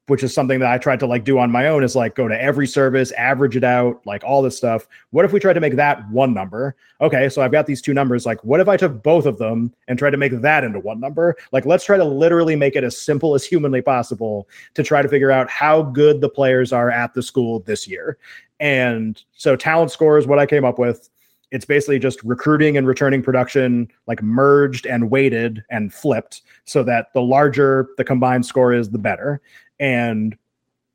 [0.08, 2.26] which is something that I tried to like do on my own is like go
[2.26, 4.88] to every service, average it out, like all this stuff.
[5.10, 6.74] What if we tried to make that one number?
[7.00, 8.26] Okay, so I've got these two numbers.
[8.26, 10.98] Like, what if I took both of them and tried to make that into one
[10.98, 11.36] number?
[11.52, 15.08] Like, let's try to literally make it as simple as humanly possible to try to
[15.08, 18.18] figure out how good the players are at the school this year.
[18.58, 21.10] And so, talent score is what I came up with.
[21.52, 27.12] It's basically just recruiting and returning production like merged and weighted and flipped so that
[27.12, 29.42] the larger the combined score is, the better.
[29.82, 30.38] And,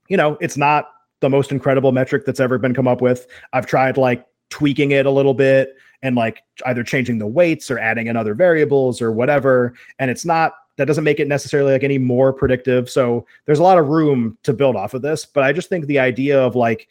[0.08, 0.90] you know, it's not
[1.20, 3.28] the most incredible metric that's ever been come up with.
[3.52, 7.80] I've tried like tweaking it a little bit and like either changing the weights or
[7.80, 9.74] adding in other variables or whatever.
[10.00, 12.90] And it's not, that doesn't make it necessarily like any more predictive.
[12.90, 15.26] So there's a lot of room to build off of this.
[15.26, 16.88] But I just think the idea of like,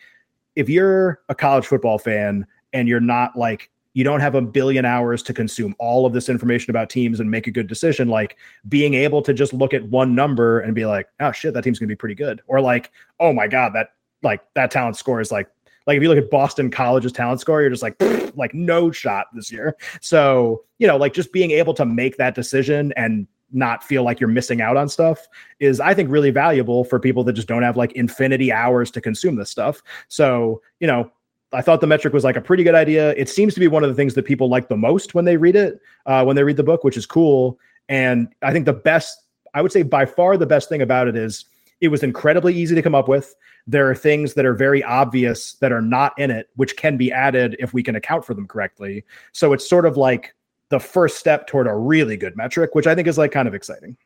[0.55, 4.85] if you're a college football fan and you're not like you don't have a billion
[4.85, 8.37] hours to consume all of this information about teams and make a good decision like
[8.69, 11.79] being able to just look at one number and be like oh shit that team's
[11.79, 13.93] to be pretty good or like oh my god that
[14.23, 15.49] like that talent score is like
[15.87, 17.97] like if you look at Boston College's talent score, you're just like
[18.37, 19.77] like no shot this year.
[20.01, 24.19] So, you know, like just being able to make that decision and not feel like
[24.19, 25.29] you're missing out on stuff
[25.61, 29.01] is I think really valuable for people that just don't have like infinity hours to
[29.01, 29.81] consume this stuff.
[30.09, 31.11] So, you know,
[31.57, 33.15] I thought the metric was like a pretty good idea.
[33.15, 35.39] It seems to be one of the things that people like the most when they
[35.39, 37.59] read it, uh, when they read the book, which is cool.
[37.89, 39.25] And I think the best,
[39.55, 41.47] I would say by far the best thing about it is
[41.81, 43.35] it was incredibly easy to come up with.
[43.67, 47.11] There are things that are very obvious that are not in it, which can be
[47.11, 49.07] added if we can account for them correctly.
[49.33, 50.35] So it's sort of like
[50.69, 53.55] the first step toward a really good metric, which I think is like kind of
[53.55, 53.97] exciting.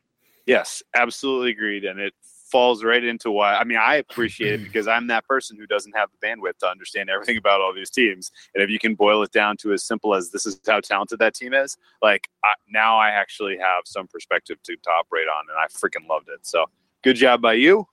[0.47, 1.85] Yes, absolutely agreed.
[1.85, 2.15] And it
[2.51, 5.97] falls right into why I mean I appreciate it because I'm that person who doesn't
[5.97, 8.31] have the bandwidth to understand everything about all these teams.
[8.55, 11.19] And if you can boil it down to as simple as this is how talented
[11.21, 15.47] that team is, like I, now I actually have some perspective to, to operate on,
[15.49, 16.47] and I freaking loved it.
[16.47, 16.67] So
[17.03, 17.87] good job by you,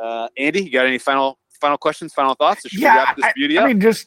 [0.00, 0.64] uh, Andy.
[0.64, 2.66] You got any final final questions, final thoughts?
[2.72, 4.06] yeah, I, I mean just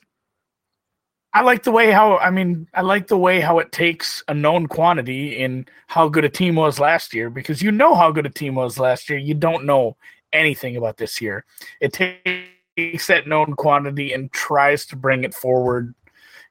[1.33, 4.33] I like the way how I mean I like the way how it takes a
[4.33, 8.27] known quantity in how good a team was last year because you know how good
[8.27, 9.17] a team was last year.
[9.17, 9.97] You don't know
[10.31, 11.43] anything about this year.
[11.81, 15.95] It takes that known quantity and tries to bring it forward,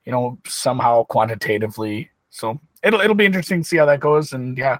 [0.04, 2.10] you know, somehow quantitatively.
[2.30, 4.32] So it'll it'll be interesting to see how that goes.
[4.32, 4.78] And yeah,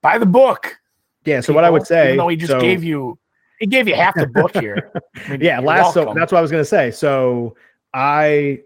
[0.00, 0.78] buy the book.
[1.24, 1.40] Yeah.
[1.40, 3.18] So people, what I would say, even though he just so, gave you,
[3.58, 4.92] he gave you half the book here.
[5.26, 5.58] I mean, yeah.
[5.58, 5.96] Last.
[5.96, 6.14] Welcome.
[6.14, 6.92] So that's what I was gonna say.
[6.92, 7.56] So
[7.92, 8.60] I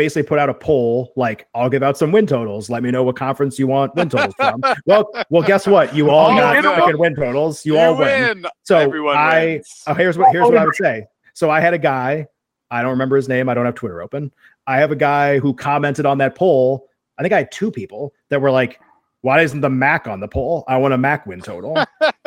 [0.00, 2.70] basically put out a poll like I'll give out some win totals.
[2.70, 4.62] Let me know what conference you want win totals from.
[4.86, 5.94] well, well, guess what?
[5.94, 7.66] You all oh, got fucking win totals.
[7.66, 8.42] You, you all win.
[8.42, 8.46] win.
[8.62, 11.04] So Everyone I oh, here's what here's oh, what I would say.
[11.34, 12.26] So I had a guy.
[12.70, 13.50] I don't remember his name.
[13.50, 14.32] I don't have Twitter open.
[14.66, 16.88] I have a guy who commented on that poll.
[17.18, 18.80] I think I had two people that were like,
[19.20, 20.64] "Why isn't the Mac on the poll?
[20.66, 21.76] I want a Mac win total."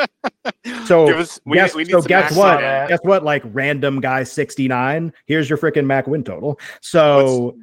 [0.86, 2.60] so us, we, guess, we so guess what?
[2.60, 3.24] Guess what?
[3.24, 5.14] Like random guy sixty nine.
[5.26, 6.60] Here's your freaking Mac win total.
[6.82, 7.58] So.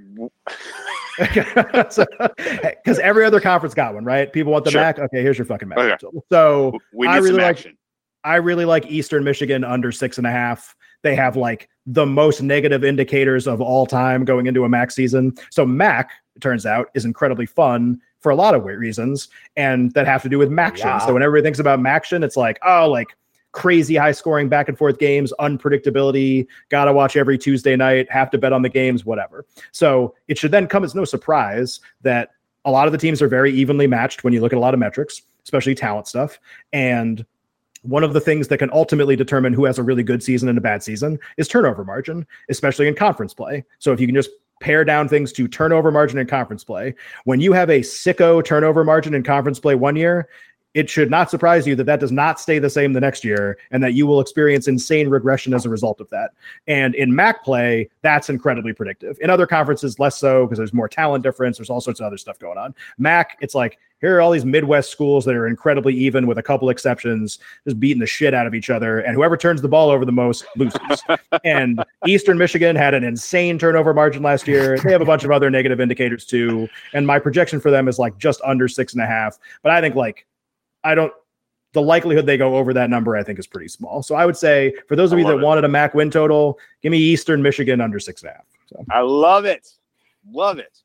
[1.19, 1.99] because
[3.03, 4.33] every other conference got one, right?
[4.33, 4.81] People want the sure.
[4.81, 4.99] Mac.
[4.99, 5.79] Okay, here's your fucking Mac.
[5.79, 5.97] Okay.
[6.31, 7.77] So we need I really like.
[8.23, 10.75] I really like Eastern Michigan under six and a half.
[11.03, 15.35] They have like the most negative indicators of all time going into a Mac season.
[15.51, 20.07] So Mac, it turns out, is incredibly fun for a lot of reasons, and that
[20.07, 20.85] have to do with MACtion.
[20.85, 20.99] Yeah.
[20.99, 23.17] So when everybody thinks about MACtion, it's like, oh, like
[23.53, 28.39] crazy high scoring back and forth games, unpredictability, gotta watch every Tuesday night, have to
[28.39, 29.45] bet on the games, whatever.
[29.73, 32.31] So it should then come as no surprise that
[32.65, 34.75] a lot of the teams are very evenly matched when you look at a lot
[34.75, 36.39] of metrics, especially talent stuff.
[36.73, 37.25] And
[37.83, 40.59] one of the things that can ultimately determine who has a really good season and
[40.59, 43.65] a bad season is turnover margin, especially in conference play.
[43.79, 44.31] So if you can just
[44.61, 46.95] pare down things to turnover margin in conference play.
[47.25, 50.29] When you have a sicko turnover margin in conference play one year,
[50.75, 53.59] it should not surprise you that that does not stay the same the next year
[53.73, 56.31] and that you will experience insane regression as a result of that.
[56.69, 59.19] And in MAC play, that's incredibly predictive.
[59.21, 61.59] In other conferences, less so because there's more talent difference.
[61.59, 62.75] There's all sorts of other stuff going on.
[62.99, 66.43] MAC, it's like, here are all these Midwest schools that are incredibly even with a
[66.43, 69.01] couple exceptions, just beating the shit out of each other.
[69.01, 70.81] And whoever turns the ball over the most loses.
[71.45, 74.79] and Eastern Michigan had an insane turnover margin last year.
[74.79, 76.69] They have a bunch of other negative indicators too.
[76.95, 79.39] And my projection for them is like just under six and a half.
[79.63, 80.27] But I think like
[80.83, 81.13] I don't.
[81.73, 84.03] The likelihood they go over that number, I think, is pretty small.
[84.03, 85.45] So I would say for those of I you that it.
[85.45, 88.45] wanted a MAC win total, give me Eastern Michigan under six and a half.
[88.67, 89.71] So I love it.
[90.33, 90.81] Love it.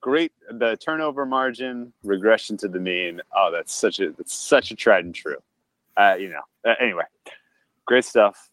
[0.00, 0.32] Great.
[0.50, 3.20] The turnover margin, regression to the mean.
[3.34, 5.38] Oh, that's such a that's such a tried and true.
[5.96, 6.42] Uh, you know.
[6.64, 7.04] Uh, anyway,
[7.84, 8.48] great stuff.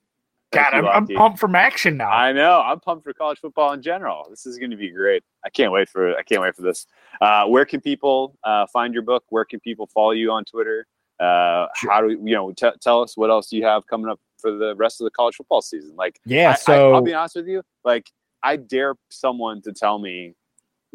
[0.52, 2.10] Thank God, you, I'm, I'm pumped from action now.
[2.10, 2.62] I know.
[2.62, 4.26] I'm pumped for college football in general.
[4.30, 5.24] This is going to be great.
[5.44, 6.16] I can't wait for.
[6.18, 6.88] I can't wait for this.
[7.22, 9.24] Uh, where can people uh, find your book?
[9.30, 10.88] Where can people follow you on Twitter?
[11.20, 11.92] Uh, Sure.
[11.92, 12.52] How do we, you know?
[12.52, 15.36] T- tell us what else you have coming up for the rest of the college
[15.36, 15.96] football season?
[15.96, 17.62] Like, yeah, I, so I, will be honest with you.
[17.84, 18.12] Like,
[18.44, 20.36] I dare someone to tell me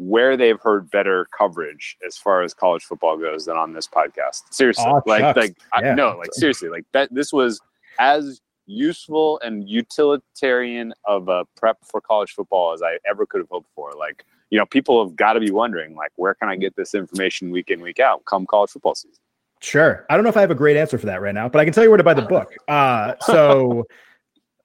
[0.01, 4.41] where they've heard better coverage as far as college football goes than on this podcast.
[4.49, 5.37] Seriously, Aw, like, shucks.
[5.37, 5.93] like, I, Yeah.
[5.95, 7.13] no, like seriously, like that.
[7.13, 7.61] This was
[7.99, 13.49] as useful and utilitarian of a prep for college football as I ever could have
[13.51, 13.91] hoped for.
[13.97, 16.95] Like, you know, people have got to be wondering, like, where can I get this
[16.95, 19.17] information week in, week out, come college football season?
[19.61, 20.05] Sure.
[20.09, 21.63] I don't know if I have a great answer for that right now, but I
[21.63, 22.53] can tell you where to buy the book.
[22.67, 23.85] Uh, so,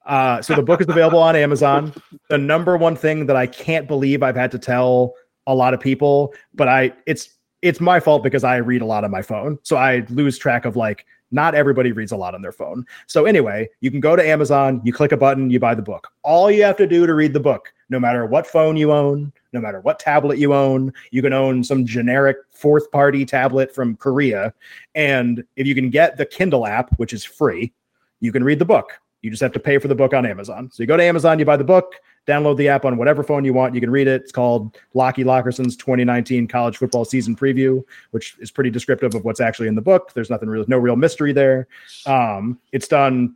[0.07, 1.93] uh, so the book is available on Amazon.
[2.29, 5.13] The number one thing that I can't believe I've had to tell
[5.47, 7.29] a lot of people, but I it's
[7.63, 10.65] it's my fault because I read a lot on my phone, so I lose track
[10.65, 12.85] of like not everybody reads a lot on their phone.
[13.07, 16.09] So anyway, you can go to Amazon, you click a button, you buy the book.
[16.23, 19.33] All you have to do to read the book, no matter what phone you own,
[19.51, 23.97] no matter what tablet you own, you can own some generic fourth party tablet from
[23.97, 24.53] Korea.
[24.95, 27.73] And if you can get the Kindle app, which is free,
[28.19, 28.99] you can read the book.
[29.21, 30.69] You just have to pay for the book on Amazon.
[30.71, 31.95] So you go to Amazon, you buy the book,
[32.27, 33.73] download the app on whatever phone you want.
[33.73, 34.21] You can read it.
[34.21, 39.39] It's called Locky Lockerson's 2019 college football season preview, which is pretty descriptive of what's
[39.39, 40.13] actually in the book.
[40.13, 41.67] There's nothing real, no real mystery there.
[42.05, 43.35] Um, it's done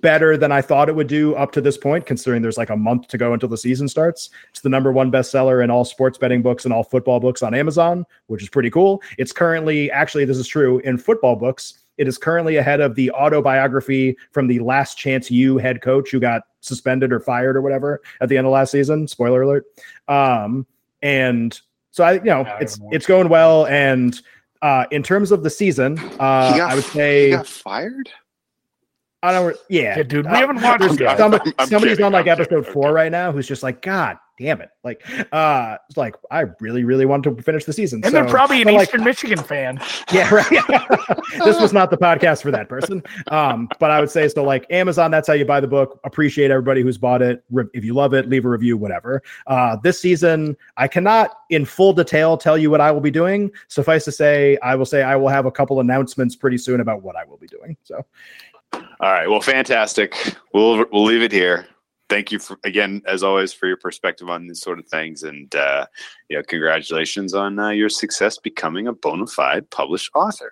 [0.00, 2.76] better than I thought it would do up to this point, considering there's like a
[2.76, 4.30] month to go until the season starts.
[4.50, 7.54] It's the number one bestseller in all sports betting books and all football books on
[7.54, 9.02] Amazon, which is pretty cool.
[9.16, 11.84] It's currently, actually, this is true in football books.
[11.98, 16.20] It is currently ahead of the autobiography from the Last Chance U head coach who
[16.20, 19.06] got suspended or fired or whatever at the end of last season.
[19.08, 19.64] Spoiler alert.
[20.06, 20.66] Um,
[21.02, 21.60] and
[21.90, 23.66] so I, you know, I it's haven't it's going well.
[23.66, 24.20] And
[24.62, 28.08] uh, in terms of the season, uh, He got- I would say He got fired.
[29.22, 29.56] I don't.
[29.68, 32.12] Yeah, Yeah, dude, we Uh, haven't watched there's it somebody- I'm- I'm somebody's kidding, on
[32.12, 32.94] like I'm kidding, episode I'm four kidding.
[32.94, 34.68] right now who's just like, God damn it!
[34.84, 38.00] Like, uh, it's like I really, really want to finish the season.
[38.04, 39.80] And so, they're probably an but, like, Eastern Michigan fan.
[40.12, 40.48] yeah, right.
[41.44, 43.02] this was not the podcast for that person.
[43.32, 44.44] Um, but I would say so.
[44.44, 45.98] Like Amazon, that's how you buy the book.
[46.04, 47.42] Appreciate everybody who's bought it.
[47.50, 49.20] Re- if you love it, leave a review, whatever.
[49.48, 53.50] Uh, this season, I cannot in full detail tell you what I will be doing.
[53.66, 57.02] Suffice to say, I will say I will have a couple announcements pretty soon about
[57.02, 57.76] what I will be doing.
[57.82, 58.06] So
[58.72, 58.82] All
[59.12, 59.28] right.
[59.28, 60.14] Well, fantastic.
[60.52, 61.66] We'll we'll leave it here.
[62.08, 65.54] Thank you for again, as always, for your perspective on these sort of things, and
[65.54, 65.86] uh,
[66.28, 70.50] you know, congratulations on uh, your success becoming a bona fide published author.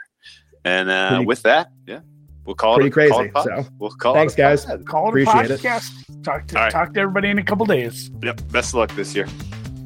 [0.65, 2.01] And uh, Pretty- with that, yeah,
[2.45, 3.07] we'll call Pretty it.
[3.07, 3.71] a- call crazy, it so.
[3.79, 4.65] we'll call Thanks, it a guys.
[4.67, 4.87] pod.
[4.87, 5.61] Call it Appreciate a it.
[5.61, 6.23] podcast.
[6.25, 6.73] Talk to All right.
[6.73, 8.11] talk to everybody in a couple days.
[8.23, 8.43] Yep.
[8.53, 9.27] Best of luck this year.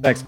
[0.02, 0.24] thanks.